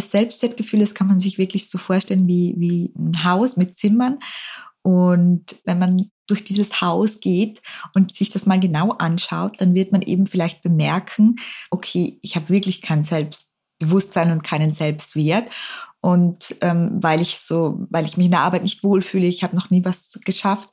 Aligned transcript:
Das 0.00 0.10
Selbstwertgefühl, 0.10 0.80
das 0.80 0.94
kann 0.94 1.08
man 1.08 1.18
sich 1.18 1.36
wirklich 1.36 1.68
so 1.68 1.76
vorstellen 1.76 2.26
wie, 2.26 2.54
wie 2.56 2.92
ein 2.96 3.22
Haus 3.22 3.58
mit 3.58 3.76
Zimmern. 3.76 4.18
Und 4.82 5.56
wenn 5.64 5.78
man 5.78 6.02
durch 6.26 6.42
dieses 6.42 6.80
Haus 6.80 7.20
geht 7.20 7.60
und 7.94 8.14
sich 8.14 8.30
das 8.30 8.46
mal 8.46 8.58
genau 8.58 8.92
anschaut, 8.92 9.60
dann 9.60 9.74
wird 9.74 9.92
man 9.92 10.00
eben 10.00 10.26
vielleicht 10.26 10.62
bemerken, 10.62 11.36
okay, 11.70 12.18
ich 12.22 12.34
habe 12.34 12.48
wirklich 12.48 12.80
kein 12.80 13.04
Selbstbewusstsein 13.04 14.32
und 14.32 14.42
keinen 14.42 14.72
Selbstwert. 14.72 15.50
Und 16.02 16.56
ähm, 16.62 16.92
weil 16.94 17.20
ich 17.20 17.38
so, 17.38 17.86
weil 17.90 18.06
ich 18.06 18.16
mich 18.16 18.26
in 18.26 18.32
der 18.32 18.40
Arbeit 18.40 18.62
nicht 18.62 18.82
wohlfühle, 18.82 19.26
ich 19.26 19.42
habe 19.42 19.54
noch 19.54 19.68
nie 19.68 19.84
was 19.84 20.18
geschafft. 20.24 20.70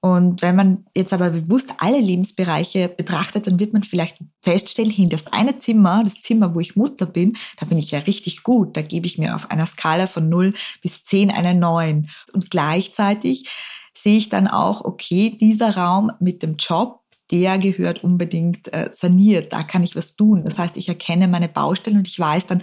Und 0.00 0.42
wenn 0.42 0.56
man 0.56 0.84
jetzt 0.94 1.12
aber 1.12 1.30
bewusst 1.30 1.72
alle 1.78 2.00
Lebensbereiche 2.00 2.88
betrachtet, 2.88 3.46
dann 3.46 3.58
wird 3.58 3.72
man 3.72 3.84
vielleicht 3.84 4.18
feststellen, 4.42 4.90
hin 4.90 5.08
das 5.08 5.28
eine 5.28 5.56
Zimmer, 5.58 6.02
das 6.04 6.20
Zimmer, 6.20 6.54
wo 6.54 6.60
ich 6.60 6.76
Mutter 6.76 7.06
bin, 7.06 7.38
da 7.58 7.66
bin 7.66 7.78
ich 7.78 7.92
ja 7.92 8.00
richtig 8.00 8.42
gut. 8.42 8.76
Da 8.76 8.82
gebe 8.82 9.06
ich 9.06 9.16
mir 9.16 9.34
auf 9.34 9.50
einer 9.50 9.64
Skala 9.64 10.06
von 10.06 10.28
0 10.28 10.52
bis 10.82 11.04
10 11.04 11.30
eine 11.30 11.54
9. 11.54 12.10
Und 12.32 12.50
gleichzeitig 12.50 13.48
sehe 13.96 14.18
ich 14.18 14.28
dann 14.28 14.48
auch, 14.48 14.84
okay, 14.84 15.36
dieser 15.40 15.76
Raum 15.76 16.12
mit 16.18 16.42
dem 16.42 16.56
Job, 16.56 17.00
der 17.30 17.58
gehört 17.58 18.04
unbedingt 18.04 18.70
äh, 18.72 18.90
saniert. 18.92 19.52
Da 19.52 19.62
kann 19.62 19.84
ich 19.84 19.96
was 19.96 20.16
tun. 20.16 20.44
Das 20.44 20.58
heißt, 20.58 20.76
ich 20.76 20.88
erkenne 20.88 21.28
meine 21.28 21.48
Baustellen 21.48 21.96
und 21.96 22.08
ich 22.08 22.18
weiß 22.18 22.46
dann, 22.46 22.62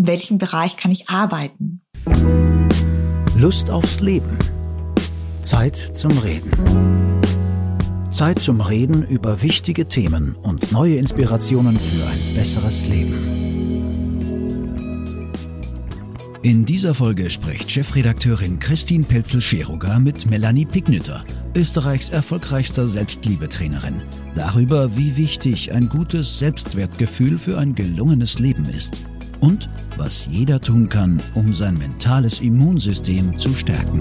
in 0.00 0.06
welchem 0.06 0.38
Bereich 0.38 0.78
kann 0.78 0.90
ich 0.90 1.10
arbeiten. 1.10 1.82
Lust 3.36 3.68
aufs 3.68 4.00
Leben. 4.00 4.38
Zeit 5.42 5.76
zum 5.76 6.16
Reden. 6.16 7.20
Zeit 8.10 8.38
zum 8.40 8.62
Reden 8.62 9.02
über 9.02 9.42
wichtige 9.42 9.88
Themen 9.88 10.36
und 10.36 10.72
neue 10.72 10.96
Inspirationen 10.96 11.78
für 11.78 12.06
ein 12.06 12.34
besseres 12.34 12.88
Leben. 12.88 13.38
In 16.40 16.64
dieser 16.64 16.94
Folge 16.94 17.28
spricht 17.28 17.70
Chefredakteurin 17.70 18.58
Christine 18.58 19.04
Pelzel-Scheruger 19.04 19.98
mit 19.98 20.24
Melanie 20.24 20.64
Pignütter, 20.64 21.26
Österreichs 21.54 22.08
erfolgreichster 22.08 22.88
Selbstliebetrainerin, 22.88 24.00
darüber, 24.34 24.96
wie 24.96 25.18
wichtig 25.18 25.72
ein 25.72 25.90
gutes 25.90 26.38
Selbstwertgefühl 26.38 27.36
für 27.36 27.58
ein 27.58 27.74
gelungenes 27.74 28.38
Leben 28.38 28.64
ist 28.64 29.02
und 29.40 29.68
was 29.96 30.26
jeder 30.26 30.60
tun 30.60 30.88
kann, 30.88 31.22
um 31.34 31.54
sein 31.54 31.76
mentales 31.76 32.40
Immunsystem 32.40 33.36
zu 33.38 33.54
stärken. 33.54 34.00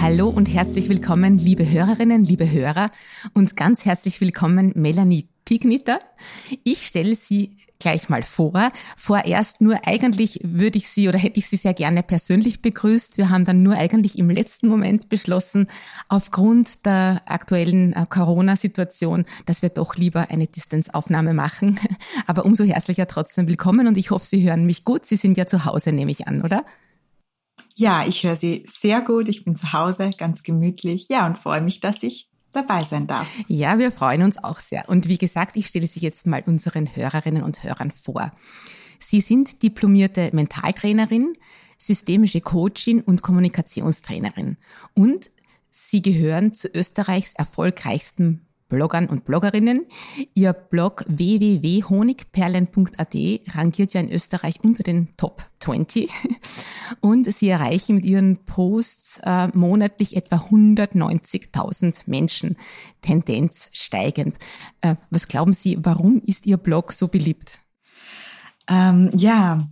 Hallo 0.00 0.28
und 0.28 0.46
herzlich 0.52 0.88
willkommen, 0.88 1.38
liebe 1.38 1.70
Hörerinnen, 1.70 2.24
liebe 2.24 2.50
Hörer 2.50 2.90
und 3.34 3.56
ganz 3.56 3.84
herzlich 3.84 4.20
willkommen, 4.20 4.72
Melanie 4.74 5.28
Pignitter. 5.44 6.00
Ich 6.64 6.86
stelle 6.86 7.14
Sie 7.14 7.56
gleich 7.78 8.08
mal 8.08 8.22
vor. 8.22 8.72
Vorerst 8.96 9.60
nur 9.60 9.86
eigentlich 9.86 10.40
würde 10.42 10.78
ich 10.78 10.88
Sie 10.88 11.08
oder 11.08 11.18
hätte 11.18 11.38
ich 11.38 11.48
Sie 11.48 11.56
sehr 11.56 11.74
gerne 11.74 12.02
persönlich 12.02 12.62
begrüßt. 12.62 13.18
Wir 13.18 13.30
haben 13.30 13.44
dann 13.44 13.62
nur 13.62 13.74
eigentlich 13.74 14.18
im 14.18 14.30
letzten 14.30 14.68
Moment 14.68 15.08
beschlossen, 15.08 15.68
aufgrund 16.08 16.86
der 16.86 17.22
aktuellen 17.26 17.92
äh, 17.92 18.06
Corona-Situation, 18.08 19.24
dass 19.46 19.62
wir 19.62 19.70
doch 19.70 19.96
lieber 19.96 20.30
eine 20.30 20.46
Distanzaufnahme 20.46 21.34
machen. 21.34 21.78
Aber 22.26 22.44
umso 22.44 22.64
herzlicher 22.64 23.06
trotzdem 23.06 23.46
willkommen 23.46 23.86
und 23.86 23.96
ich 23.96 24.10
hoffe, 24.10 24.26
Sie 24.26 24.48
hören 24.48 24.66
mich 24.66 24.84
gut. 24.84 25.06
Sie 25.06 25.16
sind 25.16 25.36
ja 25.36 25.46
zu 25.46 25.64
Hause, 25.64 25.92
nehme 25.92 26.10
ich 26.10 26.26
an, 26.26 26.42
oder? 26.42 26.64
Ja, 27.74 28.04
ich 28.04 28.24
höre 28.24 28.34
Sie 28.34 28.66
sehr 28.68 29.00
gut. 29.02 29.28
Ich 29.28 29.44
bin 29.44 29.54
zu 29.54 29.72
Hause, 29.72 30.10
ganz 30.18 30.42
gemütlich. 30.42 31.06
Ja, 31.08 31.26
und 31.26 31.38
freue 31.38 31.60
mich, 31.60 31.78
dass 31.78 32.02
ich 32.02 32.27
dabei 32.52 32.84
sein 32.84 33.06
darf. 33.06 33.28
Ja, 33.46 33.78
wir 33.78 33.92
freuen 33.92 34.22
uns 34.22 34.42
auch 34.42 34.58
sehr. 34.58 34.88
Und 34.88 35.08
wie 35.08 35.18
gesagt, 35.18 35.56
ich 35.56 35.66
stelle 35.66 35.86
Sie 35.86 36.00
jetzt 36.00 36.26
mal 36.26 36.42
unseren 36.46 36.94
Hörerinnen 36.94 37.42
und 37.42 37.62
Hörern 37.62 37.90
vor. 37.90 38.32
Sie 38.98 39.20
sind 39.20 39.62
diplomierte 39.62 40.30
Mentaltrainerin, 40.32 41.34
systemische 41.76 42.40
Coachin 42.40 43.00
und 43.00 43.22
Kommunikationstrainerin. 43.22 44.56
Und 44.94 45.30
Sie 45.70 46.02
gehören 46.02 46.52
zu 46.52 46.68
Österreichs 46.74 47.34
erfolgreichsten 47.34 48.47
Bloggern 48.68 49.06
und 49.06 49.24
Bloggerinnen. 49.24 49.86
Ihr 50.34 50.52
Blog 50.52 51.04
www.honigperlen.at 51.08 53.14
rangiert 53.54 53.94
ja 53.94 54.00
in 54.00 54.10
Österreich 54.10 54.56
unter 54.62 54.82
den 54.82 55.08
Top 55.16 55.46
20 55.60 56.10
und 57.00 57.32
sie 57.32 57.48
erreichen 57.48 57.94
mit 57.96 58.04
ihren 58.04 58.44
Posts 58.44 59.20
äh, 59.24 59.48
monatlich 59.56 60.16
etwa 60.16 60.36
190.000 60.36 62.02
Menschen, 62.06 62.56
Tendenz 63.00 63.70
steigend. 63.72 64.36
Äh, 64.82 64.96
was 65.10 65.28
glauben 65.28 65.52
Sie, 65.52 65.78
warum 65.80 66.20
ist 66.24 66.46
Ihr 66.46 66.58
Blog 66.58 66.92
so 66.92 67.08
beliebt? 67.08 67.58
Ähm, 68.68 69.10
ja, 69.16 69.66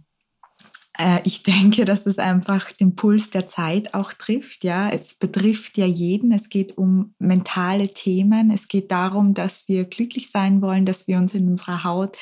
ich 1.24 1.42
denke, 1.42 1.84
dass 1.84 2.06
es 2.06 2.18
einfach 2.18 2.72
den 2.72 2.96
Puls 2.96 3.30
der 3.30 3.46
Zeit 3.46 3.94
auch 3.94 4.12
trifft. 4.12 4.64
Ja, 4.64 4.88
es 4.88 5.14
betrifft 5.14 5.76
ja 5.76 5.86
jeden. 5.86 6.32
Es 6.32 6.48
geht 6.48 6.78
um 6.78 7.14
mentale 7.18 7.92
Themen. 7.92 8.50
Es 8.50 8.68
geht 8.68 8.90
darum, 8.90 9.34
dass 9.34 9.68
wir 9.68 9.84
glücklich 9.84 10.30
sein 10.30 10.62
wollen, 10.62 10.86
dass 10.86 11.06
wir 11.06 11.18
uns 11.18 11.34
in 11.34 11.48
unserer 11.48 11.84
Haut 11.84 12.16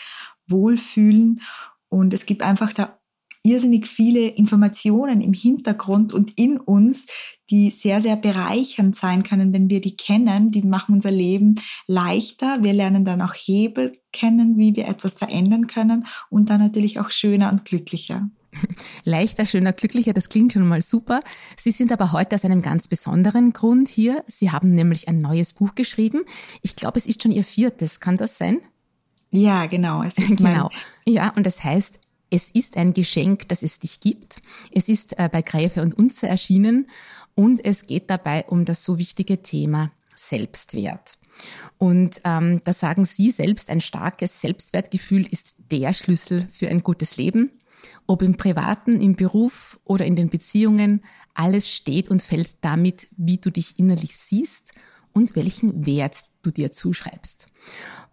wohlfühlen. 0.48 1.40
Und 1.88 2.12
es 2.12 2.26
gibt 2.26 2.42
einfach 2.42 2.72
da 2.72 2.98
irrsinnig 3.44 3.86
viele 3.86 4.26
Informationen 4.28 5.20
im 5.20 5.34
Hintergrund 5.34 6.12
und 6.12 6.32
in 6.38 6.56
uns, 6.56 7.06
die 7.50 7.70
sehr, 7.70 8.00
sehr 8.00 8.16
bereichernd 8.16 8.96
sein 8.96 9.22
können, 9.22 9.52
wenn 9.52 9.68
wir 9.68 9.82
die 9.82 9.96
kennen. 9.96 10.50
Die 10.50 10.62
machen 10.62 10.94
unser 10.94 11.10
Leben 11.10 11.56
leichter. 11.86 12.62
Wir 12.62 12.72
lernen 12.72 13.04
dann 13.04 13.20
auch 13.20 13.34
Hebel 13.34 13.92
kennen, 14.12 14.56
wie 14.56 14.74
wir 14.74 14.88
etwas 14.88 15.14
verändern 15.14 15.66
können 15.66 16.06
und 16.30 16.48
dann 16.48 16.60
natürlich 16.60 16.98
auch 16.98 17.10
schöner 17.10 17.52
und 17.52 17.66
glücklicher. 17.66 18.30
Leichter, 19.04 19.46
schöner, 19.46 19.72
glücklicher, 19.72 20.12
das 20.12 20.28
klingt 20.28 20.52
schon 20.52 20.66
mal 20.66 20.80
super. 20.80 21.22
Sie 21.56 21.70
sind 21.70 21.92
aber 21.92 22.12
heute 22.12 22.36
aus 22.36 22.44
einem 22.44 22.62
ganz 22.62 22.88
besonderen 22.88 23.52
Grund 23.52 23.88
hier. 23.88 24.22
Sie 24.26 24.50
haben 24.50 24.74
nämlich 24.74 25.08
ein 25.08 25.20
neues 25.20 25.52
Buch 25.52 25.74
geschrieben. 25.74 26.24
Ich 26.62 26.76
glaube, 26.76 26.98
es 26.98 27.06
ist 27.06 27.22
schon 27.22 27.32
Ihr 27.32 27.44
viertes. 27.44 28.00
Kann 28.00 28.16
das 28.16 28.38
sein? 28.38 28.60
Ja, 29.30 29.66
genau. 29.66 30.04
genau. 30.28 30.70
Ja, 31.06 31.32
und 31.36 31.44
das 31.44 31.64
heißt, 31.64 31.98
es 32.30 32.50
ist 32.50 32.76
ein 32.76 32.94
Geschenk, 32.94 33.48
dass 33.48 33.62
es 33.62 33.78
dich 33.78 34.00
gibt. 34.00 34.42
Es 34.72 34.88
ist 34.88 35.18
äh, 35.18 35.28
bei 35.30 35.42
Gräfe 35.42 35.82
und 35.82 35.96
Unze 35.96 36.28
erschienen 36.28 36.88
und 37.34 37.64
es 37.64 37.86
geht 37.86 38.10
dabei 38.10 38.44
um 38.46 38.64
das 38.64 38.84
so 38.84 38.98
wichtige 38.98 39.42
Thema 39.42 39.92
Selbstwert. 40.16 41.18
Und 41.78 42.20
ähm, 42.24 42.60
da 42.64 42.72
sagen 42.72 43.04
Sie 43.04 43.30
selbst, 43.30 43.70
ein 43.70 43.80
starkes 43.80 44.40
Selbstwertgefühl 44.40 45.26
ist 45.26 45.56
der 45.70 45.92
Schlüssel 45.92 46.46
für 46.52 46.68
ein 46.68 46.82
gutes 46.82 47.16
Leben. 47.16 47.50
Ob 48.06 48.22
im 48.22 48.36
Privaten, 48.36 49.00
im 49.00 49.16
Beruf 49.16 49.78
oder 49.84 50.04
in 50.04 50.16
den 50.16 50.28
Beziehungen, 50.28 51.02
alles 51.34 51.70
steht 51.70 52.08
und 52.08 52.22
fällt 52.22 52.64
damit, 52.64 53.08
wie 53.16 53.38
du 53.38 53.50
dich 53.50 53.78
innerlich 53.78 54.16
siehst 54.16 54.72
und 55.12 55.36
welchen 55.36 55.86
Wert 55.86 56.24
du 56.42 56.50
dir 56.50 56.72
zuschreibst. 56.72 57.48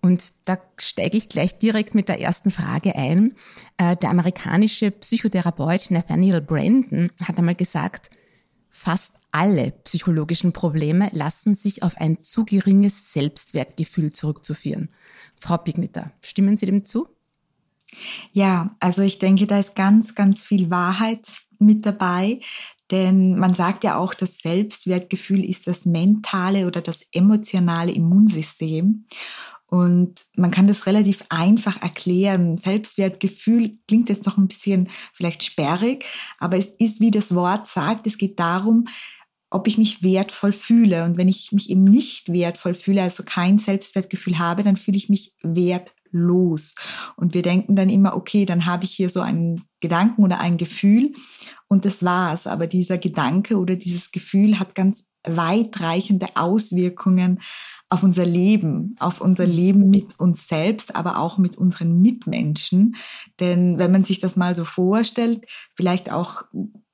Und 0.02 0.34
da 0.46 0.58
steige 0.78 1.18
ich 1.18 1.30
gleich 1.30 1.60
direkt 1.60 1.96
mit 1.96 2.10
der 2.10 2.20
ersten 2.20 2.52
Frage 2.52 2.96
ein. 2.96 3.34
Äh, 3.78 3.98
der 3.98 4.10
amerikanische 4.10 4.92
Psychotherapeut 4.92 5.92
Nathaniel 5.92 6.42
Brandon 6.42 7.12
hat 7.22 7.38
einmal 7.38 7.56
gesagt, 7.56 8.10
fast 8.70 9.18
alle 9.32 9.72
psychologischen 9.84 10.54
Probleme 10.54 11.10
lassen 11.12 11.54
sich 11.54 11.84
auf 11.84 11.98
ein 11.98 12.20
zu 12.22 12.46
geringes 12.46 13.14
Selbstwertgefühl 13.14 14.12
zurückzuführen. 14.12 14.90
Frau 15.40 15.58
Pignitter, 15.58 16.12
stimmen 16.22 16.58
Sie 16.58 16.66
dem 16.66 16.86
zu? 16.86 17.08
Ja, 18.32 18.76
also 18.80 19.02
ich 19.02 19.20
denke, 19.20 19.48
da 19.48 19.60
ist 19.60 19.76
ganz, 19.76 20.16
ganz 20.16 20.44
viel 20.44 20.70
Wahrheit 20.70 21.26
mit 21.60 21.86
dabei. 21.86 22.40
Denn 22.92 23.38
man 23.40 23.54
sagt 23.54 23.86
ja 23.86 23.98
auch, 23.98 24.14
das 24.14 24.40
Selbstwertgefühl 24.40 25.46
ist 25.46 25.66
das 25.68 25.86
mentale 25.86 26.68
oder 26.68 26.82
das 26.82 27.08
emotionale 27.14 27.92
Immunsystem. 27.92 29.06
Und 29.66 30.26
man 30.36 30.52
kann 30.52 30.68
das 30.68 30.86
relativ 30.86 31.24
einfach 31.30 31.82
erklären. 31.82 32.58
Selbstwertgefühl 32.58 33.78
klingt 33.88 34.10
jetzt 34.10 34.26
noch 34.26 34.38
ein 34.38 34.50
bisschen 34.50 34.90
vielleicht 35.14 35.44
sperrig, 35.44 36.04
aber 36.40 36.58
es 36.58 36.68
ist, 36.68 37.00
wie 37.00 37.12
das 37.12 37.34
Wort 37.34 37.68
sagt, 37.68 38.06
es 38.06 38.18
geht 38.18 38.38
darum, 38.38 38.88
ob 39.50 39.68
ich 39.68 39.78
mich 39.78 40.04
wertvoll 40.04 40.52
fühle. 40.52 41.06
Und 41.06 41.16
wenn 41.16 41.30
ich 41.30 41.54
mich 41.54 41.70
eben 41.70 41.86
nicht 41.86 42.34
wertvoll 42.34 42.74
fühle, 42.74 43.04
also 43.04 43.24
kein 43.24 43.60
Selbstwertgefühl 43.60 44.40
habe, 44.40 44.64
dann 44.64 44.76
fühle 44.76 44.98
ich 44.98 45.08
mich 45.08 45.34
wertvoll 45.42 46.01
los. 46.12 46.76
Und 47.16 47.34
wir 47.34 47.42
denken 47.42 47.76
dann 47.76 47.90
immer, 47.90 48.16
okay, 48.16 48.46
dann 48.46 48.66
habe 48.66 48.84
ich 48.84 48.92
hier 48.92 49.10
so 49.10 49.22
einen 49.22 49.64
Gedanken 49.80 50.24
oder 50.24 50.40
ein 50.40 50.58
Gefühl 50.58 51.14
und 51.68 51.86
das 51.86 52.04
war's. 52.04 52.48
Aber 52.48 52.68
dieser 52.68 52.98
Gedanke 52.98 53.58
oder 53.58 53.76
dieses 53.76 54.12
Gefühl 54.12 54.60
hat 54.60 54.76
ganz 54.76 55.06
weitreichende 55.24 56.28
Auswirkungen 56.36 57.42
auf 57.92 58.04
unser 58.04 58.26
Leben, 58.26 58.96
auf 59.00 59.20
unser 59.20 59.46
Leben 59.46 59.90
mit 59.90 60.18
uns 60.18 60.48
selbst, 60.48 60.96
aber 60.96 61.20
auch 61.20 61.38
mit 61.38 61.58
unseren 61.58 62.02
Mitmenschen. 62.02 62.96
Denn 63.42 63.78
wenn 63.80 63.92
man 63.92 64.06
sich 64.06 64.22
das 64.22 64.38
mal 64.38 64.56
so 64.56 64.64
vorstellt, 64.64 65.46
vielleicht 65.74 66.10
auch 66.10 66.44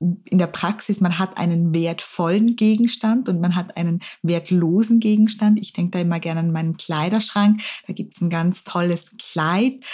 in 0.00 0.38
der 0.38 0.48
Praxis, 0.48 1.00
man 1.00 1.18
hat 1.18 1.38
einen 1.38 1.72
wertvollen 1.72 2.56
Gegenstand 2.56 3.28
und 3.28 3.40
man 3.40 3.54
hat 3.54 3.76
einen 3.76 4.00
wertlosen 4.22 4.98
Gegenstand. 4.98 5.58
Ich 5.60 5.72
denke 5.72 5.92
da 5.92 6.00
immer 6.00 6.18
gerne 6.18 6.40
an 6.40 6.52
meinen 6.52 6.76
Kleiderschrank. 6.76 7.60
Da 7.86 7.92
gibt's 7.92 8.20
ein 8.20 8.30
ganz 8.30 8.64
tolles 8.64 9.16
Kleid, 9.18 9.84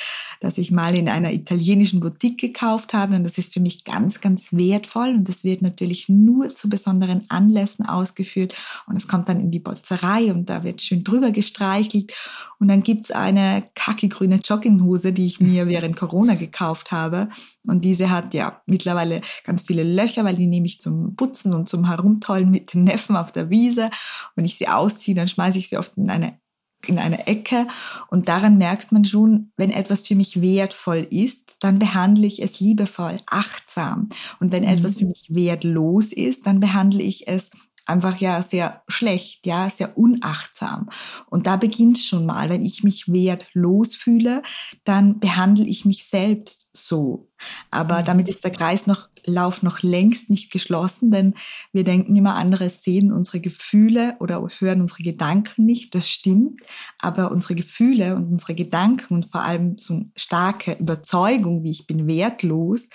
das 0.41 0.59
ich 0.59 0.71
mal 0.71 0.95
in 0.95 1.09
einer 1.09 1.33
italienischen 1.33 2.01
Boutique 2.01 2.39
gekauft 2.39 2.95
habe. 2.95 3.17
Und 3.17 3.25
das 3.25 3.37
ist 3.37 3.53
für 3.53 3.61
mich 3.61 3.85
ganz, 3.85 4.21
ganz 4.21 4.53
wertvoll. 4.53 5.09
Und 5.09 5.29
das 5.29 5.45
wird 5.45 5.61
natürlich 5.61 6.09
nur 6.09 6.55
zu 6.55 6.69
besonderen 6.71 7.25
Anlässen 7.29 7.87
ausgeführt. 7.87 8.55
Und 8.87 8.97
es 8.97 9.09
kommt 9.09 9.29
dann 9.29 9.41
in 9.41 9.51
die 9.51 9.59
Botzerei 9.59 10.33
und 10.33 10.51
da 10.51 10.65
wird 10.65 10.83
schön 10.83 10.94
schön 10.95 11.05
drüber 11.05 11.31
gestreichelt. 11.31 12.13
Und 12.59 12.69
dann 12.69 12.83
gibt's 12.83 13.11
eine 13.11 13.65
kackegrüne 13.75 14.37
Jogginghose, 14.37 15.13
die 15.13 15.27
ich 15.27 15.41
mir 15.41 15.67
während 15.67 15.97
Corona 15.97 16.35
gekauft 16.39 16.93
habe. 16.93 17.29
Und 17.67 17.85
diese 17.85 18.11
hat 18.11 18.33
ja 18.35 18.63
mittlerweile 18.67 19.21
ganz 19.45 19.63
viele 19.63 19.83
Löcher, 19.83 20.25
weil 20.25 20.37
die 20.37 20.47
nehme 20.47 20.67
ich 20.67 20.81
zum 20.81 21.17
Putzen 21.17 21.53
und 21.53 21.69
zum 21.69 21.89
Herumtollen 21.89 22.51
mit 22.51 22.75
den 22.75 22.85
Neffen 22.85 23.17
auf 23.17 23.33
der 23.33 23.51
Wiese. 23.51 23.91
Wenn 24.37 24.45
ich 24.45 24.57
sie 24.57 24.69
ausziehe, 24.69 25.17
dann 25.17 25.29
schmeiße 25.29 25.59
ich 25.59 25.69
sie 25.69 25.77
oft 25.77 25.97
in 25.97 26.11
eine 26.11 26.39
in 26.87 26.99
eine 26.99 27.27
Ecke 27.27 27.67
und 28.11 28.29
daran 28.29 28.59
merkt 28.59 28.93
man 28.93 29.07
schon, 29.07 29.53
wenn 29.57 29.71
etwas 29.71 30.03
für 30.07 30.15
mich 30.15 30.43
wertvoll 30.43 31.07
ist, 31.11 31.57
dann 31.61 31.79
behandle 31.79 32.27
ich 32.27 32.43
es 32.43 32.61
liebevoll, 32.61 33.21
achtsam. 33.25 34.11
Und 34.39 34.53
wenn 34.53 34.65
mhm. 34.65 34.69
etwas 34.69 34.97
für 34.97 35.07
mich 35.07 35.29
wertlos 35.31 36.13
ist, 36.13 36.47
dann 36.47 36.61
behandle 36.61 37.03
ich 37.03 37.27
es 37.27 37.49
einfach 37.87 38.19
ja 38.19 38.43
sehr 38.43 38.83
schlecht, 38.89 39.47
ja, 39.47 39.71
sehr 39.71 39.97
unachtsam. 39.97 40.89
Und 41.29 41.47
da 41.47 41.57
beginnt 41.57 41.99
schon 41.99 42.27
mal, 42.27 42.49
wenn 42.49 42.65
ich 42.65 42.83
mich 42.83 43.13
wertlos 43.13 43.95
fühle, 43.97 44.43
dann 44.85 45.21
behandle 45.21 45.65
ich 45.65 45.85
mich 45.85 46.07
selbst 46.07 46.71
so. 46.73 47.29
Aber 47.71 48.01
mhm. 48.01 48.05
damit 48.05 48.29
ist 48.29 48.45
der 48.45 48.53
Kreis 48.53 48.87
noch 48.87 49.09
Lauf 49.27 49.63
noch 49.63 49.83
längst 49.83 50.31
nicht 50.31 50.51
geschlossen, 50.51 51.11
denn 51.11 51.35
wir 51.73 51.85
denken 51.85 52.15
immer, 52.17 52.35
andere 52.35 52.71
sehen 52.71 53.13
unsere 53.13 53.41
Gefühle 53.41 54.17
oder 54.21 54.47
hören 54.59 54.81
unsere 54.81 55.03
Gedanken 55.03 55.65
nicht. 55.65 55.95
Das 55.95 56.09
stimmt. 56.09 56.61
Aber 56.99 57.31
unsere 57.31 57.55
Gefühle 57.55 58.17
und 58.17 58.31
unsere 58.31 58.55
Gedanken 58.55 59.15
und 59.15 59.31
vor 59.31 59.43
allem 59.43 59.79
so 59.79 59.95
eine 59.95 60.11
starke 60.17 60.77
Überzeugung, 60.79 61.63
wie 61.65 61.71
ich 61.71 61.87
bin 61.87 62.07
wertlos, 62.07 62.89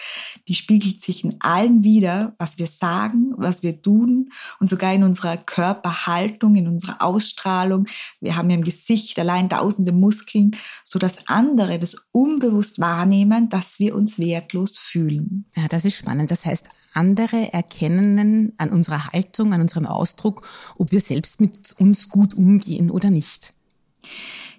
die 0.48 0.56
spiegelt 0.56 1.02
sich 1.02 1.24
in 1.24 1.40
allem 1.42 1.84
wieder, 1.84 2.36
was 2.38 2.58
wir 2.58 2.68
sagen, 2.68 3.34
was 3.38 3.64
wir 3.64 3.82
tun 3.82 4.30
und 4.60 4.70
sogar 4.70 4.94
in 4.94 5.04
unserer 5.04 5.38
Körperhaltung, 5.38 6.56
in 6.56 6.68
unserer 6.68 7.02
Ausstrahlung. 7.02 7.88
Wir 8.20 8.36
haben 8.36 8.50
ja 8.50 8.56
im 8.56 8.64
Gesicht 8.64 9.18
allein 9.20 9.50
tausende 9.50 9.92
Muskeln, 9.92 10.52
so 10.84 11.00
dass 11.00 11.28
andere 11.28 11.80
das 11.80 11.96
unbewusst 12.12 12.80
wahrnehmen, 12.80 13.50
dass 13.50 13.80
wir 13.80 13.96
uns 13.96 14.20
wertlos 14.20 14.78
fühlen. 14.78 15.46
Ja, 15.56 15.68
das 15.68 15.86
ist 15.86 15.98
spannend 15.98 16.19
spannend. 16.20 16.32
Das 16.32 16.46
heißt, 16.46 16.70
andere 16.94 17.54
erkennen 17.54 18.54
an 18.58 18.70
unserer 18.70 19.08
Haltung, 19.08 19.54
an 19.54 19.62
unserem 19.62 19.86
Ausdruck, 19.86 20.48
ob 20.78 20.92
wir 20.92 21.02
selbst 21.02 21.42
mit 21.42 21.76
uns 21.80 22.10
gut 22.10 22.34
umgehen 22.34 22.92
oder 22.92 23.10
nicht. 23.10 23.52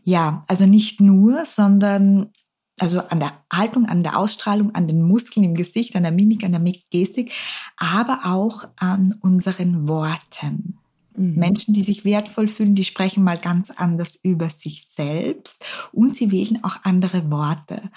Ja, 0.02 0.42
also 0.48 0.66
nicht 0.66 1.00
nur, 1.00 1.44
sondern 1.44 2.30
also 2.78 3.00
an 3.00 3.20
der 3.20 3.32
Haltung, 3.52 3.86
an 3.86 4.02
der 4.02 4.16
Ausstrahlung, 4.16 4.74
an 4.74 4.86
den 4.86 5.02
Muskeln 5.02 5.44
im 5.44 5.54
Gesicht, 5.54 5.96
an 5.96 6.02
der 6.02 6.12
Mimik, 6.12 6.44
an 6.44 6.52
der 6.52 6.72
Gestik, 6.90 7.32
aber 7.76 8.20
auch 8.24 8.68
an 8.76 9.16
unseren 9.20 9.86
Worten. 9.86 10.78
Mhm. 11.14 11.34
Menschen, 11.34 11.74
die 11.74 11.82
sich 11.82 12.06
wertvoll 12.06 12.48
fühlen, 12.48 12.74
die 12.74 12.84
sprechen 12.84 13.22
mal 13.22 13.36
ganz 13.36 13.70
anders 13.70 14.18
über 14.22 14.48
sich 14.48 14.86
selbst 14.88 15.62
und 15.92 16.16
sie 16.16 16.30
wählen 16.30 16.64
auch 16.64 16.78
andere 16.84 17.30
Worte. 17.30 17.90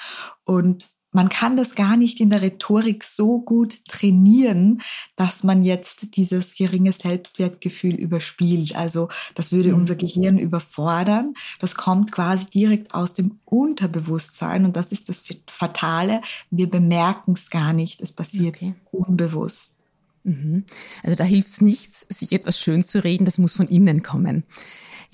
Und 0.44 0.94
man 1.14 1.30
kann 1.30 1.56
das 1.56 1.76
gar 1.76 1.96
nicht 1.96 2.20
in 2.20 2.30
der 2.30 2.42
Rhetorik 2.42 3.04
so 3.04 3.40
gut 3.40 3.86
trainieren, 3.88 4.82
dass 5.16 5.44
man 5.44 5.64
jetzt 5.64 6.18
dieses 6.18 6.56
geringe 6.56 6.92
Selbstwertgefühl 6.92 7.96
überspielt. 7.96 8.76
Also 8.76 9.10
das 9.36 9.52
würde 9.52 9.70
mhm. 9.70 9.76
unser 9.76 9.96
Gehirn 9.96 10.38
überfordern. 10.38 11.36
Das 11.60 11.76
kommt 11.76 12.12
quasi 12.12 12.48
direkt 12.48 12.94
aus 12.94 13.14
dem 13.14 13.40
Unterbewusstsein 13.46 14.66
und 14.66 14.76
das 14.76 14.92
ist 14.92 15.08
das 15.08 15.24
Fatale. 15.48 16.22
Wir 16.50 16.70
bemerken 16.70 17.34
es 17.34 17.50
gar 17.50 17.74
nicht. 17.74 18.02
Es 18.02 18.12
passiert 18.12 18.58
okay. 18.58 18.74
unbewusst. 18.92 19.78
Mhm. 20.24 20.64
Also 21.04 21.16
da 21.16 21.24
hilft 21.24 21.50
es 21.50 21.62
nichts, 21.62 22.06
sich 22.10 22.32
etwas 22.32 22.60
schön 22.60 22.84
zu 22.84 23.04
reden, 23.04 23.26
das 23.26 23.38
muss 23.38 23.54
von 23.54 23.68
innen 23.68 24.04
kommen. 24.04 24.44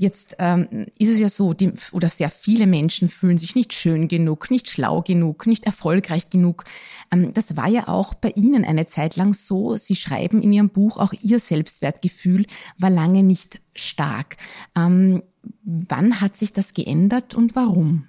Jetzt 0.02 0.38
ähm, 0.40 0.86
ist 0.98 1.10
es 1.10 1.20
ja 1.20 1.28
so, 1.28 1.52
die, 1.52 1.74
oder 1.92 2.08
sehr 2.08 2.30
viele 2.30 2.68
Menschen 2.68 3.10
fühlen 3.10 3.38
sich 3.38 3.54
nicht 3.54 3.74
schön 3.74 4.08
genug, 4.08 4.50
nicht 4.50 4.70
schlau 4.70 5.02
genug, 5.02 5.46
nicht 5.46 5.66
erfolgreich 5.66 6.30
genug. 6.30 6.64
Ähm, 7.12 7.34
das 7.34 7.58
war 7.58 7.68
ja 7.68 7.90
auch 7.90 8.14
bei 8.14 8.30
Ihnen 8.30 8.64
eine 8.64 8.86
Zeit 8.86 9.18
lang 9.18 9.34
so. 9.34 9.76
Sie 9.76 9.98
schreiben 9.98 10.42
in 10.42 10.54
Ihrem 10.54 10.70
Buch, 10.70 11.00
auch 11.00 11.12
Ihr 11.22 11.38
Selbstwertgefühl 11.38 12.46
war 12.78 12.90
lange 12.90 13.24
nicht 13.24 13.62
stark. 13.76 14.38
Ähm, 14.74 15.22
wann 15.64 16.22
hat 16.22 16.38
sich 16.38 16.54
das 16.54 16.74
geändert 16.74 17.36
und 17.36 17.58
warum? 17.58 18.08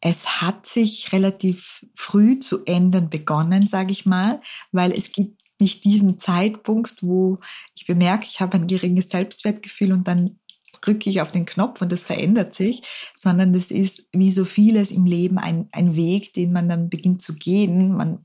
Es 0.00 0.40
hat 0.40 0.64
sich 0.64 1.12
relativ 1.12 1.84
früh 1.94 2.40
zu 2.40 2.64
ändern 2.64 3.10
begonnen, 3.10 3.68
sage 3.68 3.92
ich 3.92 4.06
mal, 4.06 4.40
weil 4.72 4.92
es 4.92 5.12
gibt 5.12 5.39
nicht 5.60 5.84
diesen 5.84 6.18
Zeitpunkt, 6.18 7.02
wo 7.02 7.38
ich 7.74 7.86
bemerke, 7.86 8.26
ich 8.26 8.40
habe 8.40 8.56
ein 8.56 8.66
geringes 8.66 9.10
Selbstwertgefühl 9.10 9.92
und 9.92 10.08
dann 10.08 10.38
drücke 10.80 11.10
ich 11.10 11.20
auf 11.20 11.32
den 11.32 11.46
Knopf 11.46 11.82
und 11.82 11.92
das 11.92 12.00
verändert 12.00 12.54
sich, 12.54 12.82
sondern 13.14 13.52
das 13.52 13.70
ist 13.70 14.06
wie 14.12 14.32
so 14.32 14.44
vieles 14.44 14.90
im 14.90 15.04
Leben 15.04 15.38
ein, 15.38 15.68
ein 15.72 15.94
Weg, 15.94 16.32
den 16.32 16.52
man 16.52 16.68
dann 16.68 16.88
beginnt 16.88 17.22
zu 17.22 17.34
gehen. 17.34 17.96
Man 17.96 18.24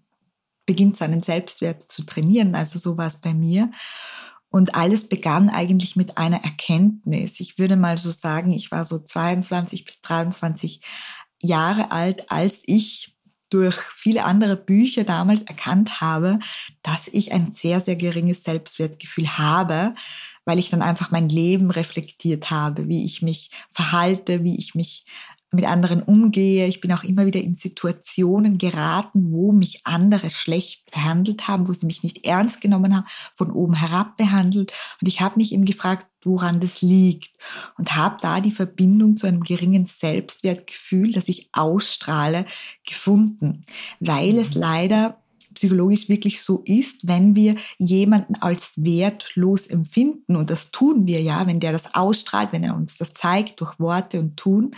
beginnt 0.65 0.95
seinen 0.95 1.21
Selbstwert 1.21 1.81
zu 1.81 2.05
trainieren. 2.05 2.55
Also 2.55 2.79
so 2.79 2.97
war 2.97 3.07
es 3.07 3.17
bei 3.17 3.33
mir. 3.33 3.71
Und 4.49 4.75
alles 4.75 5.09
begann 5.09 5.49
eigentlich 5.49 5.95
mit 5.95 6.17
einer 6.17 6.43
Erkenntnis. 6.43 7.39
Ich 7.39 7.59
würde 7.59 7.75
mal 7.75 7.97
so 7.97 8.09
sagen, 8.09 8.53
ich 8.53 8.71
war 8.71 8.85
so 8.85 8.99
22 8.99 9.83
bis 9.83 10.01
23 10.01 10.81
Jahre 11.41 11.91
alt, 11.91 12.31
als 12.31 12.63
ich 12.65 13.14
durch 13.55 13.77
viele 13.93 14.25
andere 14.25 14.57
Bücher 14.57 15.05
damals 15.05 15.43
erkannt 15.43 16.01
habe, 16.01 16.39
dass 16.83 17.07
ich 17.07 17.31
ein 17.31 17.53
sehr, 17.53 17.79
sehr 17.79 17.95
geringes 17.95 18.43
Selbstwertgefühl 18.43 19.37
habe, 19.37 19.95
weil 20.43 20.59
ich 20.59 20.69
dann 20.69 20.81
einfach 20.81 21.09
mein 21.09 21.29
Leben 21.29 21.71
reflektiert 21.71 22.51
habe, 22.51 22.89
wie 22.89 23.05
ich 23.05 23.21
mich 23.21 23.51
verhalte, 23.69 24.43
wie 24.43 24.59
ich 24.59 24.75
mich 24.75 25.05
mit 25.53 25.63
anderen 25.63 26.03
umgehe. 26.03 26.67
Ich 26.67 26.81
bin 26.81 26.91
auch 26.91 27.05
immer 27.05 27.25
wieder 27.25 27.39
in 27.39 27.55
Situationen 27.55 28.57
geraten, 28.57 29.31
wo 29.31 29.53
mich 29.53 29.87
andere 29.87 30.29
schlecht 30.29 30.91
behandelt 30.91 31.47
haben, 31.47 31.69
wo 31.69 31.71
sie 31.71 31.85
mich 31.85 32.03
nicht 32.03 32.25
ernst 32.25 32.59
genommen 32.59 32.93
haben, 32.93 33.07
von 33.33 33.51
oben 33.51 33.75
herab 33.75 34.17
behandelt. 34.17 34.73
Und 34.99 35.07
ich 35.07 35.21
habe 35.21 35.37
mich 35.37 35.53
eben 35.53 35.63
gefragt, 35.63 36.07
woran 36.25 36.59
das 36.59 36.81
liegt 36.81 37.31
und 37.77 37.95
habe 37.95 38.17
da 38.21 38.41
die 38.41 38.51
Verbindung 38.51 39.17
zu 39.17 39.27
einem 39.27 39.43
geringen 39.43 39.85
Selbstwertgefühl, 39.85 41.11
das 41.11 41.27
ich 41.27 41.49
ausstrahle, 41.53 42.45
gefunden, 42.85 43.65
weil 43.99 44.37
es 44.39 44.55
mhm. 44.55 44.61
leider 44.61 45.21
psychologisch 45.55 46.09
wirklich 46.09 46.41
so 46.43 46.61
ist, 46.65 47.07
wenn 47.07 47.33
wir 47.35 47.55
jemanden 47.77 48.35
als 48.35 48.73
wertlos 48.75 49.67
empfinden, 49.67 50.35
und 50.35 50.49
das 50.49 50.71
tun 50.71 51.07
wir 51.07 51.21
ja, 51.21 51.47
wenn 51.47 51.59
der 51.59 51.71
das 51.71 51.95
ausstrahlt, 51.95 52.51
wenn 52.51 52.63
er 52.63 52.75
uns 52.75 52.97
das 52.97 53.13
zeigt 53.13 53.61
durch 53.61 53.79
Worte 53.79 54.19
und 54.19 54.37
Tun, 54.37 54.75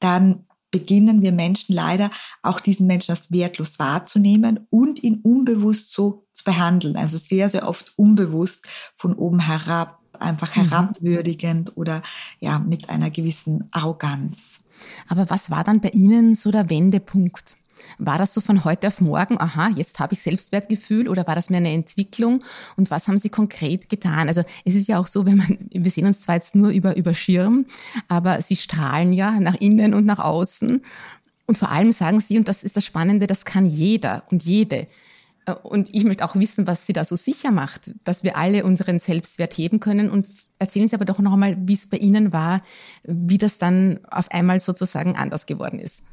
dann 0.00 0.44
beginnen 0.70 1.22
wir 1.22 1.32
Menschen 1.32 1.74
leider 1.74 2.10
auch 2.42 2.60
diesen 2.60 2.86
Menschen 2.86 3.12
als 3.12 3.32
wertlos 3.32 3.78
wahrzunehmen 3.78 4.66
und 4.70 5.02
ihn 5.02 5.20
unbewusst 5.22 5.92
so 5.92 6.26
zu 6.32 6.44
behandeln. 6.44 6.96
Also 6.96 7.16
sehr, 7.16 7.48
sehr 7.48 7.66
oft 7.66 7.92
unbewusst 7.96 8.66
von 8.94 9.14
oben 9.14 9.40
herab, 9.40 9.98
einfach 10.20 10.54
mhm. 10.56 10.70
herabwürdigend 10.70 11.76
oder 11.76 12.02
ja, 12.40 12.58
mit 12.58 12.90
einer 12.90 13.10
gewissen 13.10 13.68
Arroganz. 13.70 14.60
Aber 15.08 15.30
was 15.30 15.50
war 15.50 15.64
dann 15.64 15.80
bei 15.80 15.90
Ihnen 15.90 16.34
so 16.34 16.50
der 16.50 16.70
Wendepunkt? 16.70 17.56
War 17.98 18.18
das 18.18 18.34
so 18.34 18.40
von 18.40 18.64
heute 18.64 18.88
auf 18.88 19.00
morgen, 19.00 19.40
aha, 19.40 19.68
jetzt 19.68 19.98
habe 20.00 20.14
ich 20.14 20.20
Selbstwertgefühl 20.20 21.08
oder 21.08 21.26
war 21.26 21.34
das 21.34 21.50
mehr 21.50 21.58
eine 21.58 21.72
Entwicklung? 21.72 22.44
Und 22.76 22.90
was 22.90 23.08
haben 23.08 23.18
Sie 23.18 23.28
konkret 23.28 23.88
getan? 23.88 24.28
Also 24.28 24.42
es 24.64 24.74
ist 24.74 24.88
ja 24.88 24.98
auch 24.98 25.06
so, 25.06 25.26
wenn 25.26 25.36
man, 25.36 25.58
wir 25.70 25.90
sehen 25.90 26.06
uns 26.06 26.22
zwar 26.22 26.36
jetzt 26.36 26.54
nur 26.54 26.70
über, 26.70 26.96
über 26.96 27.14
Schirm, 27.14 27.66
aber 28.08 28.42
Sie 28.42 28.56
strahlen 28.56 29.12
ja 29.12 29.38
nach 29.40 29.54
innen 29.54 29.94
und 29.94 30.06
nach 30.06 30.18
außen. 30.18 30.82
Und 31.46 31.58
vor 31.58 31.70
allem 31.70 31.92
sagen 31.92 32.20
Sie, 32.20 32.36
und 32.36 32.48
das 32.48 32.62
ist 32.62 32.76
das 32.76 32.84
Spannende, 32.84 33.26
das 33.26 33.44
kann 33.44 33.64
jeder 33.64 34.24
und 34.30 34.42
jede. 34.42 34.86
Und 35.54 35.94
ich 35.94 36.04
möchte 36.04 36.24
auch 36.24 36.34
wissen, 36.34 36.66
was 36.66 36.86
Sie 36.86 36.92
da 36.92 37.04
so 37.04 37.16
sicher 37.16 37.50
macht, 37.50 37.90
dass 38.04 38.22
wir 38.24 38.36
alle 38.36 38.64
unseren 38.64 38.98
Selbstwert 38.98 39.56
heben 39.56 39.80
können. 39.80 40.10
Und 40.10 40.26
erzählen 40.58 40.88
Sie 40.88 40.94
aber 40.94 41.04
doch 41.04 41.18
noch 41.18 41.32
einmal, 41.32 41.56
wie 41.60 41.74
es 41.74 41.88
bei 41.88 41.96
Ihnen 41.96 42.32
war, 42.32 42.60
wie 43.04 43.38
das 43.38 43.58
dann 43.58 44.00
auf 44.10 44.30
einmal 44.30 44.58
sozusagen 44.58 45.16
anders 45.16 45.46
geworden 45.46 45.78
ist. 45.78 46.04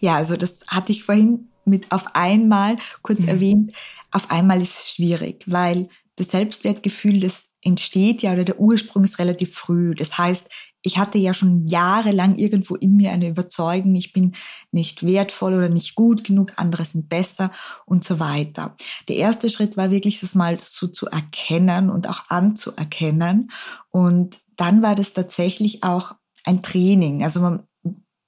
Ja, 0.00 0.16
also 0.16 0.36
das 0.36 0.60
hatte 0.68 0.92
ich 0.92 1.04
vorhin 1.04 1.48
mit 1.64 1.90
auf 1.92 2.14
einmal 2.14 2.76
kurz 3.02 3.20
mhm. 3.20 3.28
erwähnt. 3.28 3.72
Auf 4.10 4.30
einmal 4.30 4.62
ist 4.62 4.74
es 4.74 4.90
schwierig, 4.92 5.44
weil 5.46 5.88
das 6.16 6.28
Selbstwertgefühl, 6.28 7.20
das 7.20 7.48
entsteht 7.62 8.22
ja 8.22 8.32
oder 8.32 8.44
der 8.44 8.60
Ursprung 8.60 9.04
ist 9.04 9.18
relativ 9.18 9.54
früh. 9.54 9.94
Das 9.94 10.16
heißt, 10.16 10.48
ich 10.86 10.98
hatte 10.98 11.18
ja 11.18 11.34
schon 11.34 11.66
jahrelang 11.66 12.36
irgendwo 12.36 12.76
in 12.76 12.96
mir 12.96 13.10
eine 13.10 13.28
Überzeugung, 13.28 13.96
ich 13.96 14.12
bin 14.12 14.36
nicht 14.70 15.04
wertvoll 15.04 15.54
oder 15.54 15.68
nicht 15.68 15.96
gut 15.96 16.22
genug, 16.22 16.52
andere 16.56 16.84
sind 16.84 17.08
besser 17.08 17.50
und 17.86 18.04
so 18.04 18.20
weiter. 18.20 18.76
Der 19.08 19.16
erste 19.16 19.50
Schritt 19.50 19.76
war 19.76 19.90
wirklich, 19.90 20.20
das 20.20 20.36
mal 20.36 20.58
so 20.60 20.86
zu 20.86 21.06
erkennen 21.06 21.90
und 21.90 22.08
auch 22.08 22.30
anzuerkennen. 22.30 23.50
Und 23.90 24.38
dann 24.56 24.80
war 24.80 24.94
das 24.94 25.12
tatsächlich 25.12 25.82
auch 25.82 26.14
ein 26.44 26.62
Training. 26.62 27.24
Also 27.24 27.40
man, 27.40 27.64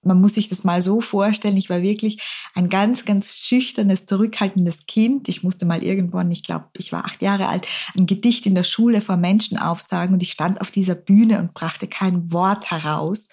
man 0.02 0.20
muss 0.20 0.34
sich 0.34 0.48
das 0.48 0.64
mal 0.64 0.80
so 0.82 1.00
vorstellen, 1.00 1.56
ich 1.56 1.70
war 1.70 1.82
wirklich 1.82 2.22
ein 2.54 2.68
ganz, 2.68 3.04
ganz 3.04 3.38
schüchternes, 3.38 4.06
zurückhaltendes 4.06 4.86
Kind. 4.86 5.28
Ich 5.28 5.42
musste 5.42 5.66
mal 5.66 5.82
irgendwann, 5.82 6.30
ich 6.30 6.42
glaube, 6.42 6.66
ich 6.76 6.92
war 6.92 7.04
acht 7.04 7.20
Jahre 7.20 7.48
alt, 7.48 7.66
ein 7.96 8.06
Gedicht 8.06 8.46
in 8.46 8.54
der 8.54 8.64
Schule 8.64 9.00
vor 9.00 9.16
Menschen 9.16 9.58
aufsagen 9.58 10.14
und 10.14 10.22
ich 10.22 10.32
stand 10.32 10.60
auf 10.60 10.70
dieser 10.70 10.94
Bühne 10.94 11.38
und 11.38 11.52
brachte 11.52 11.88
kein 11.88 12.32
Wort 12.32 12.70
heraus. 12.70 13.28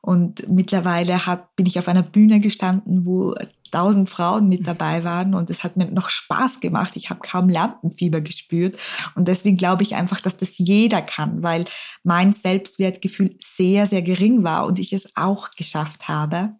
Und 0.00 0.48
mittlerweile 0.48 1.26
hat, 1.26 1.54
bin 1.56 1.66
ich 1.66 1.78
auf 1.78 1.88
einer 1.88 2.02
Bühne 2.02 2.40
gestanden, 2.40 3.04
wo 3.04 3.34
tausend 3.70 4.08
Frauen 4.08 4.48
mit 4.48 4.66
dabei 4.66 5.04
waren 5.04 5.34
und 5.34 5.50
es 5.50 5.64
hat 5.64 5.76
mir 5.76 5.90
noch 5.90 6.10
Spaß 6.10 6.60
gemacht. 6.60 6.96
Ich 6.96 7.10
habe 7.10 7.20
kaum 7.20 7.48
Lampenfieber 7.48 8.20
gespürt 8.20 8.78
und 9.14 9.28
deswegen 9.28 9.56
glaube 9.56 9.82
ich 9.82 9.94
einfach, 9.94 10.20
dass 10.20 10.36
das 10.36 10.58
jeder 10.58 11.02
kann, 11.02 11.42
weil 11.42 11.64
mein 12.02 12.32
Selbstwertgefühl 12.32 13.36
sehr, 13.40 13.86
sehr 13.86 14.02
gering 14.02 14.44
war 14.44 14.66
und 14.66 14.78
ich 14.78 14.92
es 14.92 15.16
auch 15.16 15.50
geschafft 15.52 16.08
habe 16.08 16.54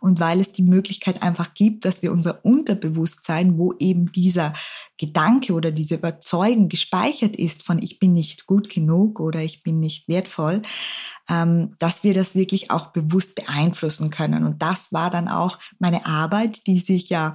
und 0.00 0.20
weil 0.20 0.40
es 0.40 0.52
die 0.52 0.62
Möglichkeit 0.62 1.22
einfach 1.22 1.54
gibt, 1.54 1.84
dass 1.84 2.02
wir 2.02 2.12
unser 2.12 2.44
Unterbewusstsein, 2.44 3.58
wo 3.58 3.72
eben 3.78 4.12
dieser 4.12 4.52
Gedanke 4.98 5.52
oder 5.52 5.72
diese 5.72 5.96
Überzeugung 5.96 6.68
gespeichert 6.68 7.36
ist 7.36 7.62
von 7.62 7.82
ich 7.82 7.98
bin 7.98 8.12
nicht 8.12 8.46
gut 8.46 8.70
genug 8.70 9.20
oder 9.20 9.40
ich 9.40 9.62
bin 9.62 9.80
nicht 9.80 10.08
wertvoll, 10.08 10.62
ähm, 11.28 11.74
dass 11.78 12.04
wir 12.04 12.14
das 12.14 12.34
wirklich 12.34 12.70
auch 12.70 12.88
bewusst 12.92 13.34
beeinflussen 13.34 14.10
können. 14.10 14.44
Und 14.44 14.62
das 14.62 14.92
war 14.92 15.10
dann 15.10 15.28
auch 15.28 15.58
meine 15.78 16.06
Arbeit, 16.06 16.66
die 16.66 16.78
sich 16.78 17.08
ja 17.08 17.34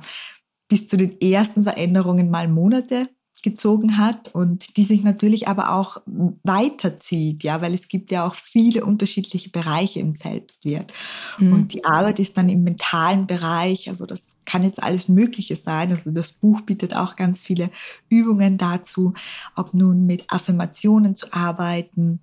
bis 0.67 0.87
zu 0.87 0.97
den 0.97 1.19
ersten 1.19 1.63
Veränderungen 1.63 2.29
mal 2.29 2.47
Monate 2.47 3.09
gezogen 3.41 3.97
hat 3.97 4.33
und 4.33 4.77
die 4.77 4.83
sich 4.83 5.03
natürlich 5.03 5.47
aber 5.47 5.73
auch 5.73 6.01
weiterzieht, 6.43 7.43
ja, 7.43 7.61
weil 7.61 7.73
es 7.73 7.87
gibt 7.87 8.11
ja 8.11 8.25
auch 8.25 8.35
viele 8.35 8.85
unterschiedliche 8.85 9.49
Bereiche 9.49 9.99
im 9.99 10.13
Selbstwert. 10.15 10.93
Mhm. 11.37 11.53
Und 11.53 11.73
die 11.73 11.85
Arbeit 11.85 12.19
ist 12.19 12.37
dann 12.37 12.49
im 12.49 12.63
mentalen 12.63 13.27
Bereich, 13.27 13.89
also 13.89 14.05
das 14.05 14.37
kann 14.45 14.63
jetzt 14.63 14.81
alles 14.81 15.07
Mögliche 15.07 15.55
sein. 15.55 15.91
Also 15.91 16.11
das 16.11 16.31
Buch 16.31 16.61
bietet 16.61 16.95
auch 16.95 17.15
ganz 17.15 17.39
viele 17.39 17.69
Übungen 18.09 18.57
dazu, 18.57 19.13
ob 19.55 19.73
nun 19.73 20.05
mit 20.05 20.31
Affirmationen 20.31 21.15
zu 21.15 21.31
arbeiten, 21.31 22.19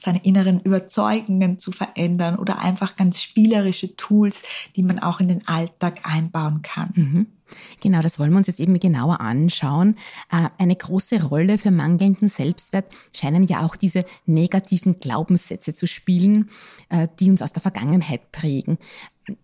seine 0.00 0.24
inneren 0.24 0.60
Überzeugungen 0.60 1.58
zu 1.58 1.72
verändern 1.72 2.36
oder 2.36 2.60
einfach 2.60 2.96
ganz 2.96 3.20
spielerische 3.20 3.96
Tools, 3.96 4.42
die 4.76 4.82
man 4.82 4.98
auch 4.98 5.20
in 5.20 5.28
den 5.28 5.46
Alltag 5.46 6.00
einbauen 6.04 6.62
kann. 6.62 6.90
Mhm. 6.94 7.26
Genau, 7.80 8.00
das 8.00 8.18
wollen 8.18 8.30
wir 8.30 8.38
uns 8.38 8.46
jetzt 8.46 8.60
eben 8.60 8.78
genauer 8.78 9.20
anschauen. 9.20 9.96
Äh, 10.30 10.48
eine 10.58 10.76
große 10.76 11.22
Rolle 11.22 11.58
für 11.58 11.70
mangelnden 11.70 12.28
Selbstwert 12.28 12.86
scheinen 13.14 13.44
ja 13.44 13.64
auch 13.64 13.76
diese 13.76 14.04
negativen 14.26 14.98
Glaubenssätze 14.98 15.74
zu 15.74 15.86
spielen, 15.86 16.48
äh, 16.88 17.08
die 17.20 17.30
uns 17.30 17.42
aus 17.42 17.52
der 17.52 17.62
Vergangenheit 17.62 18.32
prägen. 18.32 18.78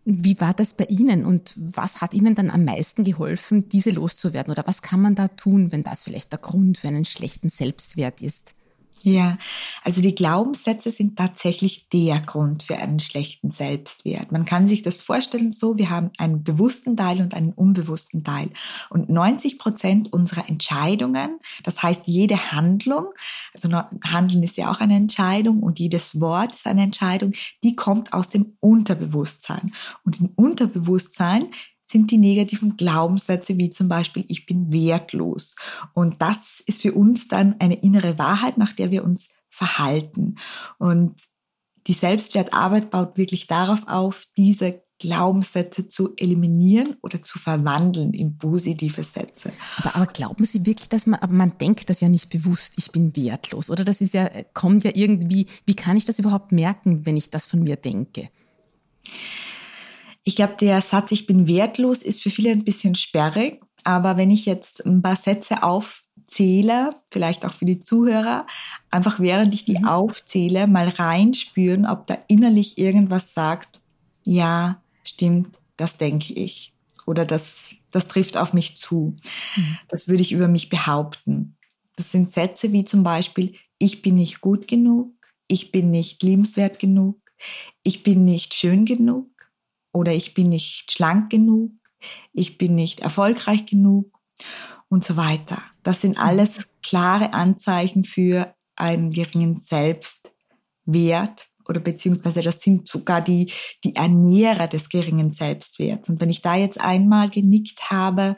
Wie 0.04 0.38
war 0.40 0.54
das 0.54 0.74
bei 0.74 0.84
Ihnen 0.84 1.24
und 1.24 1.54
was 1.56 2.00
hat 2.00 2.12
Ihnen 2.12 2.34
dann 2.34 2.50
am 2.50 2.64
meisten 2.64 3.04
geholfen, 3.04 3.68
diese 3.68 3.90
loszuwerden? 3.90 4.50
Oder 4.50 4.66
was 4.66 4.82
kann 4.82 5.00
man 5.00 5.14
da 5.14 5.28
tun, 5.28 5.72
wenn 5.72 5.82
das 5.82 6.04
vielleicht 6.04 6.32
der 6.32 6.38
Grund 6.38 6.78
für 6.78 6.88
einen 6.88 7.04
schlechten 7.04 7.48
Selbstwert 7.48 8.20
ist? 8.20 8.54
Ja, 9.02 9.38
also 9.82 10.02
die 10.02 10.14
Glaubenssätze 10.14 10.90
sind 10.90 11.16
tatsächlich 11.16 11.88
der 11.88 12.20
Grund 12.20 12.64
für 12.64 12.76
einen 12.76 13.00
schlechten 13.00 13.50
Selbstwert. 13.50 14.30
Man 14.30 14.44
kann 14.44 14.66
sich 14.66 14.82
das 14.82 14.98
vorstellen 14.98 15.52
so, 15.52 15.78
wir 15.78 15.88
haben 15.88 16.10
einen 16.18 16.44
bewussten 16.44 16.96
Teil 16.96 17.20
und 17.22 17.34
einen 17.34 17.52
unbewussten 17.52 18.24
Teil. 18.24 18.50
Und 18.90 19.08
90 19.08 19.58
Prozent 19.58 20.12
unserer 20.12 20.48
Entscheidungen, 20.48 21.38
das 21.62 21.82
heißt 21.82 22.02
jede 22.06 22.52
Handlung, 22.52 23.06
also 23.54 23.70
Handeln 24.04 24.42
ist 24.42 24.58
ja 24.58 24.70
auch 24.70 24.80
eine 24.80 24.96
Entscheidung 24.96 25.62
und 25.62 25.78
jedes 25.78 26.20
Wort 26.20 26.54
ist 26.54 26.66
eine 26.66 26.82
Entscheidung, 26.82 27.32
die 27.62 27.74
kommt 27.76 28.12
aus 28.12 28.28
dem 28.28 28.56
Unterbewusstsein. 28.60 29.72
Und 30.04 30.20
im 30.20 30.30
Unterbewusstsein 30.36 31.48
sind 31.90 32.10
die 32.10 32.18
negativen 32.18 32.76
Glaubenssätze 32.76 33.58
wie 33.58 33.70
zum 33.70 33.88
Beispiel, 33.88 34.24
ich 34.28 34.46
bin 34.46 34.72
wertlos. 34.72 35.56
Und 35.92 36.20
das 36.20 36.62
ist 36.66 36.82
für 36.82 36.92
uns 36.92 37.28
dann 37.28 37.56
eine 37.58 37.76
innere 37.76 38.18
Wahrheit, 38.18 38.58
nach 38.58 38.72
der 38.72 38.90
wir 38.90 39.04
uns 39.04 39.30
verhalten. 39.48 40.36
Und 40.78 41.14
die 41.86 41.92
Selbstwertarbeit 41.92 42.90
baut 42.90 43.16
wirklich 43.16 43.46
darauf 43.46 43.86
auf, 43.88 44.24
diese 44.36 44.82
Glaubenssätze 45.00 45.88
zu 45.88 46.12
eliminieren 46.16 46.96
oder 47.00 47.22
zu 47.22 47.38
verwandeln 47.38 48.12
in 48.12 48.36
positive 48.36 49.02
Sätze. 49.02 49.50
Aber, 49.78 49.96
aber 49.96 50.06
glauben 50.06 50.44
Sie 50.44 50.66
wirklich, 50.66 50.90
dass 50.90 51.06
man, 51.06 51.20
aber 51.20 51.32
man 51.32 51.56
denkt 51.58 51.88
das 51.88 52.02
ja 52.02 52.08
nicht 52.08 52.28
bewusst, 52.28 52.74
ich 52.76 52.92
bin 52.92 53.16
wertlos, 53.16 53.70
oder 53.70 53.82
das 53.82 54.02
ist 54.02 54.12
ja, 54.12 54.28
kommt 54.52 54.84
ja 54.84 54.92
irgendwie, 54.94 55.46
wie 55.64 55.74
kann 55.74 55.96
ich 55.96 56.04
das 56.04 56.18
überhaupt 56.18 56.52
merken, 56.52 57.06
wenn 57.06 57.16
ich 57.16 57.30
das 57.30 57.46
von 57.46 57.60
mir 57.60 57.76
denke? 57.76 58.28
Ich 60.24 60.36
glaube, 60.36 60.54
der 60.60 60.82
Satz, 60.82 61.12
ich 61.12 61.26
bin 61.26 61.46
wertlos, 61.46 62.02
ist 62.02 62.22
für 62.22 62.30
viele 62.30 62.50
ein 62.50 62.64
bisschen 62.64 62.94
sperrig. 62.94 63.60
Aber 63.84 64.16
wenn 64.16 64.30
ich 64.30 64.46
jetzt 64.46 64.84
ein 64.84 65.02
paar 65.02 65.16
Sätze 65.16 65.62
aufzähle, 65.62 66.94
vielleicht 67.10 67.44
auch 67.44 67.54
für 67.54 67.64
die 67.64 67.78
Zuhörer, 67.78 68.46
einfach 68.90 69.20
während 69.20 69.54
ich 69.54 69.64
die 69.64 69.78
mhm. 69.78 69.86
aufzähle, 69.86 70.66
mal 70.66 70.88
reinspüren, 70.88 71.86
ob 71.86 72.06
da 72.06 72.18
innerlich 72.28 72.76
irgendwas 72.78 73.32
sagt, 73.32 73.80
ja, 74.24 74.82
stimmt, 75.02 75.58
das 75.76 75.96
denke 75.96 76.34
ich. 76.34 76.74
Oder 77.06 77.24
das, 77.24 77.70
das 77.90 78.06
trifft 78.06 78.36
auf 78.36 78.52
mich 78.52 78.76
zu. 78.76 79.16
Mhm. 79.56 79.78
Das 79.88 80.08
würde 80.08 80.22
ich 80.22 80.32
über 80.32 80.48
mich 80.48 80.68
behaupten. 80.68 81.56
Das 81.96 82.12
sind 82.12 82.30
Sätze 82.30 82.72
wie 82.72 82.84
zum 82.84 83.02
Beispiel, 83.02 83.54
ich 83.78 84.02
bin 84.02 84.16
nicht 84.16 84.40
gut 84.40 84.68
genug, 84.68 85.12
ich 85.48 85.72
bin 85.72 85.90
nicht 85.90 86.22
liebenswert 86.22 86.78
genug, 86.78 87.18
ich 87.82 88.02
bin 88.02 88.24
nicht 88.24 88.54
schön 88.54 88.84
genug, 88.84 89.29
oder 89.92 90.12
ich 90.12 90.34
bin 90.34 90.48
nicht 90.48 90.92
schlank 90.92 91.30
genug, 91.30 91.72
ich 92.32 92.58
bin 92.58 92.74
nicht 92.74 93.00
erfolgreich 93.00 93.66
genug 93.66 94.18
und 94.88 95.04
so 95.04 95.16
weiter. 95.16 95.62
Das 95.82 96.00
sind 96.00 96.18
alles 96.18 96.68
klare 96.82 97.32
Anzeichen 97.32 98.04
für 98.04 98.54
einen 98.76 99.10
geringen 99.10 99.58
Selbstwert 99.58 101.48
oder 101.68 101.80
beziehungsweise 101.80 102.42
das 102.42 102.60
sind 102.60 102.88
sogar 102.88 103.20
die, 103.20 103.52
die 103.84 103.94
Ernährer 103.94 104.66
des 104.66 104.88
geringen 104.88 105.32
Selbstwerts. 105.32 106.08
Und 106.08 106.20
wenn 106.20 106.30
ich 106.30 106.42
da 106.42 106.56
jetzt 106.56 106.80
einmal 106.80 107.30
genickt 107.30 107.90
habe, 107.90 108.36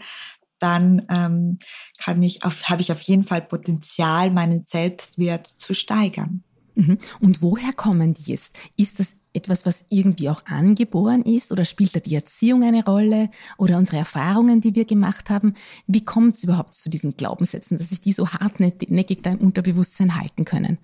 dann 0.59 1.07
ähm, 1.09 1.59
kann 1.99 2.23
ich 2.23 2.45
auf, 2.45 2.69
habe 2.69 2.83
ich 2.83 2.93
auf 2.93 3.01
jeden 3.03 3.25
Fall 3.25 3.43
Potenzial, 3.43 4.31
meinen 4.31 4.65
Selbstwert 4.65 5.47
zu 5.47 5.75
steigern. 5.75 6.45
Mhm. 6.75 6.99
Und 7.21 7.43
woher 7.43 7.73
kommen 7.73 8.15
die 8.15 8.31
jetzt? 8.31 8.59
Ist 8.77 8.99
das 8.99 9.17
etwas, 9.35 9.67
was 9.67 9.87
irgendwie 9.91 10.29
auch 10.29 10.45
angeboren 10.47 11.23
ist 11.23 11.53
oder 11.53 11.65
spielt 11.65 11.95
da 11.97 12.01
die 12.01 12.15
Erziehung 12.15 12.63
eine 12.63 12.85
Rolle 12.85 13.31
oder 13.59 13.79
unsere 13.79 13.99
Erfahrungen, 13.99 14.61
die 14.61 14.75
wir 14.75 14.85
gemacht 14.85 15.31
haben? 15.31 15.55
Wie 15.87 16.05
kommt 16.05 16.37
es 16.37 16.45
überhaupt 16.45 16.75
zu 16.75 16.91
diesen 16.91 17.17
Glaubenssätzen, 17.17 17.79
dass 17.79 17.91
sich 17.91 18.01
die 18.01 18.13
so 18.13 18.29
hartnäckig 18.29 19.23
da 19.23 19.33
im 19.33 19.39
Unterbewusstsein 19.39 20.21
halten 20.21 20.45
können? 20.45 20.79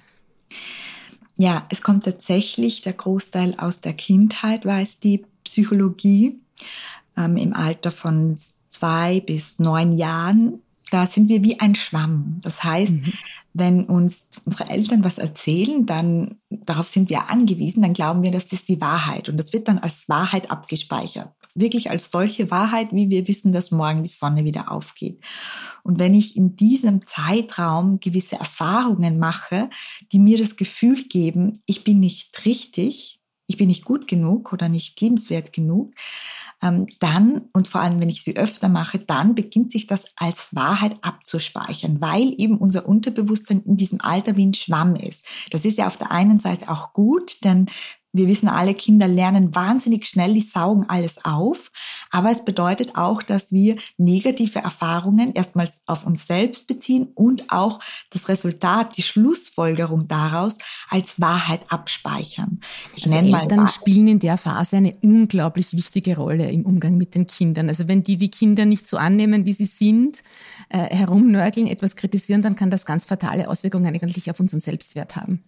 Ja, 1.37 1.67
es 1.71 1.83
kommt 1.83 2.05
tatsächlich 2.05 2.83
der 2.83 2.95
Großteil 2.95 3.55
aus 3.59 3.81
der 3.81 3.93
Kindheit, 3.93 4.65
weiß 4.67 4.99
die 4.99 5.25
Psychologie. 5.45 6.41
Ähm, 7.17 7.37
Im 7.37 7.53
Alter 7.55 7.93
von 7.93 8.37
zwei 8.69 9.21
bis 9.21 9.59
neun 9.59 9.93
Jahren 9.93 10.61
da 10.91 11.07
sind 11.07 11.29
wir 11.29 11.43
wie 11.43 11.61
ein 11.61 11.75
Schwamm. 11.75 12.39
Das 12.43 12.65
heißt, 12.65 12.93
mhm. 12.93 13.13
wenn 13.55 13.85
uns 13.85 14.29
unsere 14.45 14.71
Eltern 14.71 15.05
was 15.05 15.19
erzählen, 15.19 15.87
dann 15.87 16.37
darauf 16.51 16.89
sind 16.89 17.11
wir 17.11 17.31
angewiesen, 17.31 17.83
dann 17.83 17.93
glauben 17.93 18.23
wir, 18.23 18.31
das 18.31 18.53
ist 18.53 18.69
die 18.69 18.81
Wahrheit. 18.81 19.29
Und 19.29 19.39
das 19.39 19.53
wird 19.53 19.69
dann 19.69 19.79
als 19.79 20.09
Wahrheit 20.09 20.51
abgespeichert. 20.51 21.33
Wirklich 21.55 21.91
als 21.91 22.11
solche 22.11 22.51
Wahrheit, 22.51 22.89
wie 22.93 23.11
wir 23.11 23.27
wissen, 23.27 23.53
dass 23.53 23.71
morgen 23.71 24.03
die 24.03 24.09
Sonne 24.09 24.45
wieder 24.45 24.71
aufgeht. 24.71 25.21
Und 25.83 25.99
wenn 25.99 26.15
ich 26.15 26.37
in 26.37 26.57
diesem 26.57 27.07
Zeitraum 27.07 27.99
gewisse 28.01 28.37
Erfahrungen 28.37 29.19
mache, 29.19 29.71
die 30.13 30.19
mir 30.19 30.39
das 30.39 30.57
Gefühl 30.57 31.03
geben, 31.05 31.59
ich 31.67 31.85
bin 31.85 32.01
nicht 32.01 32.45
richtig, 32.45 33.18
ich 33.49 33.57
bin 33.57 33.69
nicht 33.69 33.85
gut 33.85 34.07
genug 34.07 34.53
oder 34.53 34.69
nicht 34.69 35.01
liebenswert 35.01 35.53
genug, 35.53 35.95
ähm, 36.63 36.87
dann, 37.01 37.49
und 37.53 37.67
vor 37.67 37.81
allem 37.81 38.01
wenn 38.01 38.09
ich 38.09 38.23
sie 38.23 38.37
öfter 38.37 38.69
mache, 38.69 38.99
dann 38.99 39.35
beginnt 39.35 39.73
sich 39.73 39.87
das 39.87 40.05
als 40.17 40.55
Wahrheit 40.55 40.97
abzuspeichern, 41.03 42.01
weil 42.01 42.35
eben 42.37 42.59
unser 42.59 42.87
Unterbewusstsein 42.87 43.63
in 43.65 43.77
diesem 43.77 44.01
Alter 44.01 44.37
wie 44.37 44.47
ein 44.47 44.55
Schwamm 44.55 44.95
ist. 44.97 45.27
Das 45.51 45.65
ist 45.65 45.79
ja 45.79 45.87
auf 45.87 45.97
der 45.97 46.11
einen 46.11 46.39
Seite 46.39 46.69
auch 46.69 46.93
gut, 46.93 47.43
denn 47.45 47.67
wir 48.13 48.27
wissen 48.27 48.49
alle, 48.49 48.75
Kinder 48.75 49.07
lernen 49.07 49.55
wahnsinnig 49.55 50.07
schnell, 50.07 50.33
die 50.33 50.41
saugen 50.41 50.89
alles 50.89 51.25
auf. 51.25 51.71
Aber 52.11 52.31
es 52.31 52.45
bedeutet 52.45 52.97
auch, 52.97 53.23
dass 53.23 53.53
wir 53.53 53.77
negative 53.99 54.61
Erfahrungen 54.61 55.33
erstmals 55.35 55.83
auf 55.87 56.07
uns 56.07 56.27
selbst 56.27 56.67
beziehen 56.67 57.09
und 57.15 57.53
auch 57.53 57.81
das 58.11 58.29
Resultat, 58.29 58.97
die 58.97 59.03
Schlussfolgerung 59.03 60.09
daraus 60.09 60.57
als 60.89 61.21
Wahrheit 61.21 61.61
abspeichern. 61.69 62.61
Ich 62.97 63.05
also 63.05 63.17
nenne 63.17 63.41
Eltern 63.41 63.61
mal 63.61 63.69
spielen 63.69 64.09
in 64.09 64.19
der 64.19 64.39
Phase 64.39 64.79
eine 64.79 64.95
unglaublich 65.03 65.75
wichtige 65.75 66.17
Rolle 66.17 66.51
im 66.51 66.65
Umgang 66.65 66.97
mit 66.97 67.15
den 67.15 67.27
Kindern. 67.27 67.69
Also 67.69 67.89
wenn 67.89 68.05
die 68.05 68.17
die 68.17 68.31
Kinder 68.31 68.65
nicht 68.65 68.89
so 68.89 68.97
annehmen, 68.97 69.45
wie 69.45 69.53
sie 69.53 69.67
sind, 69.67 70.23
äh, 70.71 70.79
herumnörgeln, 70.79 71.67
etwas 71.67 71.95
kritisieren, 71.95 72.41
dann 72.41 72.57
kann 72.57 72.71
das 72.71 72.87
ganz 72.87 73.05
fatale 73.05 73.49
Auswirkungen 73.49 73.95
eigentlich 73.95 74.31
auf 74.31 74.41
unseren 74.41 74.61
Selbstwert 74.61 75.17
haben. 75.17 75.45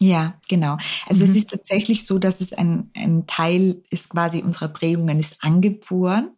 Ja, 0.00 0.34
genau. 0.48 0.76
Also 1.06 1.24
mhm. 1.24 1.30
es 1.30 1.36
ist 1.36 1.50
tatsächlich 1.50 2.04
so, 2.06 2.18
dass 2.18 2.40
es 2.40 2.52
ein, 2.52 2.90
ein 2.96 3.26
Teil 3.26 3.82
ist 3.90 4.08
quasi 4.08 4.42
unserer 4.42 4.68
Prägungen, 4.68 5.20
ist 5.20 5.42
angeboren. 5.42 6.30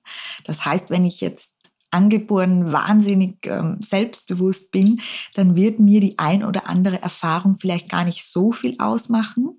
Das 0.45 0.65
heißt, 0.65 0.91
wenn 0.91 1.05
ich 1.05 1.21
jetzt 1.21 1.53
angeboren 1.91 2.73
wahnsinnig 2.73 3.39
ähm, 3.47 3.79
selbstbewusst 3.81 4.71
bin, 4.71 5.01
dann 5.35 5.57
wird 5.57 5.79
mir 5.79 6.01
die 6.01 6.19
ein 6.19 6.45
oder 6.45 6.69
andere 6.69 7.01
Erfahrung 7.01 7.57
vielleicht 7.59 7.89
gar 7.89 8.05
nicht 8.05 8.29
so 8.29 8.53
viel 8.53 8.77
ausmachen 8.79 9.57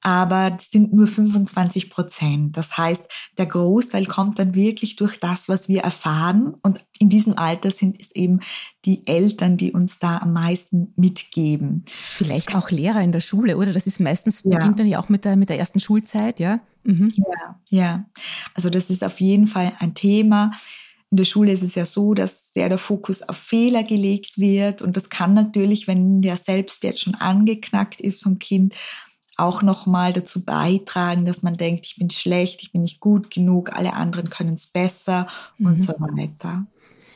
aber 0.00 0.50
das 0.50 0.70
sind 0.70 0.92
nur 0.92 1.08
25 1.08 1.90
Prozent. 1.90 2.56
Das 2.56 2.76
heißt, 2.76 3.04
der 3.36 3.46
Großteil 3.46 4.06
kommt 4.06 4.38
dann 4.38 4.54
wirklich 4.54 4.96
durch 4.96 5.18
das, 5.18 5.48
was 5.48 5.68
wir 5.68 5.82
erfahren. 5.82 6.54
Und 6.62 6.84
in 7.00 7.08
diesem 7.08 7.36
Alter 7.36 7.72
sind 7.72 8.00
es 8.00 8.14
eben 8.14 8.40
die 8.84 9.06
Eltern, 9.06 9.56
die 9.56 9.72
uns 9.72 9.98
da 9.98 10.18
am 10.18 10.32
meisten 10.32 10.92
mitgeben. 10.96 11.84
Vielleicht 12.08 12.54
auch 12.54 12.70
Lehrer 12.70 13.02
in 13.02 13.12
der 13.12 13.20
Schule, 13.20 13.56
oder? 13.56 13.72
Das 13.72 13.86
ist 13.86 13.98
meistens, 13.98 14.44
ja. 14.44 14.56
beginnt 14.56 14.78
dann 14.78 14.86
ja 14.86 15.00
auch 15.00 15.08
mit 15.08 15.24
der, 15.24 15.36
mit 15.36 15.48
der 15.48 15.58
ersten 15.58 15.80
Schulzeit, 15.80 16.38
ja? 16.38 16.60
Mhm. 16.84 17.12
Ja, 17.16 17.60
ja. 17.70 18.04
Also 18.54 18.70
das 18.70 18.90
ist 18.90 19.02
auf 19.02 19.20
jeden 19.20 19.48
Fall 19.48 19.72
ein 19.80 19.94
Thema. 19.94 20.52
In 21.10 21.16
der 21.16 21.24
Schule 21.24 21.52
ist 21.52 21.62
es 21.62 21.74
ja 21.74 21.86
so, 21.86 22.14
dass 22.14 22.52
sehr 22.52 22.68
der 22.68 22.78
Fokus 22.78 23.22
auf 23.22 23.36
Fehler 23.36 23.82
gelegt 23.82 24.38
wird. 24.38 24.80
Und 24.80 24.96
das 24.96 25.08
kann 25.08 25.34
natürlich, 25.34 25.88
wenn 25.88 26.22
der 26.22 26.36
Selbstwert 26.36 27.00
schon 27.00 27.14
angeknackt 27.14 28.00
ist 28.00 28.22
vom 28.22 28.38
Kind, 28.38 28.74
auch 29.38 29.62
nochmal 29.62 30.12
dazu 30.12 30.44
beitragen, 30.44 31.24
dass 31.24 31.42
man 31.42 31.56
denkt, 31.56 31.86
ich 31.86 31.96
bin 31.96 32.10
schlecht, 32.10 32.62
ich 32.62 32.72
bin 32.72 32.82
nicht 32.82 33.00
gut 33.00 33.30
genug, 33.30 33.72
alle 33.72 33.94
anderen 33.94 34.30
können 34.30 34.54
es 34.54 34.66
besser 34.66 35.28
mhm. 35.58 35.66
und 35.66 35.80
so 35.80 35.94
weiter. 35.98 36.66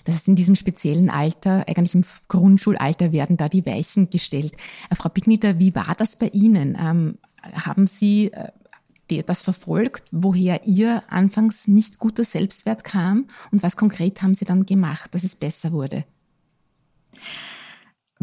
Das 0.04 0.14
heißt, 0.14 0.28
in 0.28 0.36
diesem 0.36 0.56
speziellen 0.56 1.10
Alter, 1.10 1.64
eigentlich 1.68 1.94
im 1.94 2.04
Grundschulalter, 2.28 3.12
werden 3.12 3.36
da 3.36 3.48
die 3.48 3.66
Weichen 3.66 4.10
gestellt. 4.10 4.52
Äh, 4.90 4.96
Frau 4.96 5.08
Pigniter, 5.08 5.58
wie 5.58 5.74
war 5.74 5.94
das 5.96 6.16
bei 6.16 6.28
Ihnen? 6.28 6.76
Ähm, 6.80 7.18
haben 7.54 7.86
Sie 7.86 8.32
äh, 8.32 8.50
das 9.26 9.42
verfolgt, 9.42 10.04
woher 10.10 10.64
Ihr 10.64 11.02
anfangs 11.08 11.68
nicht 11.68 11.98
guter 11.98 12.24
Selbstwert 12.24 12.82
kam 12.82 13.26
und 13.50 13.62
was 13.62 13.76
konkret 13.76 14.22
haben 14.22 14.32
Sie 14.32 14.46
dann 14.46 14.64
gemacht, 14.64 15.14
dass 15.14 15.22
es 15.22 15.36
besser 15.36 15.72
wurde? 15.72 16.04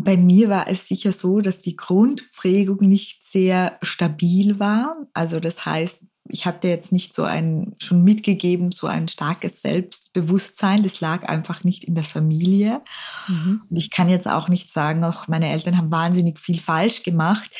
Bei 0.03 0.17
mir 0.17 0.49
war 0.49 0.67
es 0.67 0.87
sicher 0.87 1.11
so, 1.11 1.41
dass 1.41 1.61
die 1.61 1.75
Grundprägung 1.75 2.79
nicht 2.79 3.23
sehr 3.23 3.77
stabil 3.81 4.59
war. 4.59 5.07
Also 5.13 5.39
das 5.39 5.65
heißt, 5.65 6.01
ich 6.31 6.45
hatte 6.45 6.67
jetzt 6.67 6.91
nicht 6.91 7.13
so 7.13 7.23
ein, 7.23 7.73
schon 7.79 8.03
mitgegeben, 8.03 8.71
so 8.71 8.87
ein 8.87 9.07
starkes 9.07 9.61
Selbstbewusstsein. 9.61 10.83
Das 10.83 11.01
lag 11.01 11.27
einfach 11.27 11.63
nicht 11.63 11.83
in 11.83 11.95
der 11.95 12.03
Familie. 12.03 12.81
Mhm. 13.27 13.61
Und 13.69 13.77
ich 13.77 13.89
kann 13.89 14.09
jetzt 14.09 14.27
auch 14.27 14.47
nicht 14.47 14.71
sagen, 14.71 15.03
auch 15.03 15.27
meine 15.27 15.49
Eltern 15.49 15.77
haben 15.77 15.91
wahnsinnig 15.91 16.39
viel 16.39 16.59
falsch 16.59 17.03
gemacht, 17.03 17.51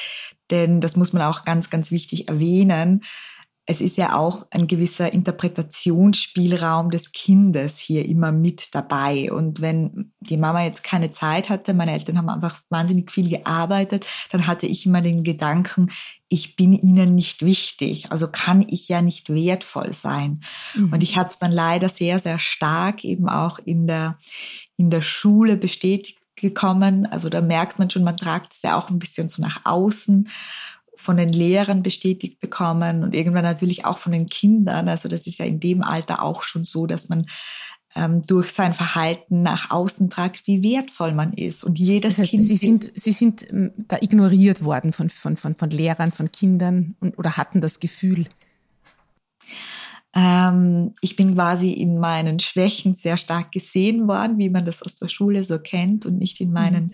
denn 0.52 0.82
das 0.82 0.96
muss 0.96 1.14
man 1.14 1.24
auch 1.24 1.46
ganz, 1.46 1.70
ganz 1.70 1.92
wichtig 1.92 2.28
erwähnen 2.28 3.04
es 3.70 3.82
ist 3.82 3.98
ja 3.98 4.16
auch 4.16 4.48
ein 4.50 4.66
gewisser 4.66 5.14
Interpretationsspielraum 5.14 6.90
des 6.90 7.12
Kindes 7.12 7.78
hier 7.78 8.04
immer 8.04 8.32
mit 8.32 8.74
dabei. 8.74 9.32
Und 9.32 9.62
wenn 9.62 10.12
die 10.22 10.38
Mama 10.38 10.64
jetzt 10.64 10.84
keine 10.84 11.12
Zeit 11.12 11.50
hatte, 11.50 11.76
meine 11.76 11.92
Eltern 11.92 12.18
haben 12.18 12.30
einfach 12.30 12.62
wahnsinnig 12.70 13.12
viel 13.12 13.30
gearbeitet, 13.30 14.08
dann 14.32 14.48
hatte 14.48 14.66
ich 14.66 14.88
immer 14.88 15.02
den 15.02 15.24
Gedanken, 15.24 15.92
ich 16.30 16.56
bin 16.56 16.74
ihnen 16.74 17.14
nicht 17.14 17.46
wichtig, 17.46 18.12
also 18.12 18.28
kann 18.28 18.66
ich 18.68 18.90
ja 18.90 19.04
nicht 19.04 19.30
wertvoll 19.30 19.94
sein. 19.94 20.42
Mhm. 20.74 20.92
Und 20.92 21.04
ich 21.04 21.16
habe 21.16 21.30
es 21.30 21.38
dann 21.38 21.52
leider 21.52 21.90
sehr, 21.90 22.18
sehr 22.18 22.40
stark 22.40 23.04
eben 23.04 23.30
auch 23.30 23.60
in 23.60 23.86
der, 23.86 24.18
in 24.78 24.90
der 24.90 25.04
Schule 25.04 25.58
bestätigt 25.58 26.18
gekommen. 26.36 27.06
Also 27.06 27.30
da 27.30 27.40
merkt 27.40 27.78
man 27.78 27.92
schon, 27.92 28.04
man 28.04 28.18
tragt 28.18 28.54
es 28.54 28.64
ja 28.64 28.76
auch 28.80 28.90
ein 28.90 28.98
bisschen 28.98 29.30
so 29.30 29.44
nach 29.44 29.62
außen 29.66 30.28
von 31.02 31.16
den 31.16 31.30
Lehrern 31.30 31.82
bestätigt 31.82 32.42
bekommen 32.42 33.04
und 33.04 33.16
irgendwann 33.16 33.46
natürlich 33.46 33.86
auch 33.86 33.98
von 33.98 34.12
den 34.12 34.26
Kindern. 34.26 34.90
Also 34.90 35.08
das 35.08 35.28
ist 35.28 35.40
ja 35.40 35.46
in 35.46 35.62
dem 35.62 35.82
Alter 35.82 36.22
auch 36.22 36.44
schon 36.44 36.66
so, 36.66 36.88
dass 36.88 37.08
man 37.08 37.26
ähm, 37.96 38.22
durch 38.22 38.52
sein 38.52 38.74
Verhalten 38.74 39.42
nach 39.42 39.72
außen 39.72 40.10
tragt, 40.10 40.46
wie 40.46 40.62
wertvoll 40.62 41.14
man 41.14 41.32
ist. 41.32 41.64
Und 41.64 41.80
jedes 41.80 42.18
das 42.18 42.24
heißt, 42.24 42.32
Kind. 42.32 42.44
Sie 42.44 42.56
sind, 42.58 42.92
Sie 42.96 43.14
sind 43.14 43.50
ähm, 43.50 43.72
da 43.78 43.98
ignoriert 44.02 44.66
worden 44.66 44.92
von, 44.92 45.10
von, 45.10 45.38
von, 45.38 45.56
von 45.56 45.70
Lehrern, 45.70 46.12
von 46.12 46.32
Kindern 46.34 46.96
und, 47.00 47.18
oder 47.18 47.38
hatten 47.38 47.62
das 47.62 47.80
Gefühl? 47.80 48.26
Ähm, 50.16 50.94
ich 51.02 51.16
bin 51.16 51.36
quasi 51.36 51.72
in 51.72 52.00
meinen 52.00 52.40
Schwächen 52.40 52.96
sehr 52.96 53.18
stark 53.18 53.52
gesehen 53.52 54.08
worden, 54.08 54.38
wie 54.38 54.50
man 54.50 54.66
das 54.66 54.82
aus 54.82 54.96
der 54.96 55.08
Schule 55.08 55.44
so 55.44 55.60
kennt 55.60 56.06
und 56.06 56.18
nicht 56.18 56.42
in 56.42 56.52
meinen 56.52 56.86
mhm 56.86 56.92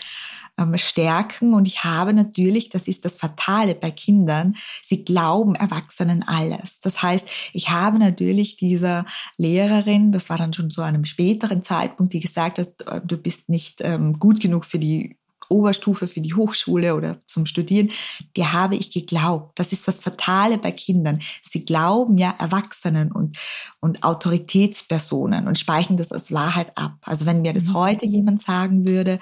ähm, 0.57 0.77
stärken. 0.77 1.53
Und 1.53 1.67
ich 1.67 1.83
habe 1.83 2.13
natürlich, 2.13 2.69
das 2.69 2.87
ist 2.87 3.05
das 3.05 3.15
Fatale 3.15 3.75
bei 3.75 3.91
Kindern, 3.91 4.55
sie 4.81 5.03
glauben 5.03 5.55
Erwachsenen 5.55 6.23
alles. 6.27 6.79
Das 6.79 7.01
heißt, 7.01 7.27
ich 7.53 7.69
habe 7.69 7.99
natürlich 7.99 8.57
dieser 8.57 9.05
Lehrerin, 9.37 10.11
das 10.11 10.29
war 10.29 10.37
dann 10.37 10.53
schon 10.53 10.69
zu 10.69 10.81
einem 10.81 11.05
späteren 11.05 11.63
Zeitpunkt, 11.63 12.13
die 12.13 12.19
gesagt 12.19 12.59
hat, 12.59 13.03
du 13.05 13.17
bist 13.17 13.49
nicht 13.49 13.81
ähm, 13.81 14.19
gut 14.19 14.39
genug 14.39 14.65
für 14.65 14.79
die 14.79 15.17
Oberstufe 15.49 16.07
für 16.07 16.21
die 16.21 16.33
Hochschule 16.33 16.95
oder 16.95 17.17
zum 17.27 17.45
Studieren, 17.45 17.91
die 18.35 18.45
habe 18.45 18.75
ich 18.75 18.91
geglaubt. 18.91 19.57
Das 19.59 19.71
ist 19.71 19.87
das 19.87 19.99
Fatale 19.99 20.57
bei 20.57 20.71
Kindern. 20.71 21.21
Sie 21.49 21.65
glauben 21.65 22.17
ja 22.17 22.33
Erwachsenen 22.37 23.11
und, 23.11 23.37
und 23.79 24.03
Autoritätspersonen 24.03 25.47
und 25.47 25.59
speichern 25.59 25.97
das 25.97 26.11
als 26.11 26.31
Wahrheit 26.31 26.77
ab. 26.77 26.97
Also 27.01 27.25
wenn 27.25 27.41
mir 27.41 27.53
das 27.53 27.65
mhm. 27.65 27.73
heute 27.73 28.05
jemand 28.05 28.41
sagen 28.41 28.85
würde, 28.85 29.19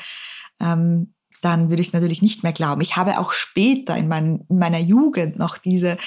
ähm, 0.59 1.13
dann 1.41 1.69
würde 1.69 1.81
ich 1.81 1.88
es 1.88 1.93
natürlich 1.93 2.21
nicht 2.21 2.43
mehr 2.43 2.53
glauben. 2.53 2.81
Ich 2.81 2.95
habe 2.95 3.19
auch 3.19 3.33
später 3.33 3.97
in, 3.97 4.07
mein, 4.07 4.45
in 4.49 4.59
meiner 4.59 4.79
Jugend 4.79 5.38
noch 5.38 5.57
diese 5.57 5.97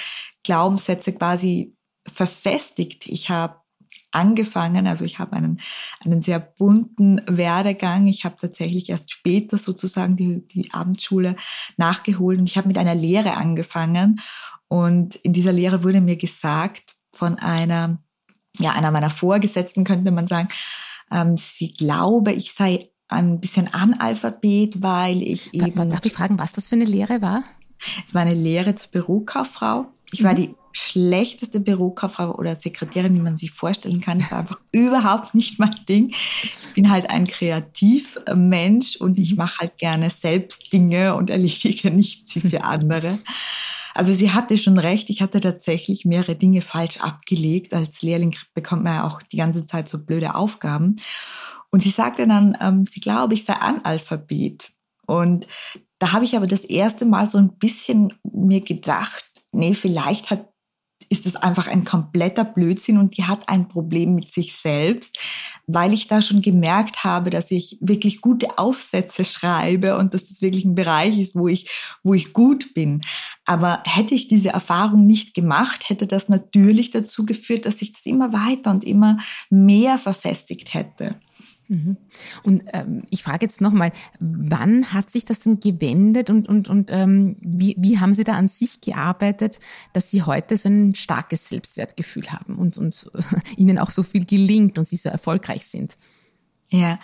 Glaubenssätze 0.43 1.13
quasi 1.13 1.75
verfestigt. 2.07 3.05
Ich 3.05 3.29
habe 3.29 3.57
angefangen, 4.11 4.87
also 4.87 5.05
ich 5.05 5.19
habe 5.19 5.33
einen, 5.33 5.59
einen 6.03 6.21
sehr 6.21 6.39
bunten 6.39 7.21
Werdegang. 7.27 8.07
Ich 8.07 8.23
habe 8.23 8.35
tatsächlich 8.39 8.89
erst 8.89 9.11
später 9.11 9.57
sozusagen 9.57 10.15
die, 10.15 10.45
die 10.47 10.73
Abendschule 10.73 11.35
nachgeholt 11.77 12.39
und 12.39 12.49
ich 12.49 12.57
habe 12.57 12.67
mit 12.67 12.77
einer 12.77 12.95
Lehre 12.95 13.35
angefangen. 13.35 14.19
Und 14.67 15.15
in 15.15 15.33
dieser 15.33 15.51
Lehre 15.51 15.83
wurde 15.83 16.01
mir 16.01 16.17
gesagt 16.17 16.95
von 17.13 17.37
einer, 17.39 17.99
ja, 18.57 18.71
einer 18.71 18.91
meiner 18.91 19.09
Vorgesetzten 19.09 19.83
könnte 19.83 20.11
man 20.11 20.27
sagen, 20.27 20.49
ähm, 21.11 21.37
sie 21.37 21.73
glaube, 21.73 22.33
ich 22.33 22.53
sei 22.53 22.89
ein 23.07 23.39
bisschen 23.39 23.73
Analphabet, 23.73 24.81
weil 24.81 25.21
ich 25.21 25.53
eben. 25.53 25.75
Darf, 25.75 25.89
darf 25.89 26.05
ich 26.05 26.13
fragen, 26.13 26.39
was 26.39 26.53
das 26.53 26.67
für 26.67 26.75
eine 26.75 26.85
Lehre 26.85 27.21
war? 27.21 27.43
Es 28.07 28.13
war 28.13 28.21
eine 28.21 28.33
Lehre 28.33 28.75
zur 28.75 28.91
Bürokauffrau. 28.91 29.85
Ich 30.11 30.23
war 30.23 30.33
mhm. 30.33 30.35
die 30.35 30.55
schlechteste 30.77 31.59
Bürokauffrau 31.59 32.35
oder 32.35 32.55
Sekretärin, 32.55 33.15
die 33.15 33.21
man 33.21 33.37
sich 33.37 33.51
vorstellen 33.51 34.01
kann. 34.01 34.19
Das 34.19 34.31
war 34.31 34.39
einfach 34.39 34.59
überhaupt 34.71 35.33
nicht 35.35 35.59
mein 35.59 35.75
Ding. 35.89 36.13
Ich 36.43 36.73
bin 36.75 36.91
halt 36.91 37.09
ein 37.09 37.27
Kreativmensch 37.27 38.97
und 38.97 39.19
ich 39.19 39.31
mhm. 39.31 39.37
mache 39.37 39.59
halt 39.59 39.77
gerne 39.77 40.09
selbst 40.09 40.71
Dinge 40.71 41.15
und 41.15 41.29
erledige 41.29 41.91
nicht 41.91 42.27
sie 42.27 42.41
für 42.41 42.63
andere. 42.63 43.17
Also 43.95 44.13
sie 44.13 44.31
hatte 44.31 44.59
schon 44.59 44.77
recht, 44.77 45.09
ich 45.09 45.23
hatte 45.23 45.39
tatsächlich 45.39 46.05
mehrere 46.05 46.35
Dinge 46.35 46.61
falsch 46.61 46.97
abgelegt. 46.97 47.73
Als 47.73 48.03
Lehrling 48.03 48.35
bekommt 48.53 48.83
man 48.83 48.93
ja 48.93 49.07
auch 49.07 49.23
die 49.23 49.37
ganze 49.37 49.65
Zeit 49.65 49.89
so 49.89 49.97
blöde 49.97 50.35
Aufgaben. 50.35 50.97
Und 51.71 51.81
sie 51.81 51.89
sagte 51.89 52.27
dann, 52.27 52.55
ähm, 52.61 52.85
sie 52.85 52.99
glaube, 52.99 53.33
ich 53.33 53.43
sei 53.43 53.53
Analphabet. 53.53 54.71
Und 55.07 55.47
da 55.97 56.11
habe 56.11 56.25
ich 56.25 56.35
aber 56.37 56.45
das 56.45 56.63
erste 56.63 57.05
Mal 57.05 57.27
so 57.27 57.39
ein 57.39 57.57
bisschen 57.57 58.13
mir 58.23 58.61
gedacht, 58.61 59.25
nee, 59.51 59.73
vielleicht 59.73 60.29
hat 60.29 60.47
ist 61.09 61.25
es 61.25 61.35
einfach 61.35 61.67
ein 61.67 61.83
kompletter 61.83 62.43
Blödsinn 62.43 62.97
und 62.97 63.17
die 63.17 63.23
hat 63.23 63.49
ein 63.49 63.67
Problem 63.67 64.15
mit 64.15 64.31
sich 64.31 64.55
selbst, 64.55 65.17
weil 65.65 65.93
ich 65.93 66.07
da 66.07 66.21
schon 66.21 66.41
gemerkt 66.41 67.03
habe, 67.03 67.29
dass 67.29 67.51
ich 67.51 67.77
wirklich 67.81 68.21
gute 68.21 68.57
Aufsätze 68.57 69.25
schreibe 69.25 69.97
und 69.97 70.13
dass 70.13 70.27
das 70.27 70.41
wirklich 70.41 70.65
ein 70.65 70.75
Bereich 70.75 71.19
ist, 71.19 71.35
wo 71.35 71.47
ich, 71.47 71.69
wo 72.03 72.13
ich 72.13 72.33
gut 72.33 72.73
bin. 72.73 73.01
Aber 73.45 73.81
hätte 73.85 74.15
ich 74.15 74.27
diese 74.27 74.49
Erfahrung 74.49 75.05
nicht 75.05 75.33
gemacht, 75.33 75.89
hätte 75.89 76.07
das 76.07 76.29
natürlich 76.29 76.91
dazu 76.91 77.25
geführt, 77.25 77.65
dass 77.65 77.81
ich 77.81 77.93
das 77.93 78.05
immer 78.05 78.33
weiter 78.33 78.71
und 78.71 78.83
immer 78.83 79.17
mehr 79.49 79.97
verfestigt 79.97 80.73
hätte. 80.73 81.19
Mhm. 81.69 81.97
Und 82.43 82.63
ähm, 82.73 83.03
ich 83.09 83.23
frage 83.23 83.45
jetzt 83.45 83.59
nochmal, 83.61 83.91
wann 84.19 84.93
hat 84.93 85.09
sich 85.09 85.25
das 85.25 85.39
denn 85.39 85.59
gewendet 85.59 86.29
und, 86.29 86.47
und, 86.47 86.69
und 86.69 86.91
ähm, 86.91 87.35
wie, 87.41 87.75
wie 87.77 87.99
haben 87.99 88.13
Sie 88.13 88.23
da 88.23 88.33
an 88.33 88.47
sich 88.47 88.81
gearbeitet, 88.81 89.59
dass 89.93 90.09
Sie 90.09 90.23
heute 90.23 90.55
so 90.55 90.69
ein 90.69 90.95
starkes 90.95 91.49
Selbstwertgefühl 91.49 92.31
haben 92.31 92.57
und, 92.57 92.77
und 92.77 93.11
Ihnen 93.57 93.79
auch 93.79 93.91
so 93.91 94.03
viel 94.03 94.25
gelingt 94.25 94.77
und 94.77 94.87
Sie 94.87 94.95
so 94.95 95.09
erfolgreich 95.09 95.67
sind? 95.67 95.97
Ja, 96.69 96.99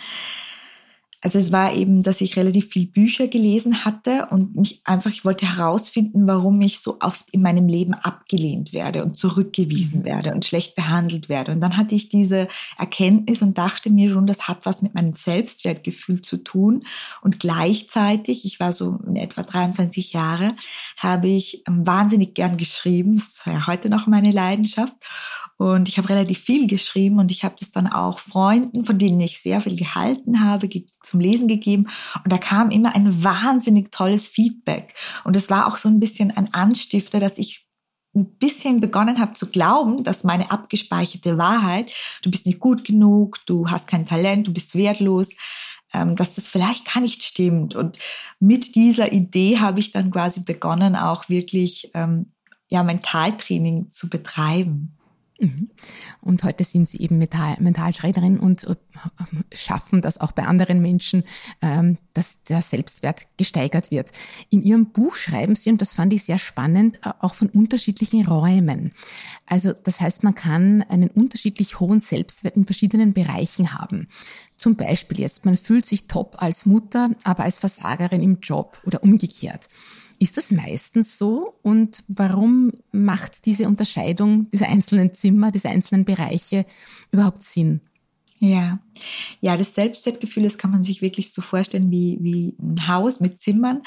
also 1.24 1.38
es 1.38 1.52
war 1.52 1.72
eben, 1.72 2.02
dass 2.02 2.20
ich 2.20 2.36
relativ 2.36 2.68
viel 2.68 2.86
Bücher 2.86 3.28
gelesen 3.28 3.86
hatte 3.86 4.28
und 4.30 4.56
mich 4.56 4.82
einfach, 4.84 5.10
ich 5.10 5.24
wollte 5.24 5.56
herausfinden, 5.56 6.26
warum 6.26 6.60
ich 6.60 6.80
so 6.80 6.98
oft 7.00 7.30
in 7.30 7.40
meinem 7.40 7.66
Leben 7.66 7.94
abgelehnt 7.94 8.74
werde 8.74 9.02
und 9.02 9.16
zurückgewiesen 9.16 10.00
mhm. 10.00 10.04
werde 10.04 10.34
und 10.34 10.44
schlecht 10.44 10.74
behandelt 10.74 11.30
werde. 11.30 11.52
Und 11.52 11.62
dann 11.62 11.78
hatte 11.78 11.94
ich 11.94 12.10
diese 12.10 12.46
Erkenntnis 12.76 13.40
und 13.40 13.56
dachte 13.56 13.88
mir 13.88 14.12
schon, 14.12 14.26
das 14.26 14.48
hat 14.48 14.66
was 14.66 14.82
mit 14.82 14.94
meinem 14.94 15.16
Selbstwertgefühl 15.16 16.20
zu 16.20 16.36
tun. 16.36 16.84
Und 17.22 17.40
gleichzeitig, 17.40 18.44
ich 18.44 18.60
war 18.60 18.74
so 18.74 18.98
in 19.06 19.16
etwa 19.16 19.44
23 19.44 20.12
Jahre, 20.12 20.52
habe 20.98 21.28
ich 21.28 21.62
wahnsinnig 21.66 22.34
gern 22.34 22.58
geschrieben. 22.58 23.16
Das 23.16 23.28
ist 23.28 23.46
ja 23.46 23.66
heute 23.66 23.88
noch 23.88 24.06
meine 24.06 24.30
Leidenschaft. 24.30 24.92
Und 25.56 25.88
ich 25.88 25.98
habe 25.98 26.08
relativ 26.08 26.40
viel 26.40 26.66
geschrieben 26.66 27.18
und 27.18 27.30
ich 27.30 27.44
habe 27.44 27.54
das 27.58 27.70
dann 27.70 27.86
auch 27.86 28.18
Freunden, 28.18 28.84
von 28.84 28.98
denen 28.98 29.20
ich 29.20 29.40
sehr 29.40 29.60
viel 29.60 29.76
gehalten 29.76 30.44
habe, 30.44 30.68
zum 31.02 31.20
Lesen 31.20 31.46
gegeben. 31.46 31.88
Und 32.24 32.32
da 32.32 32.38
kam 32.38 32.70
immer 32.70 32.94
ein 32.94 33.22
wahnsinnig 33.22 33.92
tolles 33.92 34.26
Feedback. 34.26 34.94
Und 35.22 35.36
es 35.36 35.50
war 35.50 35.68
auch 35.68 35.76
so 35.76 35.88
ein 35.88 36.00
bisschen 36.00 36.32
ein 36.32 36.52
Anstifter, 36.52 37.20
dass 37.20 37.38
ich 37.38 37.68
ein 38.16 38.36
bisschen 38.38 38.80
begonnen 38.80 39.20
habe 39.20 39.34
zu 39.34 39.50
glauben, 39.50 40.04
dass 40.04 40.24
meine 40.24 40.50
abgespeicherte 40.50 41.36
Wahrheit, 41.36 41.92
du 42.22 42.30
bist 42.30 42.46
nicht 42.46 42.60
gut 42.60 42.84
genug, 42.84 43.38
du 43.46 43.70
hast 43.70 43.86
kein 43.86 44.06
Talent, 44.06 44.46
du 44.46 44.52
bist 44.52 44.76
wertlos, 44.76 45.30
ähm, 45.92 46.16
dass 46.16 46.34
das 46.34 46.48
vielleicht 46.48 46.92
gar 46.92 47.00
nicht 47.00 47.22
stimmt. 47.22 47.74
Und 47.74 47.98
mit 48.38 48.74
dieser 48.74 49.12
Idee 49.12 49.58
habe 49.58 49.80
ich 49.80 49.90
dann 49.90 50.10
quasi 50.10 50.40
begonnen, 50.40 50.96
auch 50.96 51.28
wirklich 51.28 51.90
ähm, 51.94 52.32
ja, 52.68 52.82
Mentaltraining 52.82 53.90
zu 53.90 54.08
betreiben. 54.08 54.96
Mhm. 55.40 55.70
Und 56.20 56.44
heute 56.44 56.62
sind 56.62 56.88
Sie 56.88 56.98
eben 57.00 57.18
Mental, 57.18 57.56
Mentaltrainerin 57.58 58.38
und 58.38 58.64
äh, 58.64 58.76
schaffen 59.52 60.00
das 60.00 60.20
auch 60.20 60.30
bei 60.30 60.46
anderen 60.46 60.80
Menschen, 60.80 61.24
ähm, 61.60 61.98
dass 62.12 62.44
der 62.44 62.62
Selbstwert 62.62 63.26
gesteigert 63.36 63.90
wird. 63.90 64.12
In 64.50 64.62
Ihrem 64.62 64.92
Buch 64.92 65.16
schreiben 65.16 65.56
Sie, 65.56 65.70
und 65.70 65.80
das 65.80 65.94
fand 65.94 66.12
ich 66.12 66.22
sehr 66.22 66.38
spannend, 66.38 67.00
äh, 67.04 67.10
auch 67.18 67.34
von 67.34 67.48
unterschiedlichen 67.48 68.24
Räumen. 68.24 68.92
Also 69.46 69.72
das 69.72 70.00
heißt, 70.00 70.22
man 70.22 70.36
kann 70.36 70.82
einen 70.82 71.10
unterschiedlich 71.10 71.80
hohen 71.80 71.98
Selbstwert 71.98 72.56
in 72.56 72.64
verschiedenen 72.64 73.12
Bereichen 73.12 73.74
haben. 73.74 74.06
Zum 74.56 74.76
Beispiel 74.76 75.18
jetzt, 75.18 75.44
man 75.44 75.56
fühlt 75.56 75.84
sich 75.84 76.06
top 76.06 76.40
als 76.40 76.64
Mutter, 76.64 77.10
aber 77.24 77.42
als 77.42 77.58
Versagerin 77.58 78.22
im 78.22 78.38
Job 78.40 78.80
oder 78.84 79.02
umgekehrt. 79.02 79.68
Ist 80.24 80.38
das 80.38 80.50
meistens 80.52 81.18
so? 81.18 81.58
Und 81.60 82.02
warum 82.08 82.72
macht 82.92 83.44
diese 83.44 83.68
Unterscheidung 83.68 84.50
dieser 84.50 84.70
einzelnen 84.70 85.12
Zimmer, 85.12 85.50
dieser 85.50 85.68
einzelnen 85.68 86.06
Bereiche 86.06 86.64
überhaupt 87.10 87.42
Sinn? 87.42 87.82
Ja, 88.38 88.78
ja, 89.40 89.58
das 89.58 89.74
Selbstwertgefühl, 89.74 90.44
das 90.44 90.56
kann 90.56 90.70
man 90.70 90.82
sich 90.82 91.02
wirklich 91.02 91.30
so 91.30 91.42
vorstellen 91.42 91.90
wie, 91.90 92.16
wie 92.22 92.56
ein 92.58 92.88
Haus 92.88 93.20
mit 93.20 93.38
Zimmern. 93.38 93.82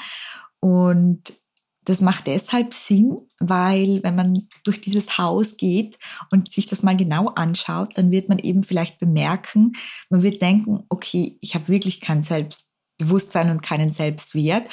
Und 0.60 1.34
das 1.82 2.00
macht 2.00 2.28
deshalb 2.28 2.72
Sinn, 2.72 3.18
weil 3.40 4.00
wenn 4.04 4.14
man 4.14 4.38
durch 4.62 4.80
dieses 4.80 5.18
Haus 5.18 5.56
geht 5.56 5.98
und 6.30 6.52
sich 6.52 6.68
das 6.68 6.84
mal 6.84 6.96
genau 6.96 7.30
anschaut, 7.30 7.98
dann 7.98 8.12
wird 8.12 8.28
man 8.28 8.38
eben 8.38 8.62
vielleicht 8.62 9.00
bemerken, 9.00 9.72
man 10.08 10.22
wird 10.22 10.40
denken, 10.40 10.84
okay, 10.88 11.36
ich 11.40 11.56
habe 11.56 11.66
wirklich 11.66 12.00
kein 12.00 12.22
Selbstbewusstsein 12.22 13.50
und 13.50 13.60
keinen 13.64 13.90
Selbstwert. 13.90 14.68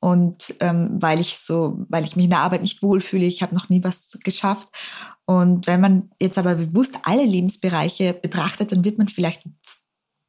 Und 0.00 0.54
ähm, 0.60 0.90
weil 0.92 1.20
ich 1.20 1.38
so, 1.38 1.84
weil 1.88 2.04
ich 2.04 2.14
mich 2.14 2.24
in 2.24 2.30
der 2.30 2.40
Arbeit 2.40 2.62
nicht 2.62 2.82
wohlfühle, 2.82 3.24
ich 3.24 3.42
habe 3.42 3.54
noch 3.54 3.68
nie 3.68 3.82
was 3.82 4.18
geschafft. 4.22 4.68
Und 5.24 5.66
wenn 5.66 5.80
man 5.80 6.10
jetzt 6.20 6.38
aber 6.38 6.54
bewusst 6.54 6.98
alle 7.02 7.24
Lebensbereiche 7.24 8.14
betrachtet, 8.14 8.72
dann 8.72 8.84
wird 8.84 8.98
man 8.98 9.08
vielleicht 9.08 9.42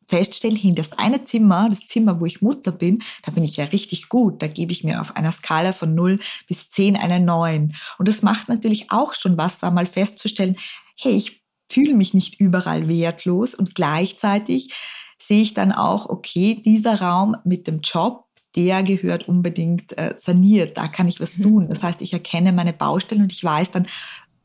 feststellen, 0.10 0.56
hin 0.56 0.74
das 0.74 0.94
eine 0.94 1.24
Zimmer, 1.24 1.70
das 1.70 1.86
Zimmer, 1.86 2.20
wo 2.20 2.26
ich 2.26 2.42
Mutter 2.42 2.72
bin, 2.72 3.04
da 3.24 3.32
bin 3.32 3.44
ich 3.44 3.58
ja 3.58 3.66
richtig 3.66 4.10
gut. 4.10 4.42
Da 4.42 4.48
gebe 4.48 4.72
ich 4.72 4.84
mir 4.84 5.02
auf 5.02 5.16
einer 5.16 5.32
Skala 5.32 5.72
von 5.72 5.94
0 5.94 6.20
bis 6.48 6.72
10 6.72 6.98
eine 6.98 7.20
9. 7.20 7.76
Und 8.00 8.08
das 8.08 8.24
macht 8.24 8.50
natürlich 8.50 8.92
auch 8.92 9.14
schon 9.14 9.38
was, 9.38 9.60
da 9.60 9.70
mal 9.70 9.86
festzustellen, 9.86 10.58
hey, 10.98 11.14
ich 11.14 11.44
fühle 11.72 11.94
mich 11.94 12.16
nicht 12.16 12.40
überall 12.40 12.90
wertlos 12.90 13.54
und 13.54 13.76
gleichzeitig 13.76 14.74
sehe 15.22 15.42
ich 15.42 15.54
dann 15.54 15.72
auch, 15.72 16.10
okay, 16.10 16.62
dieser 16.66 17.02
Raum 17.02 17.38
mit 17.44 17.68
dem 17.68 17.82
Job, 17.82 18.26
der 18.56 18.84
gehört 18.84 19.28
unbedingt 19.28 19.98
äh, 19.98 20.16
saniert, 20.18 20.78
da 20.78 20.88
kann 20.88 21.08
ich 21.08 21.20
was 21.20 21.38
mhm. 21.38 21.44
tun. 21.44 21.70
Das 21.70 21.84
heißt, 21.84 22.02
ich 22.02 22.14
erkenne 22.14 22.52
meine 22.52 22.74
Baustellen 22.74 23.22
und 23.22 23.32
ich 23.32 23.44
weiß 23.44 23.72
dann, 23.72 23.88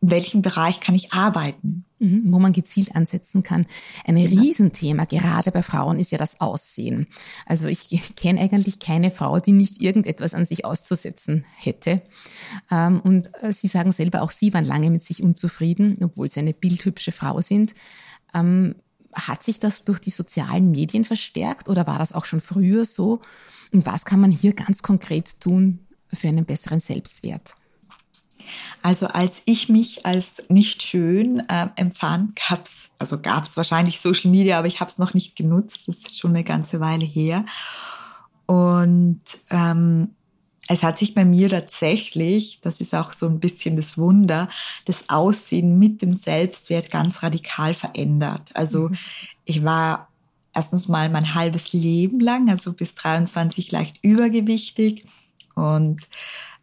in 0.01 0.11
welchem 0.11 0.43
Bereich 0.43 0.81
kann 0.81 0.95
ich 0.95 1.13
arbeiten. 1.13 1.85
Mhm, 2.05 2.25
wo 2.27 2.39
man 2.39 2.53
gezielt 2.53 2.95
ansetzen 2.95 3.43
kann. 3.43 3.67
Ein 4.05 4.17
Riesenthema, 4.17 5.05
gerade 5.05 5.51
bei 5.51 5.63
Frauen, 5.63 5.99
ist 5.99 6.13
ja 6.13 6.19
das 6.19 6.41
Aussehen. 6.41 7.07
Also 7.47 7.67
ich 7.67 8.15
kenne 8.17 8.41
eigentlich 8.41 8.79
keine 8.79 9.11
Frau, 9.11 9.39
die 9.39 9.53
nicht 9.53 9.81
irgendetwas 9.81 10.35
an 10.35 10.45
sich 10.45 10.65
auszusetzen 10.65 11.45
hätte. 11.57 12.03
Ähm, 12.71 13.01
und 13.01 13.31
äh, 13.43 13.53
Sie 13.53 13.69
sagen 13.69 13.93
selber, 13.93 14.23
auch 14.23 14.31
Sie 14.31 14.53
waren 14.53 14.65
lange 14.65 14.91
mit 14.91 15.05
sich 15.05 15.23
unzufrieden, 15.23 15.97
obwohl 16.03 16.29
Sie 16.29 16.41
eine 16.41 16.53
bildhübsche 16.53 17.13
Frau 17.13 17.41
sind. 17.41 17.75
Hat 19.15 19.43
sich 19.43 19.61
das 19.61 19.85
durch 19.85 20.01
die 20.01 20.11
sozialen 20.11 20.71
Medien 20.71 21.05
verstärkt 21.05 21.69
oder 21.69 21.87
war 21.87 21.99
das 21.99 22.13
auch 22.13 22.25
schon 22.25 22.41
früher 22.41 22.85
so? 22.85 23.21
Und 23.73 23.87
was 23.87 24.05
kann 24.05 24.21
man 24.21 24.31
hier 24.31 24.53
ganz 24.53 24.83
konkret 24.83 25.41
tun 25.41 25.87
für 26.13 26.29
einen 26.29 26.45
besseren 26.45 26.81
Selbstwert? 26.81 27.55
Also 28.83 29.07
als 29.07 29.43
ich 29.47 29.69
mich 29.69 30.05
als 30.05 30.43
nicht 30.49 30.83
schön 30.83 31.41
äh, 31.49 31.69
empfand, 31.77 32.39
gab's 32.49 32.91
also 32.99 33.21
gab's 33.21 33.57
wahrscheinlich 33.57 34.01
Social 34.01 34.31
Media, 34.31 34.59
aber 34.59 34.67
ich 34.67 34.81
habe 34.81 34.91
es 34.91 34.99
noch 34.99 35.15
nicht 35.15 35.37
genutzt. 35.37 35.83
Das 35.87 35.97
ist 35.97 36.19
schon 36.19 36.31
eine 36.31 36.45
ganze 36.45 36.81
Weile 36.81 37.05
her. 37.05 37.45
Und 38.47 39.23
ähm, 39.51 40.15
es 40.69 40.83
hat 40.83 40.99
sich 40.99 41.15
bei 41.15 41.25
mir 41.25 41.49
tatsächlich, 41.49 42.61
das 42.63 42.81
ist 42.81 42.95
auch 42.95 43.13
so 43.13 43.27
ein 43.27 43.41
bisschen 43.41 43.77
das 43.77 43.99
Wunder, 43.99 44.49
das 44.87 45.09
Aussehen 45.11 45.79
mit 45.79 46.01
dem 46.01 46.15
Selbstwert 46.15 46.91
ganz 46.91 47.23
radikal 47.23 47.75
verändert. 47.75 48.51
Also 48.55 48.89
mhm. 48.89 48.97
ich 49.45 49.65
war 49.65 50.09
erstens 50.55 50.89
mal 50.89 51.09
mein 51.11 51.35
halbes 51.35 51.73
Leben 51.73 52.21
lang, 52.21 52.49
also 52.49 52.73
bis 52.73 52.95
23 52.95 53.73
leicht 53.73 53.99
übergewichtig 54.03 55.05
und 55.55 56.01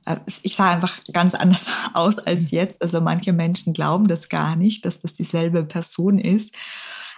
äh, 0.05 0.17
ich 0.43 0.55
sah 0.55 0.71
einfach 0.71 0.99
ganz 1.11 1.35
anders 1.35 1.67
aus 1.93 2.17
als 2.19 2.51
jetzt. 2.51 2.81
Also 2.81 3.01
manche 3.01 3.33
Menschen 3.33 3.73
glauben 3.73 4.07
das 4.07 4.29
gar 4.29 4.55
nicht, 4.55 4.85
dass 4.85 4.99
das 4.99 5.13
dieselbe 5.13 5.63
Person 5.63 6.19
ist. 6.19 6.53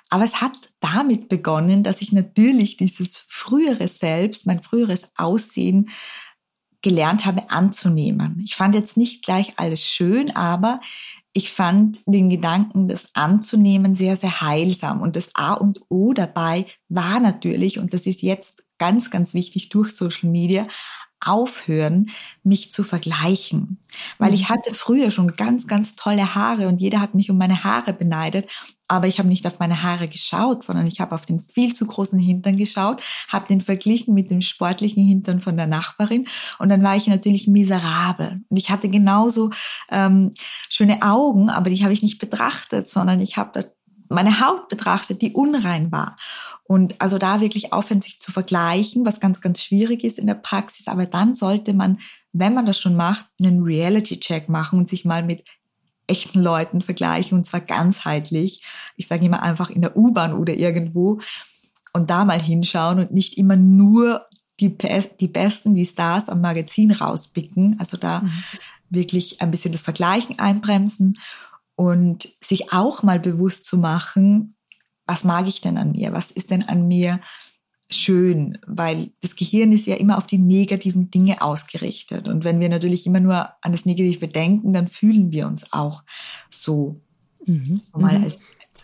Aber 0.09 0.25
es 0.25 0.41
hat 0.41 0.53
damit 0.79 1.27
begonnen, 1.29 1.81
dass 1.81 2.01
ich 2.01 2.11
natürlich 2.11 2.77
dieses 2.77 3.17
frühere 3.17 3.87
Selbst, 3.87 4.45
mein 4.45 4.61
früheres 4.61 5.09
Aussehen 5.15 5.89
gelernt 6.83 7.25
habe 7.25 7.49
anzunehmen. 7.49 8.39
Ich 8.43 8.55
fand 8.55 8.75
jetzt 8.75 8.97
nicht 8.97 9.25
gleich 9.25 9.53
alles 9.57 9.83
schön, 9.83 10.35
aber 10.35 10.79
ich 11.33 11.51
fand 11.51 12.01
den 12.05 12.29
Gedanken, 12.29 12.87
das 12.87 13.09
anzunehmen, 13.15 13.95
sehr, 13.95 14.17
sehr 14.17 14.41
heilsam. 14.41 15.01
Und 15.01 15.15
das 15.15 15.31
A 15.33 15.53
und 15.53 15.81
O 15.89 16.13
dabei 16.13 16.67
war 16.89 17.19
natürlich, 17.19 17.79
und 17.79 17.93
das 17.93 18.05
ist 18.05 18.21
jetzt 18.21 18.63
ganz, 18.77 19.09
ganz 19.09 19.33
wichtig 19.33 19.69
durch 19.69 19.95
Social 19.95 20.29
Media, 20.29 20.67
aufhören, 21.25 22.09
mich 22.43 22.71
zu 22.71 22.83
vergleichen. 22.83 23.79
Weil 24.17 24.33
ich 24.33 24.43
mhm. 24.43 24.49
hatte 24.49 24.73
früher 24.75 25.09
schon 25.09 25.35
ganz, 25.35 25.67
ganz 25.67 25.95
tolle 25.95 26.35
Haare 26.35 26.67
und 26.67 26.81
jeder 26.81 26.99
hat 26.99 27.15
mich 27.15 27.31
um 27.31 27.37
meine 27.37 27.63
Haare 27.63 27.93
beneidet. 27.93 28.47
Aber 28.93 29.07
ich 29.07 29.17
habe 29.17 29.27
nicht 29.27 29.47
auf 29.47 29.57
meine 29.57 29.81
Haare 29.81 30.07
geschaut, 30.07 30.61
sondern 30.61 30.85
ich 30.85 30.99
habe 30.99 31.15
auf 31.15 31.25
den 31.25 31.41
viel 31.41 31.73
zu 31.73 31.87
großen 31.87 32.19
Hintern 32.19 32.57
geschaut, 32.57 33.01
habe 33.27 33.47
den 33.47 33.59
verglichen 33.59 34.13
mit 34.13 34.29
dem 34.29 34.41
sportlichen 34.41 35.03
Hintern 35.03 35.39
von 35.39 35.57
der 35.57 35.65
Nachbarin 35.65 36.27
und 36.59 36.69
dann 36.69 36.83
war 36.83 36.95
ich 36.95 37.07
natürlich 37.07 37.47
miserabel. 37.47 38.43
Und 38.47 38.57
ich 38.57 38.69
hatte 38.69 38.89
genauso 38.89 39.49
ähm, 39.89 40.31
schöne 40.69 41.01
Augen, 41.01 41.49
aber 41.49 41.71
die 41.71 41.83
habe 41.83 41.91
ich 41.91 42.03
nicht 42.03 42.19
betrachtet, 42.19 42.87
sondern 42.87 43.19
ich 43.19 43.35
habe 43.35 43.71
meine 44.09 44.39
Haut 44.39 44.67
betrachtet, 44.67 45.23
die 45.23 45.33
unrein 45.33 45.91
war. 45.91 46.15
Und 46.63 47.01
also 47.01 47.17
da 47.17 47.41
wirklich 47.41 47.73
aufhören, 47.73 48.01
sich 48.01 48.19
zu 48.19 48.31
vergleichen, 48.31 49.07
was 49.07 49.19
ganz, 49.19 49.41
ganz 49.41 49.63
schwierig 49.63 50.03
ist 50.03 50.19
in 50.19 50.27
der 50.27 50.35
Praxis. 50.35 50.87
Aber 50.87 51.07
dann 51.07 51.33
sollte 51.33 51.73
man, 51.73 51.99
wenn 52.31 52.53
man 52.53 52.67
das 52.67 52.79
schon 52.79 52.95
macht, 52.95 53.25
einen 53.39 53.63
Reality-Check 53.63 54.49
machen 54.49 54.77
und 54.77 54.87
sich 54.87 55.03
mal 55.03 55.23
mit 55.23 55.43
echten 56.13 56.41
Leuten 56.41 56.81
vergleichen 56.81 57.39
und 57.39 57.45
zwar 57.45 57.61
ganzheitlich. 57.61 58.63
Ich 58.95 59.07
sage 59.07 59.25
immer 59.25 59.41
einfach 59.41 59.71
in 59.71 59.81
der 59.81 59.97
U-Bahn 59.97 60.33
oder 60.33 60.53
irgendwo 60.53 61.19
und 61.91 62.11
da 62.11 62.23
mal 62.23 62.39
hinschauen 62.39 62.99
und 62.99 63.11
nicht 63.11 63.37
immer 63.37 63.55
nur 63.55 64.27
die, 64.59 64.77
die 65.19 65.27
Besten, 65.27 65.73
die 65.73 65.87
Stars 65.87 66.29
am 66.29 66.41
Magazin 66.41 66.91
rauspicken. 66.91 67.77
Also 67.79 67.97
da 67.97 68.21
mhm. 68.21 68.31
wirklich 68.89 69.41
ein 69.41 69.49
bisschen 69.49 69.71
das 69.71 69.81
Vergleichen 69.81 70.37
einbremsen 70.37 71.17
und 71.75 72.29
sich 72.39 72.71
auch 72.71 73.01
mal 73.01 73.19
bewusst 73.19 73.65
zu 73.65 73.77
machen, 73.77 74.55
was 75.07 75.23
mag 75.23 75.47
ich 75.47 75.61
denn 75.61 75.77
an 75.79 75.93
mir? 75.93 76.13
Was 76.13 76.29
ist 76.29 76.51
denn 76.51 76.63
an 76.63 76.87
mir 76.87 77.19
schön? 77.89 78.57
Weil 78.65 79.11
das 79.21 79.35
Gehirn 79.35 79.71
ist 79.71 79.87
ja 79.87 79.95
immer 79.95 80.17
auf 80.17 80.27
die 80.27 80.37
negativen 80.37 81.11
Dinge 81.11 81.41
ausgerichtet. 81.41 82.27
Und 82.27 82.43
wenn 82.43 82.59
wir 82.59 82.69
natürlich 82.69 83.05
immer 83.05 83.19
nur 83.19 83.49
an 83.61 83.71
das 83.71 83.85
Negative 83.85 84.27
denken, 84.27 84.73
dann 84.73 84.87
fühlen 84.87 85.31
wir 85.31 85.47
uns 85.47 85.71
auch 85.71 86.03
so. 86.49 87.01
Mhm. 87.45 87.77
so 87.77 87.99
mal 87.99 88.17
mhm. 88.17 88.23
als, 88.23 88.39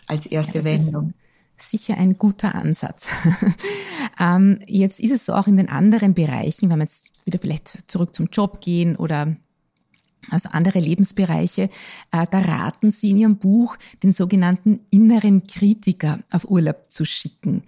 als 0.06 0.26
erste 0.26 0.58
ja, 0.58 0.64
Wendung 0.64 1.14
sicher 1.62 1.96
ein 1.96 2.18
guter 2.18 2.54
Ansatz. 2.54 3.10
ähm, 4.20 4.58
jetzt 4.66 5.00
ist 5.00 5.12
es 5.12 5.26
so 5.26 5.34
auch 5.34 5.46
in 5.46 5.56
den 5.56 5.68
anderen 5.68 6.14
Bereichen, 6.14 6.70
wenn 6.70 6.78
wir 6.78 6.84
jetzt 6.84 7.26
wieder 7.26 7.38
vielleicht 7.38 7.90
zurück 7.90 8.14
zum 8.14 8.28
Job 8.32 8.60
gehen 8.60 8.96
oder 8.96 9.36
also 10.28 10.50
andere 10.50 10.80
Lebensbereiche, 10.80 11.70
äh, 12.12 12.26
da 12.30 12.40
raten 12.40 12.90
Sie 12.90 13.10
in 13.10 13.18
Ihrem 13.18 13.36
Buch, 13.36 13.76
den 14.02 14.12
sogenannten 14.12 14.80
inneren 14.90 15.44
Kritiker 15.44 16.18
auf 16.30 16.48
Urlaub 16.50 16.84
zu 16.88 17.04
schicken. 17.04 17.62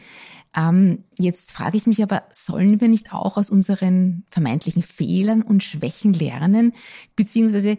Ähm, 0.54 1.04
jetzt 1.18 1.52
frage 1.52 1.76
ich 1.76 1.86
mich 1.86 2.02
aber, 2.02 2.24
sollen 2.30 2.80
wir 2.80 2.88
nicht 2.88 3.12
auch 3.12 3.38
aus 3.38 3.50
unseren 3.50 4.24
vermeintlichen 4.28 4.82
Fehlern 4.82 5.42
und 5.42 5.62
Schwächen 5.62 6.12
lernen, 6.12 6.72
beziehungsweise 7.16 7.78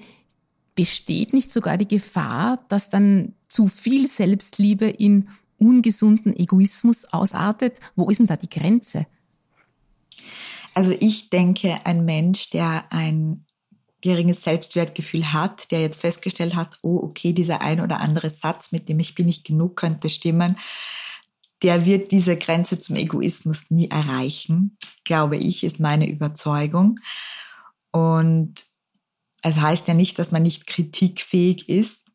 besteht 0.75 1.33
nicht 1.33 1.53
sogar 1.53 1.77
die 1.77 1.87
Gefahr, 1.87 2.65
dass 2.67 2.89
dann 2.89 3.33
zu 3.47 3.67
viel 3.67 4.07
Selbstliebe 4.07 4.87
in 4.87 5.29
ungesunden 5.57 6.35
Egoismus 6.35 7.05
ausartet? 7.05 7.79
Wo 7.95 8.09
ist 8.09 8.19
denn 8.19 8.27
da 8.27 8.37
die 8.37 8.49
Grenze? 8.49 9.05
Also 10.73 10.91
ich 10.99 11.29
denke, 11.29 11.85
ein 11.85 12.05
Mensch, 12.05 12.49
der 12.49 12.91
ein 12.91 13.45
geringes 14.03 14.43
Selbstwertgefühl 14.43 15.31
hat, 15.31 15.71
der 15.71 15.79
jetzt 15.79 16.01
festgestellt 16.01 16.55
hat, 16.55 16.77
oh, 16.81 16.99
okay, 17.01 17.31
dieser 17.31 17.61
ein 17.61 17.79
oder 17.79 18.01
andere 18.01 18.29
Satz, 18.29 18.73
mit 18.73 18.89
dem 18.89 18.99
ich 18.99 19.15
bin 19.15 19.25
nicht 19.25 19.45
genug 19.45 19.77
könnte 19.77 20.09
stimmen, 20.09 20.57
der 21.61 21.85
wird 21.85 22.11
diese 22.11 22.35
Grenze 22.37 22.77
zum 22.77 22.97
Egoismus 22.97 23.71
nie 23.71 23.89
erreichen, 23.89 24.77
glaube 25.05 25.37
ich, 25.37 25.63
ist 25.63 25.79
meine 25.79 26.09
Überzeugung. 26.09 26.97
Und 27.91 28.65
es 29.41 29.61
heißt 29.61 29.87
ja 29.87 29.93
nicht, 29.93 30.19
dass 30.19 30.31
man 30.31 30.43
nicht 30.43 30.67
kritikfähig 30.67 31.69
ist, 31.69 32.05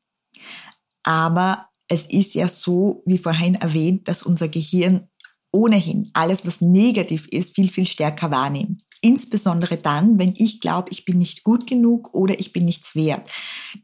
aber 1.05 1.70
es 1.88 2.05
ist 2.05 2.35
ja 2.35 2.48
so, 2.48 3.03
wie 3.07 3.16
vorhin 3.16 3.55
erwähnt, 3.55 4.09
dass 4.09 4.22
unser 4.22 4.48
Gehirn 4.48 5.09
ohnehin 5.53 6.11
alles, 6.12 6.46
was 6.46 6.61
negativ 6.61 7.27
ist, 7.29 7.55
viel, 7.55 7.70
viel 7.70 7.87
stärker 7.87 8.31
wahrnimmt. 8.31 8.83
Insbesondere 9.01 9.77
dann, 9.77 10.19
wenn 10.19 10.35
ich 10.37 10.61
glaube, 10.61 10.91
ich 10.91 11.05
bin 11.05 11.19
nicht 11.19 11.45
gut 11.45 11.67
genug 11.67 12.13
oder 12.15 12.39
ich 12.41 12.53
bin 12.53 12.65
nichts 12.65 12.95
wert. 12.95 13.31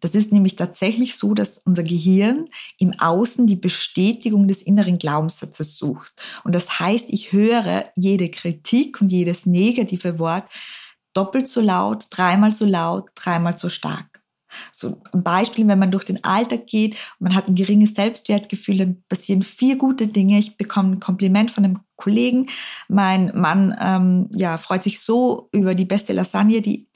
Das 0.01 0.15
ist 0.15 0.33
nämlich 0.33 0.57
tatsächlich 0.57 1.17
so, 1.17 1.35
dass 1.35 1.59
unser 1.59 1.83
Gehirn 1.83 2.49
im 2.79 2.99
Außen 2.99 3.47
die 3.47 3.57
Bestätigung 3.57 4.49
des 4.49 4.63
inneren 4.63 4.99
Glaubenssatzes 4.99 5.77
sucht. 5.77 6.13
Und 6.43 6.55
das 6.55 6.79
heißt, 6.79 7.07
ich 7.09 7.33
höre 7.33 7.87
jede 7.97 8.29
Kritik 8.31 9.01
und 9.01 9.11
jedes 9.11 9.47
negative 9.47 10.19
Wort 10.19 10.45
doppelt 11.13 11.49
so 11.49 11.61
laut, 11.61 12.07
dreimal 12.11 12.53
so 12.53 12.67
laut, 12.67 13.11
dreimal 13.15 13.57
so 13.57 13.69
stark. 13.69 14.14
So 14.73 15.01
ein 15.13 15.23
Beispiel, 15.23 15.67
wenn 15.69 15.79
man 15.79 15.91
durch 15.91 16.05
den 16.05 16.23
Alltag 16.25 16.67
geht 16.67 16.95
und 17.19 17.29
man 17.29 17.35
hat 17.35 17.49
ein 17.49 17.55
geringes 17.55 17.95
Selbstwertgefühl, 17.95 18.79
dann 18.79 19.03
passieren 19.09 19.43
vier 19.43 19.77
gute 19.77 20.09
Dinge. 20.09 20.39
Ich 20.39 20.57
bekomme 20.57 20.93
ein 20.93 21.01
Kompliment 21.01 21.51
von 21.51 21.65
einem 21.65 21.81
Kollegen. 21.97 22.49
Mein 22.89 23.33
Mann 23.35 23.77
ähm, 23.81 24.29
ja, 24.33 24.59
freut 24.59 24.83
sich 24.83 25.01
so 25.01 25.49
über 25.53 25.75
die 25.75 25.85
beste 25.85 26.13
Lasagne, 26.13 26.61
die, 26.61 26.89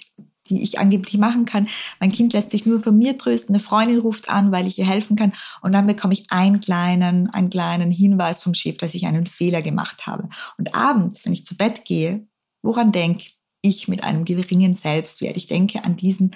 die 0.49 0.62
ich 0.62 0.79
angeblich 0.79 1.18
machen 1.18 1.44
kann. 1.44 1.68
Mein 2.01 2.12
Kind 2.12 2.33
lässt 2.33 2.51
sich 2.51 2.66
nur 2.66 2.83
von 2.83 2.97
mir 2.97 3.18
trösten. 3.18 3.55
Eine 3.55 3.62
Freundin 3.62 3.99
ruft 3.99 4.29
an, 4.29 4.53
weil 4.53 4.66
ich 4.66 4.79
ihr 4.79 4.87
helfen 4.87 5.16
kann. 5.16 5.33
Und 5.62 5.73
dann 5.73 5.87
bekomme 5.87 6.14
ich 6.14 6.31
einen 6.31 6.61
kleinen, 6.61 7.31
einen 7.31 7.51
kleinen 7.51 7.90
Hinweis 7.90 8.42
vom 8.42 8.55
Chef, 8.55 8.79
dass 8.79 8.94
ich 8.94 9.07
einen 9.07 9.27
Fehler 9.27 9.62
gemacht 9.62 10.07
habe. 10.07 10.29
Und 10.57 10.75
abends, 10.75 11.25
wenn 11.25 11.33
ich 11.33 11.44
zu 11.44 11.57
Bett 11.57 11.85
gehe, 11.85 12.27
woran 12.62 12.92
denke 12.92 13.25
ich 13.62 13.88
mit 13.88 14.03
einem 14.03 14.25
geringen 14.25 14.75
Selbstwert? 14.75 15.37
Ich 15.37 15.47
denke 15.47 15.85
an 15.85 15.97
diesen 15.97 16.33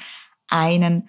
einen 0.52 1.08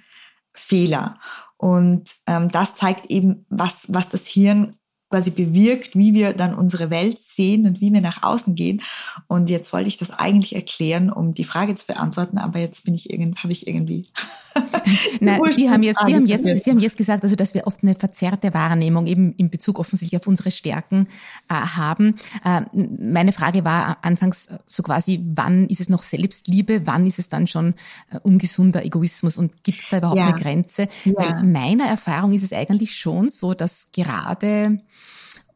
Fehler. 0.53 1.19
Und 1.57 2.09
ähm, 2.27 2.49
das 2.49 2.75
zeigt 2.75 3.09
eben, 3.11 3.45
was, 3.49 3.85
was 3.87 4.09
das 4.09 4.27
Hirn 4.27 4.75
quasi 5.09 5.29
bewirkt, 5.29 5.95
wie 5.95 6.13
wir 6.15 6.33
dann 6.33 6.55
unsere 6.55 6.89
Welt 6.89 7.19
sehen 7.19 7.67
und 7.67 7.81
wie 7.81 7.93
wir 7.93 8.01
nach 8.01 8.23
außen 8.23 8.55
gehen. 8.55 8.81
Und 9.27 9.49
jetzt 9.49 9.71
wollte 9.71 9.87
ich 9.87 9.97
das 9.97 10.09
eigentlich 10.09 10.55
erklären, 10.55 11.11
um 11.11 11.35
die 11.35 11.43
Frage 11.43 11.75
zu 11.75 11.85
beantworten, 11.85 12.39
aber 12.39 12.57
jetzt 12.57 12.83
bin 12.83 12.95
ich 12.95 13.11
irgendwie, 13.11 13.39
habe 13.39 13.53
ich 13.53 13.67
irgendwie. 13.67 14.07
Na, 15.19 15.39
Sie 15.51 15.69
haben 15.69 15.83
jetzt, 15.83 16.05
Sie 16.05 16.15
haben 16.15 16.25
jetzt, 16.25 16.63
Sie 16.63 16.69
haben 16.69 16.79
jetzt 16.79 16.97
gesagt, 16.97 17.23
also, 17.23 17.35
dass 17.35 17.53
wir 17.53 17.67
oft 17.67 17.83
eine 17.83 17.95
verzerrte 17.95 18.53
Wahrnehmung 18.53 19.07
eben 19.07 19.33
in 19.35 19.49
Bezug 19.49 19.79
offensichtlich 19.79 20.19
auf 20.19 20.27
unsere 20.27 20.51
Stärken 20.51 21.07
äh, 21.49 21.53
haben. 21.53 22.15
Äh, 22.43 22.61
meine 22.73 23.31
Frage 23.31 23.65
war 23.65 23.97
anfangs 24.01 24.49
so 24.65 24.83
quasi, 24.83 25.21
wann 25.23 25.67
ist 25.67 25.81
es 25.81 25.89
noch 25.89 26.03
Selbstliebe, 26.03 26.85
wann 26.85 27.07
ist 27.07 27.19
es 27.19 27.29
dann 27.29 27.47
schon 27.47 27.73
äh, 28.11 28.19
ungesunder 28.19 28.85
Egoismus 28.85 29.37
und 29.37 29.63
gibt 29.63 29.81
es 29.81 29.89
da 29.89 29.97
überhaupt 29.97 30.19
ja. 30.19 30.27
eine 30.27 30.39
Grenze? 30.39 30.87
Ja. 31.05 31.13
Weil 31.15 31.43
meiner 31.43 31.85
Erfahrung 31.85 32.33
ist 32.33 32.43
es 32.43 32.53
eigentlich 32.53 32.95
schon 32.95 33.29
so, 33.29 33.53
dass 33.53 33.91
gerade 33.91 34.79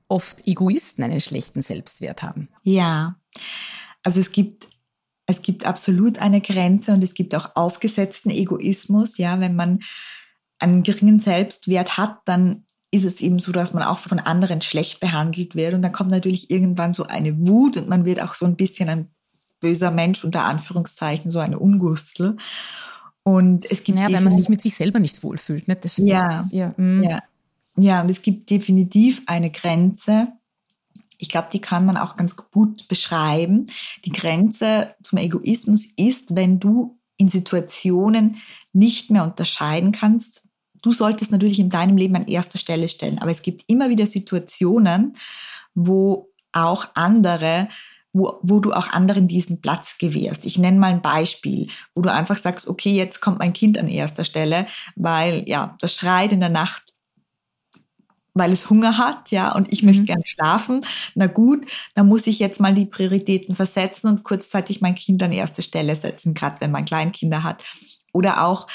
oft 0.07 0.47
Egoisten 0.47 1.03
einen 1.03 1.21
schlechten 1.21 1.61
Selbstwert 1.61 2.23
haben. 2.23 2.49
Ja, 2.63 3.17
also 4.03 4.19
es 4.19 4.31
gibt 4.31 4.69
es 5.27 5.41
gibt 5.41 5.65
absolut 5.65 6.19
eine 6.19 6.41
Grenze 6.41 6.93
und 6.93 7.03
es 7.03 7.13
gibt 7.13 7.35
auch 7.35 7.55
aufgesetzten 7.55 8.31
Egoismus. 8.31 9.17
Ja, 9.17 9.39
wenn 9.39 9.55
man 9.55 9.81
einen 10.59 10.83
geringen 10.83 11.19
Selbstwert 11.19 11.97
hat, 11.97 12.19
dann 12.25 12.63
ist 12.89 13.03
es 13.03 13.19
eben 13.19 13.37
so, 13.39 13.51
dass 13.51 13.73
man 13.73 13.83
auch 13.83 13.99
von 13.99 14.19
anderen 14.19 14.61
schlecht 14.61 15.01
behandelt 15.01 15.55
wird. 15.55 15.73
Und 15.73 15.81
dann 15.81 15.91
kommt 15.91 16.09
natürlich 16.09 16.49
irgendwann 16.49 16.93
so 16.93 17.03
eine 17.03 17.37
Wut 17.45 17.75
und 17.77 17.89
man 17.89 18.05
wird 18.05 18.21
auch 18.21 18.33
so 18.33 18.45
ein 18.45 18.55
bisschen 18.55 18.87
ein 18.89 19.09
böser 19.59 19.91
Mensch 19.91 20.23
unter 20.23 20.43
Anführungszeichen, 20.43 21.29
so 21.29 21.39
eine 21.39 21.59
Ungustel. 21.59 22.37
Und 23.23 23.69
es 23.69 23.83
gibt. 23.83 23.99
Ja, 23.99 24.09
wenn 24.09 24.23
man 24.23 24.33
sich 24.33 24.47
mit 24.47 24.61
sich 24.61 24.75
selber 24.75 24.99
nicht 24.99 25.21
wohlfühlt. 25.21 25.67
Ne? 25.67 25.75
Das, 25.75 25.95
das, 25.95 26.05
ja, 26.05 26.29
das, 26.29 26.51
ja, 26.53 26.73
mm. 26.77 27.03
ja. 27.03 27.23
Ja, 27.79 28.01
und 28.01 28.09
es 28.09 28.21
gibt 28.21 28.49
definitiv 28.49 29.21
eine 29.27 29.51
Grenze. 29.51 30.29
Ich 31.17 31.29
glaube, 31.29 31.49
die 31.51 31.61
kann 31.61 31.85
man 31.85 31.97
auch 31.97 32.15
ganz 32.15 32.35
gut 32.35 32.87
beschreiben. 32.87 33.67
Die 34.05 34.11
Grenze 34.11 34.95
zum 35.03 35.17
Egoismus 35.17 35.85
ist, 35.95 36.35
wenn 36.35 36.59
du 36.59 36.99
in 37.17 37.27
Situationen 37.27 38.37
nicht 38.73 39.09
mehr 39.09 39.23
unterscheiden 39.23 39.91
kannst. 39.91 40.43
Du 40.81 40.91
solltest 40.91 41.31
natürlich 41.31 41.59
in 41.59 41.69
deinem 41.69 41.97
Leben 41.97 42.15
an 42.15 42.27
erster 42.27 42.59
Stelle 42.59 42.87
stellen, 42.87 43.19
aber 43.19 43.31
es 43.31 43.41
gibt 43.41 43.63
immer 43.67 43.89
wieder 43.89 44.05
Situationen, 44.05 45.17
wo 45.73 46.29
auch 46.51 46.87
andere 46.93 47.69
wo, 48.17 48.39
wo 48.41 48.59
du 48.59 48.73
auch 48.73 48.89
anderen 48.89 49.27
diesen 49.27 49.61
Platz 49.61 49.97
gewährst. 49.99 50.45
Ich 50.45 50.57
nenne 50.57 50.79
mal 50.79 50.91
ein 50.91 51.01
Beispiel, 51.01 51.69
wo 51.93 52.01
du 52.01 52.11
einfach 52.11 52.37
sagst, 52.37 52.67
okay, 52.67 52.93
jetzt 52.93 53.21
kommt 53.21 53.39
mein 53.39 53.53
Kind 53.53 53.77
an 53.77 53.87
erster 53.87 54.23
Stelle, 54.23 54.65
weil 54.95 55.43
ja, 55.47 55.75
das 55.79 55.95
schreit 55.95 56.31
in 56.31 56.39
der 56.39 56.49
Nacht 56.49 56.93
weil 58.37 58.51
es 58.51 58.69
Hunger 58.69 58.97
hat, 58.97 59.31
ja, 59.31 59.53
und 59.53 59.71
ich 59.71 59.81
mhm. 59.81 59.89
möchte 59.89 60.03
gern 60.03 60.21
schlafen. 60.25 60.85
Na 61.15 61.27
gut, 61.27 61.65
dann 61.95 62.07
muss 62.07 62.27
ich 62.27 62.39
jetzt 62.39 62.59
mal 62.59 62.73
die 62.73 62.85
Prioritäten 62.85 63.55
versetzen 63.55 64.07
und 64.09 64.23
kurzzeitig 64.23 64.81
mein 64.81 64.95
Kind 64.95 65.21
an 65.23 65.31
erste 65.31 65.61
Stelle 65.61 65.95
setzen, 65.95 66.33
gerade 66.33 66.57
wenn 66.59 66.71
man 66.71 66.85
Kleinkinder 66.85 67.43
hat. 67.43 67.63
Oder 68.13 68.43
auch, 68.45 68.67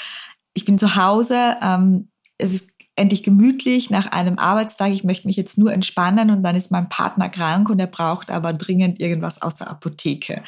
ich 0.53 0.65
bin 0.65 0.77
zu 0.77 0.95
Hause, 0.95 1.57
ähm, 1.61 2.09
es 2.37 2.53
ist 2.53 2.73
endlich 2.95 3.23
gemütlich 3.23 3.89
nach 3.89 4.11
einem 4.11 4.37
Arbeitstag, 4.37 4.91
ich 4.91 5.03
möchte 5.03 5.27
mich 5.27 5.35
jetzt 5.35 5.57
nur 5.57 5.73
entspannen 5.73 6.29
und 6.29 6.43
dann 6.43 6.55
ist 6.55 6.69
mein 6.69 6.89
Partner 6.89 7.27
krank 7.27 7.69
und 7.69 7.79
er 7.79 7.87
braucht 7.87 8.29
aber 8.29 8.53
dringend 8.53 8.99
irgendwas 8.99 9.41
aus 9.41 9.55
der 9.55 9.69
Apotheke. 9.69 10.43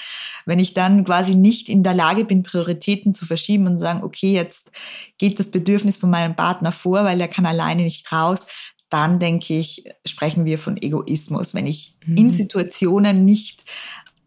Wenn 0.45 0.60
ich 0.60 0.75
dann 0.75 1.06
quasi 1.06 1.36
nicht 1.36 1.69
in 1.69 1.82
der 1.82 1.95
Lage 1.95 2.23
bin, 2.23 2.43
Prioritäten 2.43 3.15
zu 3.15 3.25
verschieben 3.25 3.65
und 3.65 3.78
zu 3.78 3.82
sagen, 3.82 4.04
okay, 4.04 4.34
jetzt 4.34 4.71
geht 5.17 5.39
das 5.39 5.49
Bedürfnis 5.49 5.97
von 5.97 6.12
meinem 6.12 6.36
Partner 6.36 6.71
vor, 6.71 7.04
weil 7.04 7.19
er 7.19 7.28
kann 7.28 7.47
alleine 7.47 7.82
nicht 7.82 8.12
raus, 8.12 8.45
dann 8.89 9.19
denke 9.19 9.58
ich, 9.58 9.86
sprechen 10.06 10.45
wir 10.45 10.60
von 10.60 10.78
Egoismus, 10.78 11.54
wenn 11.54 11.67
ich 11.67 11.98
mhm. 12.06 12.17
in 12.17 12.30
Situationen 12.30 13.26
nicht 13.26 13.65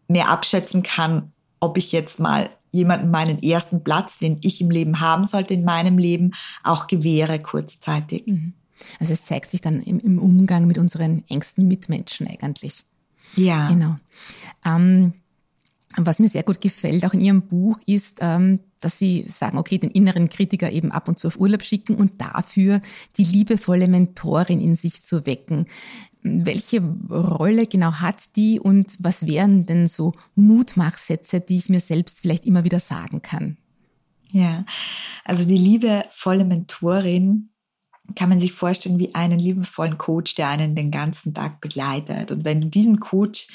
mehr 0.07 0.29
abschätzen 0.29 0.83
kann, 0.83 1.31
ob 1.59 1.77
ich 1.77 1.91
jetzt 1.91 2.19
mal 2.19 2.49
jemanden 2.71 3.09
meinen 3.09 3.41
ersten 3.41 3.83
Platz, 3.83 4.19
den 4.19 4.37
ich 4.41 4.61
im 4.61 4.69
Leben 4.69 4.99
haben 4.99 5.25
sollte, 5.25 5.53
in 5.53 5.63
meinem 5.63 5.97
Leben, 5.97 6.33
auch 6.63 6.87
gewähre 6.87 7.39
kurzzeitig. 7.39 8.27
Mhm. 8.27 8.53
Also 8.99 9.13
es 9.13 9.23
zeigt 9.23 9.49
sich 9.49 9.61
dann 9.61 9.81
im, 9.81 9.99
im, 9.99 10.19
Umgang 10.19 10.65
mit 10.65 10.77
unseren 10.77 11.23
engsten 11.29 11.67
Mitmenschen 11.67 12.27
eigentlich. 12.27 12.85
Ja. 13.35 13.65
Genau. 13.65 13.97
Ähm, 14.65 15.13
was 15.97 16.19
mir 16.19 16.27
sehr 16.27 16.43
gut 16.43 16.61
gefällt, 16.61 17.03
auch 17.05 17.13
in 17.13 17.21
Ihrem 17.21 17.41
Buch, 17.41 17.79
ist, 17.85 18.19
ähm, 18.21 18.59
dass 18.79 18.99
Sie 18.99 19.23
sagen, 19.27 19.57
okay, 19.57 19.77
den 19.77 19.91
inneren 19.91 20.29
Kritiker 20.29 20.71
eben 20.71 20.91
ab 20.91 21.07
und 21.07 21.17
zu 21.17 21.27
auf 21.27 21.39
Urlaub 21.39 21.63
schicken 21.63 21.95
und 21.95 22.21
dafür 22.21 22.81
die 23.17 23.23
liebevolle 23.23 23.87
Mentorin 23.87 24.61
in 24.61 24.75
sich 24.75 25.03
zu 25.03 25.25
wecken. 25.25 25.65
Welche 26.21 26.81
Rolle 27.09 27.65
genau 27.65 27.93
hat 27.93 28.35
die 28.35 28.59
und 28.59 28.97
was 28.99 29.25
wären 29.25 29.65
denn 29.65 29.87
so 29.87 30.13
Mutmachsätze, 30.35 31.39
die 31.39 31.57
ich 31.57 31.69
mir 31.69 31.79
selbst 31.79 32.21
vielleicht 32.21 32.45
immer 32.45 32.63
wieder 32.63 32.79
sagen 32.79 33.21
kann? 33.21 33.57
Ja, 34.31 34.65
also 35.25 35.45
die 35.45 35.57
liebevolle 35.57 36.45
Mentorin 36.45 37.49
kann 38.15 38.29
man 38.29 38.39
sich 38.39 38.53
vorstellen 38.53 38.99
wie 38.99 39.15
einen 39.15 39.39
liebevollen 39.39 39.97
Coach, 39.97 40.35
der 40.35 40.49
einen 40.49 40.75
den 40.75 40.91
ganzen 40.91 41.33
Tag 41.33 41.61
begleitet. 41.61 42.31
Und 42.31 42.43
wenn 42.43 42.61
du 42.61 42.67
diesen 42.67 42.99
Coach 42.99 43.47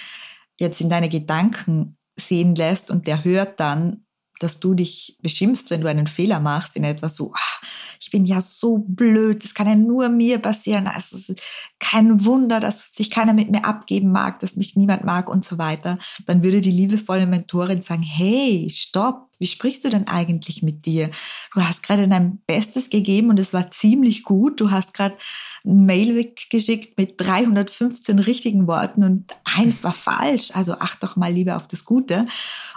jetzt 0.58 0.80
in 0.80 0.88
deine 0.88 1.08
Gedanken 1.08 1.96
sehen 2.18 2.54
lässt 2.54 2.90
und 2.90 3.06
der 3.06 3.24
hört 3.24 3.60
dann, 3.60 4.06
dass 4.44 4.60
du 4.60 4.74
dich 4.74 5.16
beschimpfst, 5.22 5.70
wenn 5.70 5.80
du 5.80 5.88
einen 5.88 6.06
Fehler 6.06 6.38
machst 6.38 6.76
in 6.76 6.84
etwas 6.84 7.16
so, 7.16 7.32
ach, 7.34 7.62
ich 7.98 8.10
bin 8.10 8.26
ja 8.26 8.42
so 8.42 8.84
blöd, 8.86 9.42
das 9.42 9.54
kann 9.54 9.66
ja 9.66 9.74
nur 9.74 10.10
mir 10.10 10.38
passieren, 10.38 10.86
also 10.86 11.16
es 11.16 11.30
ist 11.30 11.42
kein 11.78 12.26
Wunder, 12.26 12.60
dass 12.60 12.94
sich 12.94 13.10
keiner 13.10 13.32
mit 13.32 13.50
mir 13.50 13.64
abgeben 13.64 14.12
mag, 14.12 14.40
dass 14.40 14.56
mich 14.56 14.76
niemand 14.76 15.04
mag 15.04 15.30
und 15.30 15.44
so 15.44 15.56
weiter, 15.56 15.98
dann 16.26 16.42
würde 16.42 16.60
die 16.60 16.70
liebevolle 16.70 17.26
Mentorin 17.26 17.80
sagen, 17.80 18.02
hey, 18.02 18.68
stopp, 18.70 19.30
wie 19.38 19.46
sprichst 19.46 19.84
du 19.84 19.90
denn 19.90 20.06
eigentlich 20.06 20.62
mit 20.62 20.86
dir? 20.86 21.10
Du 21.54 21.62
hast 21.62 21.82
gerade 21.82 22.06
dein 22.08 22.38
Bestes 22.46 22.90
gegeben 22.90 23.30
und 23.30 23.40
es 23.40 23.52
war 23.52 23.70
ziemlich 23.70 24.22
gut. 24.22 24.60
Du 24.60 24.70
hast 24.70 24.94
gerade 24.94 25.16
ein 25.64 25.86
Mail 25.86 26.14
weggeschickt 26.14 26.96
mit 26.98 27.20
315 27.20 28.18
richtigen 28.20 28.66
Worten 28.66 29.02
und 29.02 29.34
eins 29.44 29.82
war 29.82 29.94
falsch. 29.94 30.50
Also 30.54 30.74
acht 30.74 31.02
doch 31.02 31.16
mal 31.16 31.32
lieber 31.32 31.56
auf 31.56 31.66
das 31.66 31.84
Gute. 31.84 32.26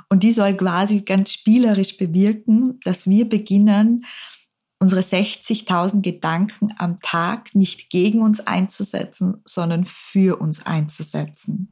Und 0.09 0.23
die 0.23 0.31
soll 0.31 0.55
quasi 0.55 1.01
ganz 1.01 1.33
spielerisch 1.33 1.97
bewirken, 1.97 2.79
dass 2.83 3.07
wir 3.07 3.27
beginnen, 3.27 4.05
unsere 4.79 5.01
60.000 5.01 6.01
Gedanken 6.01 6.73
am 6.77 6.97
Tag 7.01 7.55
nicht 7.55 7.89
gegen 7.89 8.21
uns 8.21 8.39
einzusetzen, 8.39 9.41
sondern 9.43 9.85
für 9.85 10.39
uns 10.39 10.65
einzusetzen. 10.65 11.71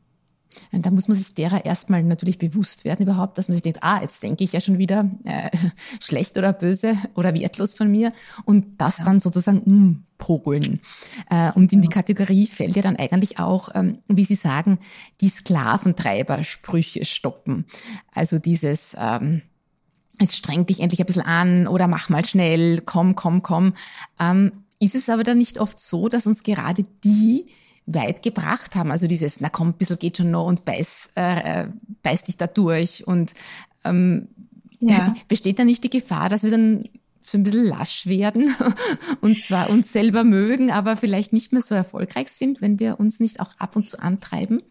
Da 0.71 0.91
muss 0.91 1.07
man 1.07 1.17
sich 1.17 1.33
derer 1.33 1.65
erstmal 1.65 2.03
natürlich 2.03 2.37
bewusst 2.37 2.85
werden 2.85 3.03
überhaupt, 3.03 3.37
dass 3.37 3.47
man 3.47 3.53
sich 3.53 3.63
denkt, 3.63 3.79
ah, 3.81 4.01
jetzt 4.01 4.21
denke 4.23 4.43
ich 4.43 4.53
ja 4.53 4.61
schon 4.61 4.77
wieder 4.77 5.09
äh, 5.23 5.49
schlecht 5.99 6.37
oder 6.37 6.53
böse 6.53 6.95
oder 7.15 7.33
wertlos 7.33 7.73
von 7.73 7.89
mir 7.89 8.11
und 8.45 8.65
das 8.79 8.99
ja. 8.99 9.05
dann 9.05 9.19
sozusagen 9.19 9.59
umpogeln. 9.61 10.81
Äh, 11.29 11.51
und 11.53 11.71
in 11.73 11.81
die 11.81 11.89
Kategorie 11.89 12.47
fällt 12.47 12.75
ja 12.75 12.81
dann 12.81 12.95
eigentlich 12.95 13.39
auch, 13.39 13.69
ähm, 13.73 13.99
wie 14.07 14.25
Sie 14.25 14.35
sagen, 14.35 14.79
die 15.21 15.29
Sklaventreiber-Sprüche 15.29 17.05
stoppen. 17.05 17.65
Also 18.13 18.39
dieses, 18.39 18.95
ähm, 18.99 19.41
jetzt 20.19 20.35
streng 20.35 20.65
dich 20.65 20.79
endlich 20.79 20.99
ein 20.99 21.05
bisschen 21.05 21.25
an 21.25 21.67
oder 21.67 21.87
mach 21.87 22.09
mal 22.09 22.25
schnell, 22.25 22.81
komm, 22.81 23.15
komm, 23.15 23.43
komm. 23.43 23.73
Ähm, 24.19 24.51
ist 24.79 24.95
es 24.95 25.09
aber 25.09 25.23
dann 25.23 25.37
nicht 25.37 25.59
oft 25.59 25.79
so, 25.79 26.09
dass 26.09 26.27
uns 26.27 26.43
gerade 26.43 26.85
die 27.03 27.45
weit 27.85 28.21
gebracht 28.23 28.75
haben. 28.75 28.91
Also 28.91 29.07
dieses, 29.07 29.41
na 29.41 29.49
komm, 29.49 29.69
ein 29.69 29.73
bisschen 29.73 29.99
geht 29.99 30.17
schon 30.17 30.31
noch 30.31 30.47
und 30.47 30.65
beiß, 30.65 31.11
äh, 31.15 31.67
beiß 32.03 32.23
dich 32.23 32.37
da 32.37 32.47
durch. 32.47 33.07
Und 33.07 33.33
ähm, 33.83 34.29
ja. 34.79 35.13
besteht 35.27 35.59
da 35.59 35.63
nicht 35.63 35.83
die 35.83 35.89
Gefahr, 35.89 36.29
dass 36.29 36.43
wir 36.43 36.51
dann 36.51 36.85
so 37.19 37.37
ein 37.37 37.43
bisschen 37.43 37.65
lasch 37.65 38.05
werden 38.05 38.53
und 39.21 39.43
zwar 39.43 39.69
uns 39.69 39.91
selber 39.91 40.23
mögen, 40.23 40.71
aber 40.71 40.95
vielleicht 40.95 41.33
nicht 41.33 41.51
mehr 41.51 41.61
so 41.61 41.73
erfolgreich 41.73 42.29
sind, 42.29 42.61
wenn 42.61 42.79
wir 42.79 42.99
uns 42.99 43.19
nicht 43.19 43.39
auch 43.39 43.51
ab 43.57 43.75
und 43.75 43.89
zu 43.89 43.99
antreiben? 43.99 44.61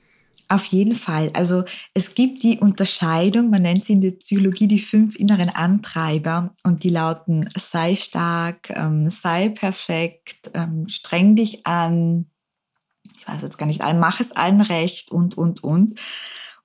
Auf 0.48 0.66
jeden 0.66 0.94
Fall. 0.94 1.30
Also 1.32 1.64
es 1.94 2.14
gibt 2.14 2.42
die 2.42 2.58
Unterscheidung, 2.58 3.50
man 3.50 3.62
nennt 3.62 3.84
sie 3.84 3.94
in 3.94 4.02
der 4.02 4.10
Psychologie 4.12 4.68
die 4.68 4.78
fünf 4.78 5.16
inneren 5.16 5.48
Antreiber 5.48 6.54
und 6.62 6.84
die 6.84 6.90
lauten 6.90 7.48
sei 7.58 7.96
stark, 7.96 8.70
ähm, 8.70 9.10
sei 9.10 9.48
perfekt, 9.48 10.50
ähm, 10.52 10.86
streng 10.88 11.34
dich 11.34 11.66
an, 11.66 12.26
ich 13.24 13.32
weiß 13.32 13.42
jetzt 13.42 13.58
gar 13.58 13.66
nicht 13.66 13.80
allen, 13.80 13.98
mach 13.98 14.20
es 14.20 14.32
allen 14.32 14.60
recht 14.60 15.10
und, 15.10 15.38
und, 15.38 15.64
und. 15.64 15.98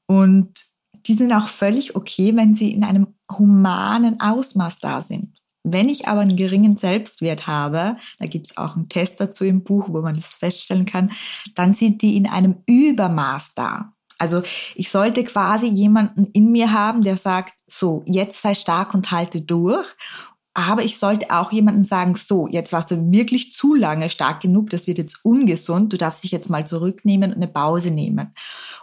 Und 0.06 0.60
die 1.08 1.14
sind 1.14 1.32
auch 1.32 1.48
völlig 1.48 1.96
okay, 1.96 2.36
wenn 2.36 2.56
sie 2.56 2.74
in 2.74 2.84
einem 2.84 3.16
humanen 3.32 4.20
Ausmaß 4.20 4.80
da 4.80 5.02
sind. 5.02 5.38
Wenn 5.64 5.88
ich 5.88 6.08
aber 6.08 6.22
einen 6.22 6.36
geringen 6.36 6.78
Selbstwert 6.78 7.48
habe, 7.48 7.98
da 8.18 8.26
gibt 8.26 8.48
es 8.48 8.58
auch 8.58 8.76
einen 8.76 8.90
Test 8.90 9.20
dazu 9.20 9.46
im 9.46 9.64
Buch, 9.64 9.88
wo 9.90 10.02
man 10.02 10.16
das 10.16 10.34
feststellen 10.34 10.86
kann, 10.86 11.12
dann 11.56 11.74
sind 11.74 12.02
die 12.02 12.18
in 12.18 12.28
einem 12.28 12.58
Übermaß 12.66 13.54
da. 13.56 13.94
Also 14.18 14.44
ich 14.76 14.90
sollte 14.90 15.24
quasi 15.24 15.68
jemanden 15.68 16.26
in 16.34 16.52
mir 16.52 16.74
haben, 16.74 17.04
der 17.04 17.16
sagt, 17.16 17.54
so, 17.68 18.04
jetzt 18.06 18.42
sei 18.42 18.54
stark 18.54 18.94
und 18.94 19.12
halte 19.12 19.42
durch. 19.42 19.88
Aber 20.54 20.84
ich 20.84 20.98
sollte 20.98 21.30
auch 21.32 21.52
jemanden 21.52 21.84
sagen, 21.84 22.16
so, 22.16 22.48
jetzt 22.48 22.74
warst 22.74 22.92
du 22.92 23.12
wirklich 23.12 23.54
zu 23.54 23.76
lange 23.76 24.10
stark 24.10 24.42
genug, 24.42 24.70
das 24.70 24.88
wird 24.88 24.98
jetzt 24.98 25.24
ungesund, 25.24 25.94
du 25.94 25.98
darfst 25.98 26.24
dich 26.24 26.32
jetzt 26.32 26.50
mal 26.50 26.66
zurücknehmen 26.66 27.32
und 27.32 27.38
eine 27.38 27.48
Pause 27.48 27.92
nehmen. 27.92 28.34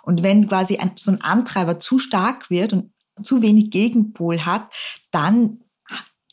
Und 0.02 0.22
wenn 0.22 0.48
quasi 0.48 0.76
ein, 0.76 0.92
so 0.96 1.10
ein 1.10 1.20
Antreiber 1.20 1.78
zu 1.78 1.98
stark 1.98 2.50
wird 2.50 2.72
und 2.72 2.92
zu 3.22 3.42
wenig 3.42 3.70
Gegenpol 3.70 4.44
hat, 4.44 4.72
dann 5.10 5.60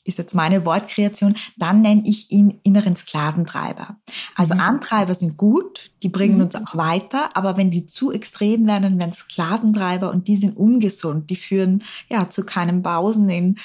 ist 0.03 0.17
jetzt 0.17 0.35
meine 0.35 0.65
Wortkreation, 0.65 1.35
dann 1.57 1.81
nenne 1.81 2.03
ich 2.05 2.31
ihn 2.31 2.59
inneren 2.63 2.95
Sklaventreiber. 2.95 3.97
Also 4.35 4.53
mhm. 4.53 4.59
Antreiber 4.61 5.15
sind 5.15 5.37
gut, 5.37 5.91
die 6.03 6.09
bringen 6.09 6.35
mhm. 6.35 6.43
uns 6.43 6.55
auch 6.55 6.75
weiter, 6.75 7.35
aber 7.35 7.57
wenn 7.57 7.71
die 7.71 7.85
zu 7.85 8.11
extrem 8.11 8.67
werden, 8.67 8.83
dann 8.83 8.99
werden 8.99 9.13
Sklaventreiber 9.13 10.11
und 10.11 10.27
die 10.27 10.37
sind 10.37 10.57
ungesund. 10.57 11.29
Die 11.29 11.35
führen 11.35 11.83
ja 12.09 12.29
zu 12.29 12.45
keinem 12.45 12.83
Pausen 12.83 13.29
in, 13.29 13.57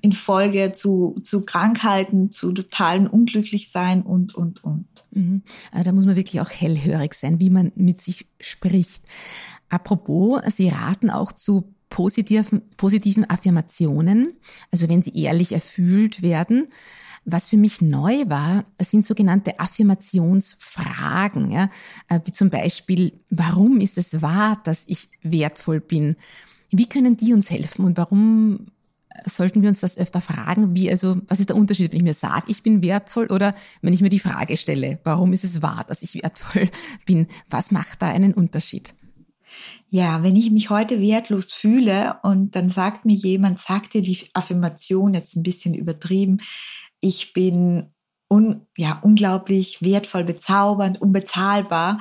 in 0.00 0.12
Folge, 0.12 0.72
zu, 0.72 1.14
zu 1.22 1.42
Krankheiten, 1.42 2.30
zu 2.30 2.52
totalen 2.52 3.06
Unglücklichsein 3.06 4.02
und, 4.02 4.34
und, 4.34 4.64
und. 4.64 4.86
Mhm. 5.12 5.42
Da 5.84 5.92
muss 5.92 6.06
man 6.06 6.16
wirklich 6.16 6.40
auch 6.40 6.50
hellhörig 6.50 7.14
sein, 7.14 7.38
wie 7.38 7.50
man 7.50 7.72
mit 7.76 8.00
sich 8.00 8.26
spricht. 8.40 9.04
Apropos, 9.68 10.40
Sie 10.54 10.68
raten 10.68 11.10
auch 11.10 11.32
zu 11.32 11.73
positiven, 11.90 12.62
positiven 12.76 13.28
Affirmationen, 13.28 14.32
also 14.70 14.88
wenn 14.88 15.02
sie 15.02 15.16
ehrlich 15.16 15.52
erfüllt 15.52 16.22
werden. 16.22 16.68
Was 17.26 17.48
für 17.48 17.56
mich 17.56 17.80
neu 17.80 18.28
war, 18.28 18.64
sind 18.82 19.06
sogenannte 19.06 19.58
Affirmationsfragen, 19.58 21.50
ja, 21.50 21.70
äh, 22.08 22.20
wie 22.24 22.32
zum 22.32 22.50
Beispiel, 22.50 23.18
warum 23.30 23.80
ist 23.80 23.96
es 23.96 24.20
wahr, 24.20 24.60
dass 24.64 24.84
ich 24.88 25.08
wertvoll 25.22 25.80
bin? 25.80 26.16
Wie 26.70 26.86
können 26.86 27.16
die 27.16 27.32
uns 27.32 27.50
helfen 27.50 27.86
und 27.86 27.96
warum 27.96 28.66
sollten 29.26 29.62
wir 29.62 29.68
uns 29.68 29.80
das 29.80 29.96
öfter 29.96 30.20
fragen? 30.20 30.74
Wie, 30.74 30.90
also, 30.90 31.16
was 31.28 31.40
ist 31.40 31.48
der 31.48 31.56
Unterschied, 31.56 31.92
wenn 31.92 31.98
ich 31.98 32.04
mir 32.04 32.14
sage, 32.14 32.46
ich 32.48 32.62
bin 32.62 32.82
wertvoll 32.82 33.26
oder 33.30 33.54
wenn 33.80 33.92
ich 33.92 34.00
mir 34.00 34.08
die 34.08 34.18
Frage 34.18 34.56
stelle, 34.56 34.98
warum 35.04 35.32
ist 35.32 35.44
es 35.44 35.62
wahr, 35.62 35.84
dass 35.86 36.02
ich 36.02 36.14
wertvoll 36.14 36.68
bin? 37.06 37.26
Was 37.48 37.70
macht 37.70 38.02
da 38.02 38.08
einen 38.08 38.34
Unterschied? 38.34 38.94
Ja, 39.88 40.22
wenn 40.22 40.36
ich 40.36 40.50
mich 40.50 40.70
heute 40.70 41.00
wertlos 41.00 41.52
fühle 41.52 42.18
und 42.22 42.56
dann 42.56 42.68
sagt 42.68 43.04
mir 43.04 43.14
jemand, 43.14 43.58
sagt 43.58 43.94
dir 43.94 44.02
die 44.02 44.18
Affirmation 44.32 45.14
jetzt 45.14 45.36
ein 45.36 45.42
bisschen 45.42 45.74
übertrieben, 45.74 46.38
ich 47.00 47.32
bin 47.32 47.92
un, 48.28 48.66
ja, 48.76 48.98
unglaublich 49.02 49.82
wertvoll, 49.82 50.24
bezaubernd, 50.24 51.00
unbezahlbar, 51.00 52.00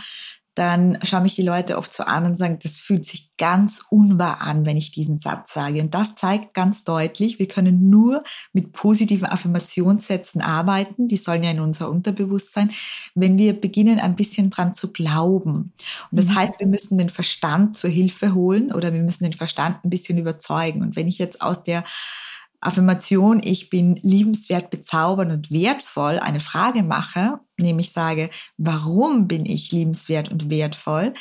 dann 0.56 1.00
schauen 1.04 1.24
mich 1.24 1.36
die 1.36 1.42
Leute 1.42 1.78
oft 1.78 1.94
so 1.94 2.04
an 2.04 2.26
und 2.26 2.38
sagen, 2.38 2.60
das 2.62 2.80
fühlt 2.80 3.06
sich 3.06 3.32
ganz 3.38 3.84
unwahr 3.90 4.42
an, 4.42 4.66
wenn 4.66 4.78
ich 4.78 4.92
diesen 4.92 5.18
Satz 5.18 5.54
sage. 5.54 5.82
Und 5.82 5.96
das 5.96 6.14
zeigt 6.14 6.54
ganz 6.54 6.84
deutlich, 6.84 7.40
wir 7.40 7.48
können 7.48 7.90
nur 7.90 8.24
mit 8.52 8.72
positiven 8.72 9.26
Affirmationssätzen 9.26 10.42
arbeiten. 10.42 11.08
Die 11.08 11.18
sollen 11.18 11.44
ja 11.44 11.50
in 11.50 11.60
unser 11.60 11.90
Unterbewusstsein, 11.90 12.72
wenn 13.16 13.38
wir 13.38 13.60
beginnen, 13.60 14.00
ein 14.00 14.16
bisschen 14.16 14.52
dran 14.52 14.74
zu 14.74 14.92
glauben. 14.92 15.74
Und 16.12 16.20
das 16.20 16.28
mhm. 16.28 16.36
heißt, 16.36 16.60
wir 16.60 16.68
müssen 16.68 16.98
den 17.00 17.10
Verstand 17.10 17.76
zur 17.76 17.90
Hilfe 17.90 18.36
holen 18.36 18.72
oder 18.72 18.94
wir 18.94 19.02
müssen 19.02 19.24
den 19.24 19.34
Verstand 19.34 19.84
ein 19.84 19.90
bisschen 19.90 20.20
überzeugen. 20.20 20.84
Und 20.84 20.96
wenn 20.96 21.08
ich 21.08 21.18
jetzt 21.18 21.42
aus 21.42 21.64
der 21.64 21.84
Affirmation, 22.66 23.42
ich 23.44 23.70
bin 23.70 23.96
liebenswert, 24.02 24.70
bezaubernd 24.70 25.32
und 25.32 25.52
wertvoll, 25.52 26.20
eine 26.20 26.40
Frage 26.40 26.84
mache, 26.84 27.40
nämlich 27.60 27.92
sage, 27.92 28.30
warum 28.58 29.28
bin 29.28 29.46
ich 29.46 29.72
liebenswert 29.72 30.30
und 30.32 30.50
wertvoll, 30.50 31.14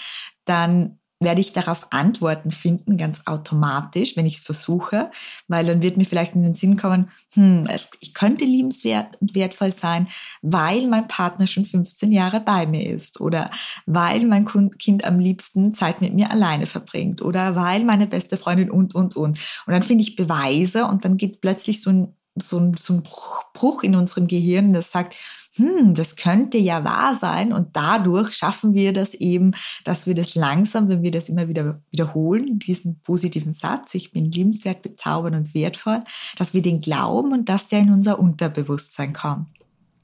dann 0.45 0.99
werde 1.23 1.41
ich 1.41 1.53
darauf 1.53 1.87
Antworten 1.91 2.51
finden, 2.51 2.97
ganz 2.97 3.23
automatisch, 3.27 4.17
wenn 4.17 4.27
ich 4.27 4.39
es 4.39 4.41
versuche, 4.41 5.11
weil 5.49 5.67
dann 5.67 5.83
wird 5.83 5.97
mir 5.97 6.05
vielleicht 6.05 6.35
in 6.35 6.43
den 6.43 6.55
Sinn 6.55 6.77
kommen, 6.77 7.11
hm, 7.35 7.69
ich 8.01 8.15
könnte 8.15 8.45
liebenswert 8.45 9.21
und 9.21 9.35
wertvoll 9.35 9.73
sein, 9.73 10.09
weil 10.43 10.87
mein 10.89 11.09
Partner 11.09 11.47
schon 11.47 11.65
15 11.65 12.13
Jahre 12.13 12.41
bei 12.41 12.67
mir 12.67 12.89
ist 12.89 13.21
oder 13.21 13.51
weil 13.87 14.27
mein 14.27 14.47
Kind 14.79 15.05
am 15.05 15.19
liebsten 15.19 15.75
Zeit 15.75 16.01
mit 16.01 16.15
mir 16.15 16.31
alleine 16.31 16.67
verbringt 16.67 17.23
oder 17.23 17.57
weil 17.57 17.85
meine 17.85 18.07
beste 18.07 18.37
Freundin 18.37 18.71
und, 18.71 18.95
und, 18.95 19.17
und. 19.17 19.39
Und 19.67 19.73
dann 19.73 19.83
finde 19.83 20.03
ich 20.03 20.17
Beweise 20.17 20.87
und 20.87 21.05
dann 21.05 21.17
geht 21.17 21.41
plötzlich 21.41 21.83
so 21.83 21.91
ein, 21.91 22.17
so 22.37 22.59
ein, 22.59 22.75
so 22.77 22.95
ein 22.95 23.03
Bruch 23.03 23.83
in 23.83 23.95
unserem 23.95 24.27
Gehirn, 24.27 24.73
das 24.73 24.91
sagt, 24.91 25.17
hm, 25.55 25.95
das 25.95 26.17
könnte 26.17 26.57
ja 26.57 26.83
wahr 26.83 27.17
sein 27.21 27.53
und 27.53 27.77
dadurch 27.77 28.35
schaffen 28.35 28.73
wir 28.75 28.93
das 28.93 29.13
eben, 29.13 29.53
dass 29.85 30.07
wir 30.07 30.15
das 30.15 30.35
langsam, 30.35 30.89
wenn 30.89 31.03
wir 31.03 31.11
das 31.11 31.29
immer 31.29 31.49
wieder 31.49 31.83
wiederholen, 31.91 32.59
diesen 32.59 33.01
positiven 33.01 33.53
Satz, 33.53 33.95
ich 33.95 34.13
bin 34.13 34.31
liebenswert, 34.33 34.83
bezaubernd 34.83 35.37
und 35.37 35.55
wertvoll, 35.55 36.01
dass 36.39 36.55
wir 36.55 36.63
den 36.63 36.81
glauben 36.81 37.33
und 37.33 37.49
dass 37.49 37.69
der 37.69 37.81
in 37.81 37.93
unser 37.93 38.19
Unterbewusstsein 38.19 39.13
kommt. 39.13 39.47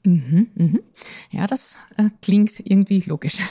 Mhm, 0.03 0.47
mhm. 0.55 0.79
Ja, 1.31 1.45
das 1.45 1.77
äh, 1.97 2.09
klingt 2.21 2.59
irgendwie 2.59 3.01
logisch. 3.01 3.37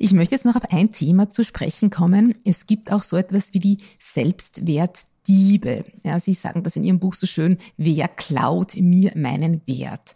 Ich 0.00 0.12
möchte 0.12 0.34
jetzt 0.34 0.44
noch 0.44 0.56
auf 0.56 0.72
ein 0.72 0.90
Thema 0.90 1.30
zu 1.30 1.44
sprechen 1.44 1.88
kommen. 1.88 2.34
Es 2.44 2.66
gibt 2.66 2.90
auch 2.90 3.04
so 3.04 3.16
etwas 3.16 3.54
wie 3.54 3.60
die 3.60 3.78
Selbstwert 4.00 5.04
Diebe. 5.26 5.84
Ja, 6.02 6.18
Sie 6.18 6.34
sagen 6.34 6.62
das 6.62 6.76
in 6.76 6.84
Ihrem 6.84 6.98
Buch 6.98 7.14
so 7.14 7.26
schön, 7.26 7.58
wer 7.76 8.08
klaut 8.08 8.76
mir 8.76 9.12
meinen 9.14 9.62
Wert? 9.66 10.14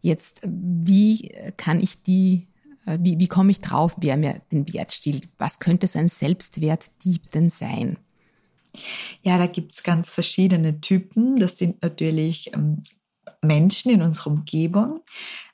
Jetzt, 0.00 0.42
wie 0.44 1.30
kann 1.56 1.80
ich 1.80 2.02
die, 2.02 2.46
äh, 2.86 2.98
wie, 3.00 3.18
wie 3.18 3.28
komme 3.28 3.50
ich 3.50 3.60
drauf, 3.60 3.96
wer 4.00 4.16
mir 4.16 4.40
den 4.52 4.72
Wert 4.72 4.92
stiehlt? 4.92 5.28
Was 5.38 5.60
könnte 5.60 5.86
so 5.86 5.98
ein 5.98 6.08
Selbstwertdieb 6.08 7.30
denn 7.32 7.48
sein? 7.48 7.98
Ja, 9.22 9.38
da 9.38 9.46
gibt 9.46 9.72
es 9.72 9.82
ganz 9.82 10.10
verschiedene 10.10 10.80
Typen. 10.80 11.36
Das 11.36 11.58
sind 11.58 11.82
natürlich 11.82 12.52
ähm, 12.54 12.82
Menschen 13.42 13.92
in 13.92 14.02
unserer 14.02 14.30
Umgebung. 14.30 15.00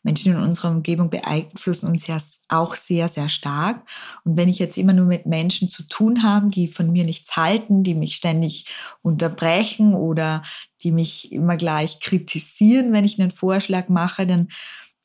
Menschen 0.02 0.32
in 0.32 0.40
unserer 0.40 0.70
Umgebung 0.70 1.10
beeinflussen 1.10 1.86
uns 1.86 2.06
ja 2.06 2.18
auch 2.48 2.74
sehr, 2.74 3.08
sehr 3.08 3.28
stark. 3.28 3.86
Und 4.24 4.36
wenn 4.36 4.48
ich 4.48 4.58
jetzt 4.58 4.78
immer 4.78 4.92
nur 4.92 5.06
mit 5.06 5.26
Menschen 5.26 5.68
zu 5.68 5.82
tun 5.82 6.22
habe, 6.22 6.48
die 6.48 6.68
von 6.68 6.90
mir 6.90 7.04
nichts 7.04 7.36
halten, 7.36 7.82
die 7.82 7.94
mich 7.94 8.16
ständig 8.16 8.66
unterbrechen 9.02 9.94
oder 9.94 10.42
die 10.82 10.92
mich 10.92 11.32
immer 11.32 11.56
gleich 11.56 12.00
kritisieren, 12.00 12.92
wenn 12.92 13.04
ich 13.04 13.20
einen 13.20 13.30
Vorschlag 13.30 13.88
mache, 13.88 14.26
dann 14.26 14.48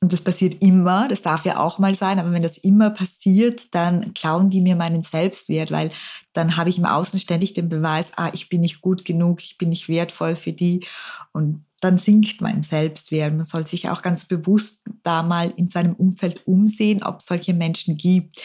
und 0.01 0.13
das 0.13 0.21
passiert 0.21 0.61
immer, 0.61 1.07
das 1.07 1.21
darf 1.21 1.45
ja 1.45 1.59
auch 1.59 1.79
mal 1.79 1.95
sein, 1.95 2.19
aber 2.19 2.31
wenn 2.31 2.43
das 2.43 2.57
immer 2.57 2.91
passiert, 2.91 3.73
dann 3.73 4.13
klauen 4.13 4.49
die 4.49 4.61
mir 4.61 4.75
meinen 4.75 5.01
Selbstwert, 5.01 5.71
weil 5.71 5.89
dann 6.33 6.57
habe 6.57 6.69
ich 6.69 6.77
im 6.77 6.85
Außen 6.85 7.17
ständig 7.19 7.53
den 7.53 7.69
Beweis, 7.69 8.11
ah, 8.17 8.29
ich 8.33 8.49
bin 8.49 8.61
nicht 8.61 8.81
gut 8.81 9.05
genug, 9.05 9.41
ich 9.41 9.57
bin 9.57 9.69
nicht 9.69 9.89
wertvoll 9.89 10.35
für 10.35 10.53
die. 10.53 10.85
Und 11.31 11.65
dann 11.81 11.97
sinkt 11.97 12.41
mein 12.41 12.61
Selbstwert. 12.61 13.33
Man 13.33 13.45
soll 13.45 13.65
sich 13.65 13.89
auch 13.89 14.01
ganz 14.01 14.25
bewusst 14.25 14.85
da 15.01 15.23
mal 15.23 15.53
in 15.55 15.67
seinem 15.67 15.95
Umfeld 15.95 16.45
umsehen, 16.45 17.01
ob 17.01 17.21
es 17.21 17.25
solche 17.25 17.53
Menschen 17.53 17.97
gibt. 17.97 18.41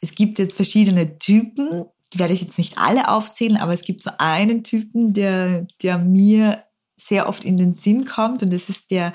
Es 0.00 0.14
gibt 0.14 0.38
jetzt 0.38 0.56
verschiedene 0.56 1.18
Typen, 1.18 1.84
die 2.12 2.18
werde 2.18 2.34
ich 2.34 2.40
jetzt 2.40 2.58
nicht 2.58 2.78
alle 2.78 3.08
aufzählen, 3.08 3.58
aber 3.58 3.74
es 3.74 3.82
gibt 3.82 4.02
so 4.02 4.10
einen 4.18 4.64
Typen, 4.64 5.12
der, 5.12 5.66
der 5.82 5.98
mir 5.98 6.64
sehr 6.96 7.28
oft 7.28 7.44
in 7.44 7.56
den 7.56 7.74
Sinn 7.74 8.06
kommt 8.06 8.42
und 8.42 8.52
das 8.52 8.68
ist 8.68 8.90
der 8.90 9.12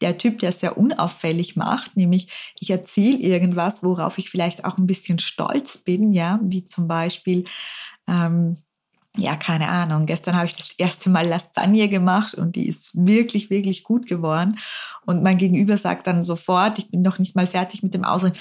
der 0.00 0.18
Typ, 0.18 0.38
der 0.40 0.50
es 0.50 0.60
sehr 0.60 0.76
unauffällig 0.76 1.56
macht, 1.56 1.96
nämlich 1.96 2.28
ich 2.60 2.70
erzähle 2.70 3.18
irgendwas, 3.18 3.82
worauf 3.82 4.18
ich 4.18 4.30
vielleicht 4.30 4.64
auch 4.64 4.78
ein 4.78 4.86
bisschen 4.86 5.18
stolz 5.18 5.78
bin, 5.78 6.12
ja, 6.12 6.38
wie 6.42 6.64
zum 6.64 6.86
Beispiel, 6.86 7.44
ähm, 8.06 8.56
ja, 9.16 9.36
keine 9.36 9.68
Ahnung, 9.68 10.04
gestern 10.04 10.36
habe 10.36 10.46
ich 10.46 10.54
das 10.54 10.72
erste 10.76 11.08
Mal 11.08 11.26
Lasagne 11.26 11.88
gemacht 11.88 12.34
und 12.34 12.54
die 12.54 12.68
ist 12.68 12.90
wirklich, 12.94 13.48
wirklich 13.48 13.82
gut 13.82 14.06
geworden. 14.06 14.58
Und 15.06 15.22
mein 15.22 15.38
Gegenüber 15.38 15.78
sagt 15.78 16.06
dann 16.06 16.22
sofort, 16.22 16.78
ich 16.78 16.90
bin 16.90 17.00
noch 17.00 17.18
nicht 17.18 17.34
mal 17.34 17.46
fertig 17.46 17.82
mit 17.82 17.94
dem 17.94 18.04
Ausreden, 18.04 18.38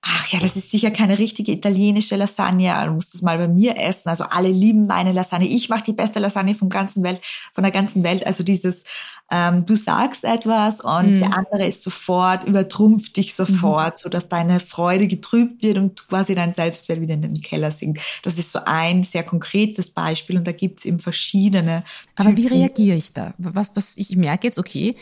ach 0.00 0.28
ja, 0.28 0.38
das 0.38 0.56
ist 0.56 0.70
sicher 0.70 0.90
keine 0.90 1.18
richtige 1.18 1.52
italienische 1.52 2.16
Lasagne, 2.16 2.74
du 2.86 2.92
musst 2.92 3.14
es 3.14 3.22
mal 3.22 3.38
bei 3.38 3.48
mir 3.48 3.76
essen. 3.78 4.08
Also 4.08 4.24
alle 4.24 4.50
lieben 4.50 4.86
meine 4.86 5.12
Lasagne. 5.12 5.48
Ich 5.48 5.68
mache 5.68 5.84
die 5.84 5.92
beste 5.92 6.18
Lasagne 6.18 6.54
vom 6.54 6.68
ganzen 6.68 7.02
Welt, 7.02 7.20
von 7.52 7.64
der 7.64 7.72
ganzen 7.72 8.04
Welt. 8.04 8.26
Also 8.26 8.44
dieses, 8.44 8.84
ähm, 9.30 9.66
du 9.66 9.74
sagst 9.74 10.24
etwas 10.24 10.80
und 10.80 11.10
mhm. 11.10 11.18
der 11.20 11.36
andere 11.36 11.66
ist 11.66 11.82
sofort, 11.82 12.44
übertrumpft 12.44 13.16
dich 13.18 13.34
sofort, 13.34 13.96
mhm. 13.96 14.02
so 14.02 14.08
dass 14.08 14.28
deine 14.28 14.58
Freude 14.58 15.06
getrübt 15.06 15.62
wird 15.62 15.76
und 15.76 16.08
quasi 16.08 16.34
dein 16.34 16.54
Selbstwert 16.54 17.02
wieder 17.02 17.14
in 17.14 17.20
den 17.20 17.42
Keller 17.42 17.70
sinkt. 17.70 18.00
Das 18.22 18.38
ist 18.38 18.52
so 18.52 18.60
ein 18.64 19.02
sehr 19.02 19.24
konkretes 19.24 19.90
Beispiel 19.90 20.38
und 20.38 20.46
da 20.46 20.52
gibt's 20.52 20.86
eben 20.86 20.98
verschiedene. 20.98 21.84
Aber 22.16 22.34
wie 22.38 22.46
reagiere 22.46 22.96
ich 22.96 23.12
da? 23.12 23.34
Was, 23.36 23.72
was 23.74 23.98
ich 23.98 24.16
merke 24.16 24.46
jetzt, 24.46 24.58
okay, 24.58 24.94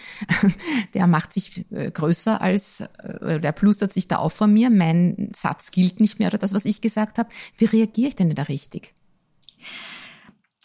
der 0.95 1.07
macht 1.07 1.33
sich 1.33 1.65
äh, 1.71 1.93
größer 1.93 2.41
als, 2.41 2.81
äh, 2.81 3.39
der 3.39 3.53
plustert 3.53 3.93
sich 3.93 4.09
da 4.09 4.17
auf 4.17 4.33
von 4.33 4.53
mir, 4.53 4.71
mein 4.87 5.31
Satz 5.35 5.71
gilt 5.71 6.01
nicht 6.01 6.19
mehr 6.19 6.29
oder 6.29 6.39
das, 6.39 6.55
was 6.55 6.65
ich 6.65 6.81
gesagt 6.81 7.19
habe. 7.19 7.29
Wie 7.59 7.65
reagiere 7.65 8.09
ich 8.09 8.17
denn 8.17 8.35
da 8.35 8.43
richtig? 8.43 8.95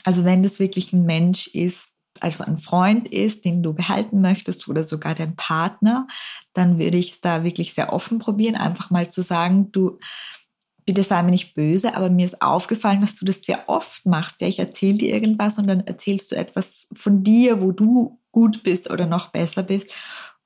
Also 0.03 0.23
wenn 0.23 0.43
das 0.43 0.59
wirklich 0.59 0.93
ein 0.93 1.05
Mensch 1.05 1.47
ist, 1.47 1.89
also 2.19 2.43
ein 2.43 2.57
Freund 2.57 3.07
ist, 3.07 3.45
den 3.45 3.63
du 3.63 3.73
behalten 3.73 4.21
möchtest 4.21 4.67
oder 4.67 4.83
sogar 4.83 5.15
dein 5.15 5.35
Partner, 5.35 6.07
dann 6.53 6.77
würde 6.77 6.97
ich 6.97 7.13
es 7.13 7.21
da 7.21 7.43
wirklich 7.43 7.73
sehr 7.73 7.93
offen 7.93 8.19
probieren, 8.19 8.55
einfach 8.55 8.89
mal 8.89 9.09
zu 9.09 9.21
sagen, 9.21 9.71
du, 9.71 9.97
bitte 10.85 11.03
sei 11.03 11.21
mir 11.23 11.31
nicht 11.31 11.53
böse, 11.53 11.95
aber 11.95 12.09
mir 12.09 12.25
ist 12.25 12.41
aufgefallen, 12.41 13.01
dass 13.01 13.15
du 13.15 13.25
das 13.25 13.43
sehr 13.43 13.69
oft 13.69 14.05
machst. 14.05 14.41
Ja, 14.41 14.47
ich 14.47 14.59
erzähle 14.59 14.97
dir 14.97 15.13
irgendwas 15.13 15.57
und 15.57 15.67
dann 15.67 15.81
erzählst 15.81 16.31
du 16.31 16.35
etwas 16.35 16.87
von 16.93 17.23
dir, 17.23 17.61
wo 17.61 17.71
du 17.71 18.19
gut 18.31 18.63
bist 18.63 18.89
oder 18.89 19.05
noch 19.05 19.29
besser 19.29 19.63
bist. 19.63 19.93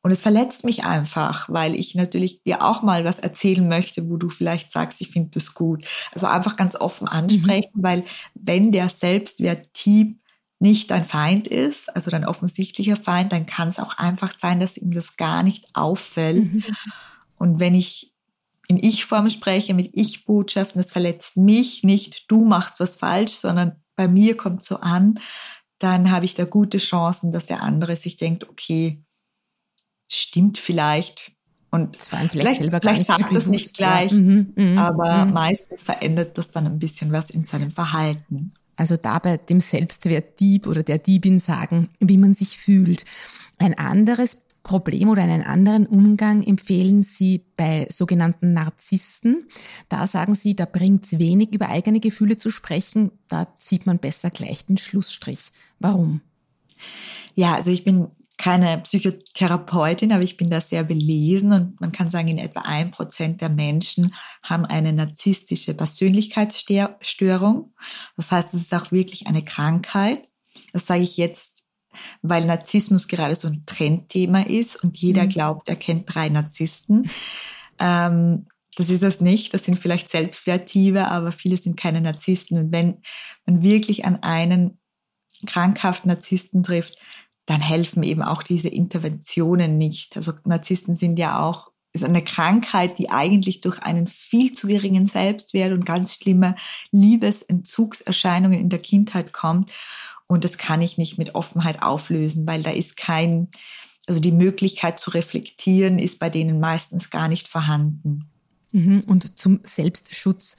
Und 0.05 0.11
es 0.11 0.21
verletzt 0.21 0.63
mich 0.63 0.83
einfach, 0.83 1.49
weil 1.49 1.73
ich 1.73 1.95
natürlich 1.95 2.43
dir 2.43 2.61
auch 2.61 2.83
mal 2.83 3.05
was 3.05 3.17
erzählen 3.17 3.67
möchte, 3.67 4.07
wo 4.07 4.17
du 4.17 4.29
vielleicht 4.29 4.71
sagst, 4.71 5.01
ich 5.01 5.09
finde 5.09 5.31
das 5.33 5.55
gut. 5.55 5.83
Also 6.13 6.27
einfach 6.27 6.57
ganz 6.57 6.75
offen 6.75 7.07
ansprechen, 7.07 7.71
mhm. 7.73 7.83
weil 7.83 8.05
wenn 8.35 8.71
der 8.71 8.89
Selbstwerttyp 8.89 10.19
nicht 10.59 10.91
dein 10.91 11.05
Feind 11.05 11.47
ist, 11.47 11.89
also 11.95 12.11
dein 12.11 12.23
offensichtlicher 12.23 12.97
Feind, 12.97 13.33
dann 13.33 13.47
kann 13.47 13.69
es 13.69 13.79
auch 13.79 13.97
einfach 13.97 14.37
sein, 14.37 14.59
dass 14.59 14.77
ihm 14.77 14.91
das 14.91 15.17
gar 15.17 15.41
nicht 15.41 15.75
auffällt. 15.75 16.53
Mhm. 16.53 16.63
Und 17.37 17.59
wenn 17.59 17.73
ich 17.73 18.13
in 18.67 18.77
Ich-Form 18.77 19.31
spreche, 19.31 19.73
mit 19.73 19.89
Ich-Botschaften, 19.93 20.79
das 20.79 20.91
verletzt 20.91 21.35
mich 21.35 21.83
nicht, 21.83 22.25
du 22.27 22.45
machst 22.45 22.79
was 22.79 22.95
falsch, 22.95 23.31
sondern 23.31 23.81
bei 23.95 24.07
mir 24.07 24.37
kommt 24.37 24.63
so 24.63 24.81
an, 24.81 25.19
dann 25.79 26.11
habe 26.11 26.25
ich 26.25 26.35
da 26.35 26.45
gute 26.45 26.77
Chancen, 26.77 27.31
dass 27.31 27.47
der 27.47 27.63
andere 27.63 27.95
sich 27.95 28.17
denkt, 28.17 28.47
okay, 28.47 29.01
stimmt 30.07 30.57
vielleicht. 30.57 31.31
Und 31.71 31.97
das 31.97 32.11
war 32.11 32.19
vielleicht, 32.19 32.31
vielleicht 32.31 32.59
selber 32.61 32.79
vielleicht 32.79 33.07
gar 33.07 33.17
nicht 33.17 33.35
das 33.35 33.47
nicht 33.47 33.75
gleich, 33.75 34.11
mhm, 34.11 34.53
mh, 34.55 34.81
aber 34.81 35.25
mh. 35.25 35.31
meistens 35.31 35.81
verändert 35.81 36.37
das 36.37 36.49
dann 36.49 36.67
ein 36.67 36.79
bisschen 36.79 37.11
was 37.11 37.29
in 37.29 37.43
seinem 37.43 37.69
Verhalten. 37.69 38.53
Also 38.77 38.97
dabei 38.97 39.37
dem 39.37 39.59
Selbstwertdieb 39.59 40.67
oder 40.67 40.83
der 40.83 40.99
Diebin 40.99 41.39
sagen, 41.39 41.89
wie 41.99 42.17
man 42.17 42.33
sich 42.33 42.57
fühlt. 42.57 43.05
Ein 43.57 43.77
anderes 43.77 44.45
Problem 44.63 45.09
oder 45.09 45.21
einen 45.21 45.43
anderen 45.43 45.85
Umgang 45.85 46.43
empfehlen 46.43 47.01
Sie 47.01 47.45
bei 47.55 47.87
sogenannten 47.89 48.51
Narzissten. 48.51 49.47
Da 49.87 50.07
sagen 50.07 50.33
Sie, 50.33 50.55
da 50.55 50.65
bringt 50.65 51.05
es 51.05 51.19
wenig 51.19 51.53
über 51.53 51.69
eigene 51.69 51.99
Gefühle 51.99 52.35
zu 52.35 52.49
sprechen, 52.49 53.11
da 53.29 53.55
zieht 53.57 53.85
man 53.85 53.99
besser 53.99 54.31
gleich 54.31 54.65
den 54.65 54.77
Schlussstrich. 54.77 55.51
Warum? 55.79 56.21
Ja, 57.35 57.55
also 57.55 57.71
ich 57.71 57.83
bin 57.83 58.07
keine 58.37 58.77
Psychotherapeutin, 58.79 60.11
aber 60.11 60.23
ich 60.23 60.37
bin 60.37 60.49
da 60.49 60.61
sehr 60.61 60.83
belesen 60.83 61.53
und 61.53 61.81
man 61.81 61.91
kann 61.91 62.09
sagen, 62.09 62.27
in 62.27 62.37
etwa 62.37 62.61
ein 62.61 62.91
Prozent 62.91 63.41
der 63.41 63.49
Menschen 63.49 64.13
haben 64.43 64.65
eine 64.65 64.93
narzisstische 64.93 65.73
Persönlichkeitsstörung. 65.73 67.73
Das 68.17 68.31
heißt, 68.31 68.53
es 68.53 68.63
ist 68.63 68.73
auch 68.73 68.91
wirklich 68.91 69.27
eine 69.27 69.43
Krankheit. 69.43 70.29
Das 70.73 70.85
sage 70.85 71.03
ich 71.03 71.17
jetzt, 71.17 71.63
weil 72.21 72.45
Narzissmus 72.45 73.07
gerade 73.07 73.35
so 73.35 73.47
ein 73.47 73.63
Trendthema 73.65 74.41
ist 74.41 74.83
und 74.83 74.97
jeder 74.97 75.23
mhm. 75.23 75.29
glaubt, 75.29 75.69
er 75.69 75.75
kennt 75.75 76.13
drei 76.13 76.29
Narzissten. 76.29 77.09
Ähm, 77.79 78.47
das 78.75 78.89
ist 78.89 79.03
es 79.03 79.21
nicht. 79.21 79.53
Das 79.53 79.63
sind 79.63 79.79
vielleicht 79.79 80.09
Selbstwertive, 80.09 81.07
aber 81.07 81.31
viele 81.31 81.57
sind 81.57 81.77
keine 81.77 82.01
Narzissten. 82.01 82.57
Und 82.57 82.71
wenn 82.71 83.01
man 83.45 83.63
wirklich 83.63 84.05
an 84.05 84.21
einen 84.21 84.79
krankhaften 85.45 86.09
Narzissten 86.09 86.63
trifft, 86.63 86.97
dann 87.45 87.61
helfen 87.61 88.03
eben 88.03 88.21
auch 88.21 88.43
diese 88.43 88.69
Interventionen 88.69 89.77
nicht. 89.77 90.17
Also 90.17 90.33
Narzissten 90.45 90.95
sind 90.95 91.19
ja 91.19 91.39
auch 91.39 91.71
ist 91.95 92.03
eine 92.03 92.23
Krankheit, 92.23 92.99
die 92.99 93.09
eigentlich 93.09 93.61
durch 93.61 93.79
einen 93.79 94.07
viel 94.07 94.51
zu 94.51 94.67
geringen 94.67 95.07
Selbstwert 95.07 95.71
und 95.71 95.85
ganz 95.85 96.15
schlimme 96.15 96.55
Liebesentzugserscheinungen 96.91 98.59
in 98.59 98.69
der 98.69 98.79
Kindheit 98.79 99.31
kommt. 99.31 99.71
Und 100.27 100.43
das 100.43 100.57
kann 100.57 100.81
ich 100.81 100.97
nicht 100.97 101.17
mit 101.17 101.35
Offenheit 101.35 101.81
auflösen, 101.81 102.45
weil 102.45 102.63
da 102.63 102.71
ist 102.71 102.97
kein, 102.97 103.47
also 104.07 104.19
die 104.19 104.33
Möglichkeit 104.33 104.99
zu 104.99 105.11
reflektieren 105.11 105.97
ist 105.97 106.19
bei 106.19 106.29
denen 106.29 106.59
meistens 106.59 107.09
gar 107.09 107.29
nicht 107.29 107.47
vorhanden. 107.47 108.29
Mhm. 108.71 109.03
Und 109.07 109.39
zum 109.39 109.61
Selbstschutz 109.63 110.57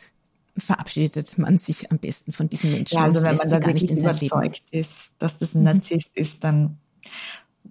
verabschiedet 0.58 1.38
man 1.38 1.58
sich 1.58 1.90
am 1.90 1.98
besten 1.98 2.32
von 2.32 2.48
diesen 2.48 2.70
Menschen. 2.72 2.96
Ja, 2.96 3.04
also 3.04 3.22
wenn 3.22 3.36
man 3.36 3.48
da 3.48 3.64
wirklich 3.64 3.90
überzeugt 3.90 4.62
ist, 4.70 5.12
dass 5.18 5.36
das 5.36 5.54
ein 5.54 5.58
mhm. 5.58 5.64
Narzisst 5.64 6.10
ist, 6.14 6.44
dann 6.44 6.78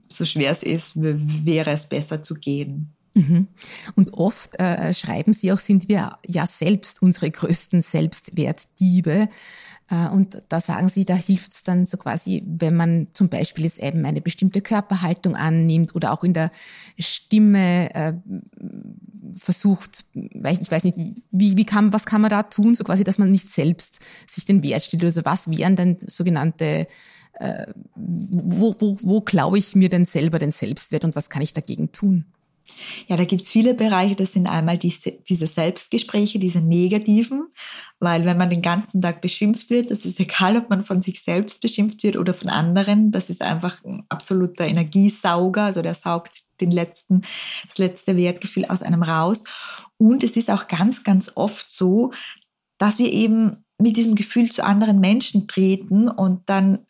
so 0.09 0.25
schwer 0.25 0.51
es 0.51 0.63
ist, 0.63 0.93
wäre 0.95 1.71
es 1.71 1.87
besser 1.87 2.21
zu 2.21 2.35
gehen. 2.35 2.95
Mhm. 3.13 3.47
Und 3.95 4.13
oft 4.13 4.59
äh, 4.59 4.93
schreiben 4.93 5.33
Sie 5.33 5.51
auch, 5.51 5.59
sind 5.59 5.87
wir 5.87 6.19
ja 6.27 6.45
selbst 6.45 7.01
unsere 7.01 7.31
größten 7.31 7.81
Selbstwertdiebe. 7.81 9.29
Äh, 9.89 10.09
und 10.09 10.41
da 10.49 10.59
sagen 10.59 10.89
Sie, 10.89 11.05
da 11.05 11.15
hilft 11.15 11.51
es 11.51 11.63
dann 11.63 11.85
so 11.85 11.97
quasi, 11.97 12.43
wenn 12.45 12.75
man 12.75 13.07
zum 13.13 13.29
Beispiel 13.29 13.65
jetzt 13.65 13.81
eben 13.81 14.05
eine 14.05 14.21
bestimmte 14.21 14.61
Körperhaltung 14.61 15.35
annimmt 15.35 15.95
oder 15.95 16.11
auch 16.11 16.23
in 16.23 16.33
der 16.33 16.49
Stimme 16.97 17.93
äh, 17.93 18.13
versucht, 19.37 20.05
ich 20.13 20.71
weiß 20.71 20.83
nicht, 20.85 20.97
wie, 21.31 21.57
wie 21.57 21.65
kann, 21.65 21.93
was 21.93 22.05
kann 22.05 22.21
man 22.21 22.29
da 22.29 22.43
tun, 22.43 22.73
so 22.73 22.83
quasi, 22.83 23.03
dass 23.03 23.17
man 23.17 23.29
nicht 23.29 23.51
selbst 23.51 23.99
sich 24.27 24.45
den 24.45 24.63
Wert 24.63 24.83
stellt. 24.83 25.03
Also 25.03 25.25
was 25.25 25.49
wären 25.49 25.75
dann 25.75 25.97
sogenannte, 25.99 26.87
äh, 27.33 27.67
wo, 27.95 28.75
wo, 28.79 28.97
wo 29.01 29.21
klaue 29.21 29.57
ich 29.57 29.75
mir 29.75 29.89
denn 29.89 30.05
selber 30.05 30.39
den 30.39 30.51
Selbstwert 30.51 31.05
und 31.05 31.15
was 31.15 31.29
kann 31.29 31.41
ich 31.41 31.53
dagegen 31.53 31.91
tun? 31.91 32.25
Ja, 33.07 33.15
da 33.15 33.25
gibt's 33.25 33.51
viele 33.51 33.73
Bereiche. 33.73 34.15
Das 34.15 34.33
sind 34.33 34.47
einmal 34.47 34.77
diese, 34.77 35.11
diese 35.11 35.47
Selbstgespräche, 35.47 36.39
diese 36.39 36.59
negativen, 36.59 37.47
weil 37.99 38.25
wenn 38.25 38.37
man 38.37 38.49
den 38.49 38.61
ganzen 38.61 39.01
Tag 39.01 39.21
beschimpft 39.21 39.69
wird, 39.69 39.91
das 39.91 40.05
ist 40.05 40.19
egal, 40.19 40.57
ob 40.57 40.69
man 40.69 40.85
von 40.85 41.01
sich 41.01 41.21
selbst 41.21 41.61
beschimpft 41.61 42.03
wird 42.03 42.17
oder 42.17 42.33
von 42.33 42.49
anderen, 42.49 43.11
das 43.11 43.29
ist 43.29 43.41
einfach 43.41 43.83
ein 43.83 44.03
absoluter 44.09 44.65
Energiesauger, 44.65 45.63
also 45.63 45.81
der 45.81 45.95
saugt 45.95 46.43
den 46.61 46.71
letzten, 46.71 47.21
das 47.67 47.77
letzte 47.77 48.15
Wertgefühl 48.15 48.65
aus 48.65 48.81
einem 48.81 49.03
raus. 49.03 49.43
Und 49.97 50.23
es 50.23 50.35
ist 50.35 50.49
auch 50.49 50.67
ganz, 50.67 51.03
ganz 51.03 51.31
oft 51.35 51.69
so, 51.69 52.11
dass 52.77 52.97
wir 52.97 53.11
eben 53.11 53.65
mit 53.77 53.97
diesem 53.97 54.15
Gefühl 54.15 54.51
zu 54.51 54.63
anderen 54.63 54.99
Menschen 54.99 55.47
treten 55.47 56.07
und 56.07 56.49
dann 56.49 56.85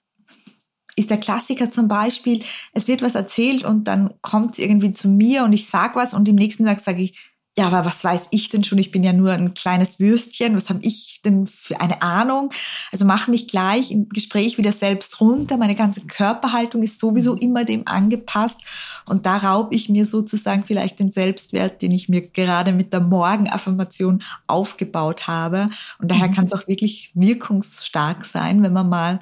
ist 0.96 1.10
der 1.10 1.18
Klassiker 1.18 1.70
zum 1.70 1.88
Beispiel, 1.88 2.44
es 2.74 2.88
wird 2.88 3.02
was 3.02 3.16
erzählt 3.16 3.64
und 3.64 3.86
dann 3.86 4.14
kommt 4.22 4.54
es 4.54 4.60
irgendwie 4.60 4.92
zu 4.92 5.10
mir 5.10 5.44
und 5.44 5.54
ich 5.54 5.68
sag 5.68 5.96
was 5.96 6.14
und 6.14 6.28
im 6.28 6.36
nächsten 6.36 6.66
Tag 6.66 6.80
sage 6.80 7.02
ich, 7.02 7.20
ja, 7.58 7.68
aber 7.68 7.86
was 7.86 8.04
weiß 8.04 8.28
ich 8.32 8.50
denn 8.50 8.66
schon? 8.66 8.80
Ich 8.80 8.92
bin 8.92 9.02
ja 9.02 9.14
nur 9.14 9.32
ein 9.32 9.54
kleines 9.54 9.98
Würstchen. 9.98 10.58
Was 10.58 10.70
habe 10.70 10.82
ich 10.82 11.22
denn 11.24 11.48
für 11.48 11.80
eine 11.80 12.02
Ahnung? 12.02 12.50
Also 12.92 13.06
mache 13.06 13.32
mich 13.32 13.48
gleich 13.48 13.92
im 13.92 14.10
Gespräch 14.10 14.58
wieder 14.58 14.74
selbst 14.74 15.22
runter. 15.22 15.56
Meine 15.56 15.76
ganze 15.76 16.02
Körperhaltung 16.02 16.84
ist 16.84 17.00
sowieso 17.00 17.34
immer 17.34 17.64
dem 17.64 17.88
angepasst. 17.88 18.60
Und 19.06 19.26
da 19.26 19.38
raube 19.38 19.74
ich 19.74 19.88
mir 19.88 20.06
sozusagen 20.06 20.66
vielleicht 20.66 21.00
den 21.00 21.14
Selbstwert, 21.14 21.82
den 21.82 21.92
ich 21.92 22.10
mir 22.10 22.22
gerade 22.22 22.74
mit 22.74 22.92
der 22.92 23.00
Morgenaffirmation 23.00 24.22
aufgebaut 24.48 25.28
habe. 25.28 25.70
Und 26.00 26.12
daher 26.12 26.28
mhm. 26.28 26.34
kann 26.34 26.46
es 26.46 26.52
auch 26.52 26.68
wirklich 26.68 27.12
wirkungsstark 27.14 28.26
sein, 28.26 28.64
wenn 28.64 28.74
man 28.74 28.90
mal 28.90 29.20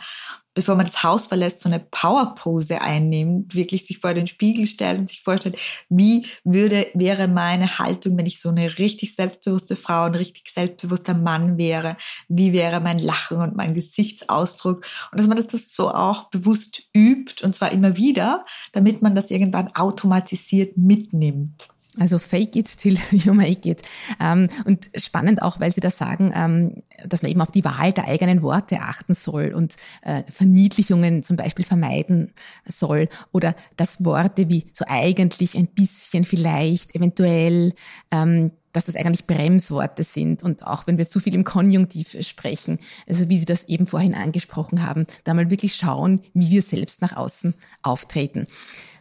bevor 0.54 0.76
man 0.76 0.86
das 0.86 1.04
Haus 1.04 1.28
verlässt, 1.28 1.62
so 1.62 1.70
eine 1.70 1.80
Powerpose 1.80 2.82
einnimmt, 2.82 3.56
wirklich 3.56 3.86
sich 3.86 4.00
vor 4.00 4.14
den 4.14 4.28
Spiegel 4.28 4.68
stellt 4.68 5.00
und 5.00 5.08
sich 5.08 5.22
vorstellt, 5.22 5.58
wie 5.90 6.28
würde, 6.44 6.88
wäre 6.94 7.28
meine 7.28 7.80
Haltung, 7.80 8.18
wenn 8.18 8.26
ich 8.26 8.40
so 8.40 8.50
eine 8.50 8.78
richtig 8.78 9.16
selbstbewusste 9.16 9.76
Frau, 9.76 10.04
ein 10.04 10.16
richtig 10.16 10.52
selbstbewusster 10.52 11.16
Mann 11.16 11.58
wäre, 11.58 11.98
wie 12.28 12.54
wäre 12.54 12.80
mein 12.80 13.00
Lachen 13.00 13.38
und 13.38 13.56
mein 13.56 13.74
Gesichtsausdruck 13.74 14.86
und 15.12 15.20
dass 15.20 15.28
man 15.28 15.38
das, 15.38 15.48
das 15.48 15.74
so 15.74 15.90
auch 15.90 16.30
bewusst 16.30 16.84
übt 16.96 17.44
und 17.44 17.54
zwar 17.56 17.72
immer 17.72 17.98
wieder, 17.98 18.46
damit 18.72 19.02
man 19.02 19.16
das 19.16 19.32
irgendwann 19.32 19.76
automatisiert 19.76 20.78
mitnimmt. 20.78 21.73
Also 22.00 22.18
fake 22.18 22.56
it 22.56 22.78
till 22.78 22.98
you 23.12 23.34
make 23.34 23.70
it. 23.70 23.84
Ähm, 24.20 24.50
und 24.66 24.90
spannend 24.96 25.42
auch, 25.42 25.60
weil 25.60 25.72
Sie 25.72 25.82
da 25.82 25.92
sagen, 25.92 26.34
ähm, 26.36 26.84
dass 27.08 27.22
man 27.22 27.32
eben 27.32 27.42
auf 27.42 27.52
die 27.52 27.64
Wahl 27.64 27.94
der 27.94 28.08
eigenen 28.08 28.42
Worte 28.42 28.82
achten 28.82 29.14
soll 29.14 29.54
und 29.54 29.76
äh, 30.02 30.24
Verniedlichungen 30.30 31.22
zum 31.22 31.36
Beispiel 31.36 31.66
vermeiden 31.66 32.34
soll 32.66 33.10
oder 33.32 33.56
dass 33.78 34.04
Worte 34.04 34.50
wie 34.50 34.66
so 34.74 34.86
eigentlich, 34.88 35.56
ein 35.56 35.68
bisschen, 35.68 36.24
vielleicht, 36.24 36.96
eventuell, 36.96 37.74
ähm, 38.10 38.52
dass 38.72 38.86
das 38.86 38.96
eigentlich 38.96 39.28
Bremsworte 39.28 40.04
sind 40.04 40.42
und 40.42 40.66
auch 40.66 40.88
wenn 40.88 40.98
wir 40.98 41.08
zu 41.08 41.20
viel 41.20 41.36
im 41.36 41.44
Konjunktiv 41.44 42.18
sprechen, 42.22 42.80
also 43.08 43.30
wie 43.30 43.38
Sie 43.38 43.46
das 43.46 43.66
eben 43.66 43.86
vorhin 43.86 44.16
angesprochen 44.16 44.84
haben, 44.84 45.06
da 45.24 45.36
mal 45.36 45.52
wirklich 45.52 45.76
schauen, 45.76 46.22
wie 46.34 46.50
wir 46.50 46.64
selbst 46.64 47.02
nach 47.04 47.16
außen 47.16 47.54
auftreten. 47.84 48.48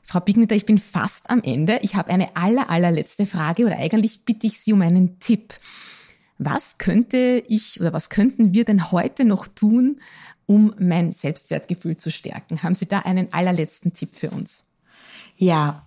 Frau 0.03 0.21
Bignitter, 0.21 0.57
ich 0.57 0.67
bin 0.67 0.79
fast 0.79 1.31
am 1.31 1.41
Ende. 1.43 1.79
Ich 1.83 1.95
habe 1.95 2.11
eine 2.11 2.37
aller, 2.37 2.69
allerletzte 2.71 3.25
Frage 3.25 3.67
oder 3.67 3.79
eigentlich 3.79 4.25
bitte 4.25 4.47
ich 4.47 4.59
Sie 4.59 4.73
um 4.73 4.83
einen 4.83 5.21
Tipp. 5.21 5.55
Was 6.39 6.79
könnte 6.79 7.43
ich 7.47 7.81
oder 7.81 7.93
was 7.93 8.11
könnten 8.11 8.53
wir 8.53 8.65
denn 8.65 8.91
heute 8.91 9.25
noch 9.25 9.47
tun, 9.47 10.01
um 10.47 10.75
mein 10.79 11.13
Selbstwertgefühl 11.13 11.97
zu 11.97 12.11
stärken? 12.11 12.63
Haben 12.63 12.75
Sie 12.75 12.87
da 12.87 13.01
einen 13.01 13.33
allerletzten 13.33 13.93
Tipp 13.93 14.11
für 14.13 14.31
uns? 14.31 14.65
Ja, 15.37 15.87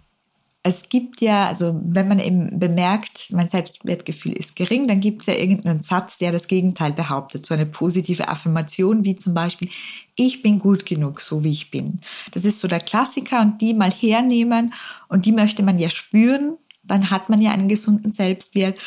es 0.67 0.89
gibt 0.89 1.21
ja, 1.21 1.47
also 1.47 1.79
wenn 1.85 2.07
man 2.07 2.17
eben 2.17 2.57
bemerkt, 2.57 3.27
mein 3.29 3.49
Selbstwertgefühl 3.49 4.31
ist 4.31 4.55
gering, 4.55 4.87
dann 4.87 4.99
gibt 4.99 5.21
es 5.21 5.27
ja 5.27 5.35
irgendeinen 5.35 5.83
Satz, 5.83 6.17
der 6.17 6.31
das 6.31 6.47
Gegenteil 6.47 6.91
behauptet. 6.91 7.45
So 7.45 7.53
eine 7.53 7.67
positive 7.67 8.27
Affirmation 8.27 9.05
wie 9.05 9.15
zum 9.15 9.35
Beispiel, 9.35 9.69
ich 10.15 10.41
bin 10.41 10.57
gut 10.57 10.87
genug, 10.87 11.21
so 11.21 11.43
wie 11.43 11.51
ich 11.51 11.69
bin. 11.69 12.01
Das 12.31 12.45
ist 12.45 12.59
so 12.59 12.67
der 12.67 12.79
Klassiker 12.79 13.41
und 13.41 13.61
die 13.61 13.75
mal 13.75 13.91
hernehmen 13.91 14.73
und 15.07 15.27
die 15.27 15.33
möchte 15.33 15.61
man 15.61 15.77
ja 15.77 15.91
spüren, 15.91 16.57
dann 16.81 17.11
hat 17.11 17.29
man 17.29 17.43
ja 17.43 17.51
einen 17.51 17.69
gesunden 17.69 18.11
Selbstwert 18.11 18.79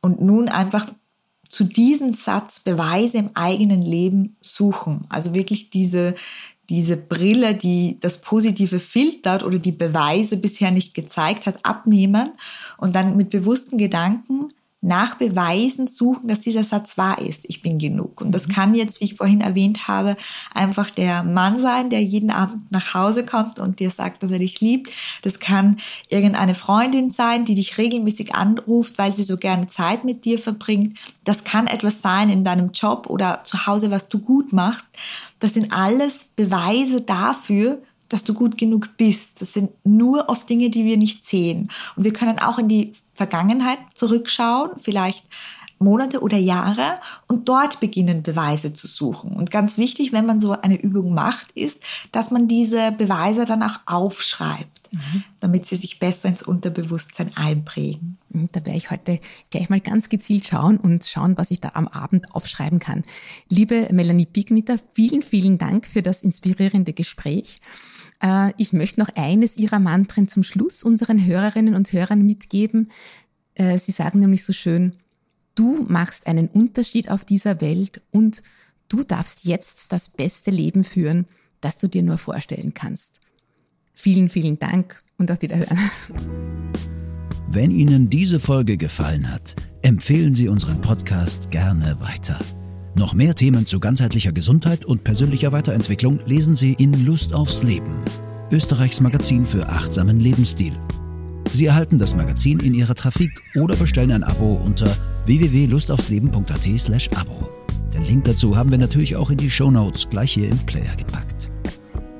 und 0.00 0.22
nun 0.22 0.48
einfach 0.48 0.86
zu 1.50 1.64
diesem 1.64 2.14
Satz 2.14 2.60
Beweise 2.60 3.18
im 3.18 3.30
eigenen 3.34 3.82
Leben 3.82 4.38
suchen. 4.40 5.04
Also 5.10 5.34
wirklich 5.34 5.68
diese, 5.68 6.14
diese 6.68 6.96
Brille, 6.96 7.54
die 7.54 7.98
das 8.00 8.20
Positive 8.20 8.80
filtert 8.80 9.42
oder 9.42 9.58
die 9.58 9.72
Beweise 9.72 10.36
bisher 10.36 10.70
nicht 10.70 10.94
gezeigt 10.94 11.46
hat, 11.46 11.64
abnehmen 11.64 12.32
und 12.76 12.96
dann 12.96 13.16
mit 13.16 13.30
bewussten 13.30 13.78
Gedanken 13.78 14.52
nach 14.86 15.16
Beweisen 15.16 15.88
suchen, 15.88 16.28
dass 16.28 16.38
dieser 16.38 16.62
Satz 16.62 16.96
wahr 16.96 17.18
ist. 17.18 17.44
Ich 17.48 17.60
bin 17.60 17.78
genug. 17.78 18.20
Und 18.20 18.30
das 18.30 18.46
mhm. 18.46 18.52
kann 18.52 18.74
jetzt, 18.74 19.00
wie 19.00 19.06
ich 19.06 19.14
vorhin 19.16 19.40
erwähnt 19.40 19.88
habe, 19.88 20.16
einfach 20.54 20.90
der 20.90 21.24
Mann 21.24 21.58
sein, 21.58 21.90
der 21.90 22.02
jeden 22.02 22.30
Abend 22.30 22.70
nach 22.70 22.94
Hause 22.94 23.26
kommt 23.26 23.58
und 23.58 23.80
dir 23.80 23.90
sagt, 23.90 24.22
dass 24.22 24.30
er 24.30 24.38
dich 24.38 24.60
liebt. 24.60 24.92
Das 25.22 25.40
kann 25.40 25.78
irgendeine 26.08 26.54
Freundin 26.54 27.10
sein, 27.10 27.44
die 27.44 27.56
dich 27.56 27.78
regelmäßig 27.78 28.36
anruft, 28.36 28.96
weil 28.96 29.12
sie 29.12 29.24
so 29.24 29.36
gerne 29.36 29.66
Zeit 29.66 30.04
mit 30.04 30.24
dir 30.24 30.38
verbringt. 30.38 30.98
Das 31.24 31.42
kann 31.42 31.66
etwas 31.66 32.00
sein 32.00 32.30
in 32.30 32.44
deinem 32.44 32.70
Job 32.70 33.10
oder 33.10 33.42
zu 33.42 33.66
Hause, 33.66 33.90
was 33.90 34.08
du 34.08 34.20
gut 34.20 34.52
machst. 34.52 34.86
Das 35.40 35.54
sind 35.54 35.72
alles 35.72 36.26
Beweise 36.36 37.00
dafür, 37.00 37.82
dass 38.08 38.24
du 38.24 38.34
gut 38.34 38.58
genug 38.58 38.90
bist. 38.96 39.40
Das 39.40 39.52
sind 39.52 39.70
nur 39.84 40.28
oft 40.28 40.48
Dinge, 40.48 40.70
die 40.70 40.84
wir 40.84 40.96
nicht 40.96 41.26
sehen. 41.26 41.70
Und 41.96 42.04
wir 42.04 42.12
können 42.12 42.38
auch 42.38 42.58
in 42.58 42.68
die 42.68 42.92
Vergangenheit 43.14 43.78
zurückschauen, 43.94 44.72
vielleicht 44.78 45.24
Monate 45.78 46.20
oder 46.20 46.38
Jahre 46.38 46.96
und 47.28 47.48
dort 47.48 47.80
beginnen 47.80 48.22
Beweise 48.22 48.72
zu 48.72 48.86
suchen. 48.86 49.32
Und 49.32 49.50
ganz 49.50 49.76
wichtig, 49.76 50.12
wenn 50.12 50.24
man 50.24 50.40
so 50.40 50.52
eine 50.52 50.80
Übung 50.80 51.12
macht, 51.12 51.52
ist, 51.52 51.82
dass 52.12 52.30
man 52.30 52.48
diese 52.48 52.92
Beweise 52.92 53.44
dann 53.44 53.62
auch 53.62 53.80
aufschreibt, 53.84 54.85
mhm. 54.96 55.24
damit 55.40 55.66
sie 55.66 55.76
sich 55.76 55.98
besser 55.98 56.28
ins 56.28 56.42
Unterbewusstsein 56.42 57.36
einprägen. 57.36 58.18
Da 58.52 58.64
werde 58.64 58.76
ich 58.76 58.90
heute 58.90 59.20
gleich 59.50 59.70
mal 59.70 59.80
ganz 59.80 60.08
gezielt 60.08 60.46
schauen 60.46 60.76
und 60.76 61.04
schauen, 61.04 61.38
was 61.38 61.50
ich 61.50 61.60
da 61.60 61.72
am 61.74 61.88
Abend 61.88 62.34
aufschreiben 62.34 62.78
kann. 62.78 63.02
Liebe 63.48 63.88
Melanie 63.92 64.26
Pigniter, 64.26 64.78
vielen, 64.92 65.22
vielen 65.22 65.58
Dank 65.58 65.86
für 65.86 66.02
das 66.02 66.22
inspirierende 66.22 66.92
Gespräch. 66.92 67.60
Äh, 68.22 68.52
ich 68.56 68.72
möchte 68.72 69.00
noch 69.00 69.10
eines 69.14 69.56
Ihrer 69.56 69.78
Mantren 69.78 70.28
zum 70.28 70.42
Schluss 70.42 70.82
unseren 70.82 71.24
Hörerinnen 71.24 71.74
und 71.74 71.92
Hörern 71.92 72.22
mitgeben. 72.22 72.90
Äh, 73.54 73.78
Sie 73.78 73.92
sagen 73.92 74.18
nämlich 74.18 74.44
so 74.44 74.52
schön, 74.52 74.94
du 75.54 75.84
machst 75.88 76.26
einen 76.26 76.48
Unterschied 76.48 77.10
auf 77.10 77.24
dieser 77.24 77.60
Welt 77.60 78.02
und 78.10 78.42
du 78.88 79.02
darfst 79.02 79.44
jetzt 79.44 79.92
das 79.92 80.08
beste 80.08 80.50
Leben 80.50 80.84
führen, 80.84 81.26
das 81.60 81.78
du 81.78 81.88
dir 81.88 82.02
nur 82.02 82.18
vorstellen 82.18 82.74
kannst. 82.74 83.20
Vielen, 83.98 84.28
vielen 84.28 84.58
Dank 84.58 84.98
und 85.16 85.32
auf 85.32 85.40
Wiederhören. 85.40 85.78
Wenn 87.48 87.70
Ihnen 87.70 88.10
diese 88.10 88.38
Folge 88.38 88.76
gefallen 88.76 89.32
hat, 89.32 89.56
empfehlen 89.80 90.34
Sie 90.34 90.48
unseren 90.48 90.82
Podcast 90.82 91.50
gerne 91.50 91.98
weiter. 91.98 92.38
Noch 92.94 93.14
mehr 93.14 93.34
Themen 93.34 93.64
zu 93.64 93.80
ganzheitlicher 93.80 94.32
Gesundheit 94.32 94.84
und 94.84 95.02
persönlicher 95.02 95.52
Weiterentwicklung 95.52 96.18
lesen 96.26 96.54
Sie 96.54 96.74
in 96.74 97.06
Lust 97.06 97.32
aufs 97.32 97.62
Leben, 97.62 98.02
Österreichs 98.52 99.00
Magazin 99.00 99.46
für 99.46 99.66
achtsamen 99.66 100.20
Lebensstil. 100.20 100.74
Sie 101.52 101.64
erhalten 101.64 101.98
das 101.98 102.14
Magazin 102.14 102.60
in 102.60 102.74
Ihrer 102.74 102.94
Trafik 102.94 103.30
oder 103.54 103.76
bestellen 103.76 104.12
ein 104.12 104.24
Abo 104.24 104.60
unter 104.62 104.94
www.lustaufsleben.at/abo. 105.24 107.48
Den 107.94 108.06
Link 108.06 108.24
dazu 108.24 108.58
haben 108.58 108.70
wir 108.70 108.78
natürlich 108.78 109.16
auch 109.16 109.30
in 109.30 109.38
die 109.38 109.50
Show 109.50 109.70
Notes 109.70 110.06
gleich 110.10 110.32
hier 110.32 110.50
im 110.50 110.58
Player 110.58 110.94
gepackt. 110.96 111.50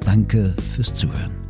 Danke 0.00 0.56
fürs 0.74 0.94
Zuhören. 0.94 1.45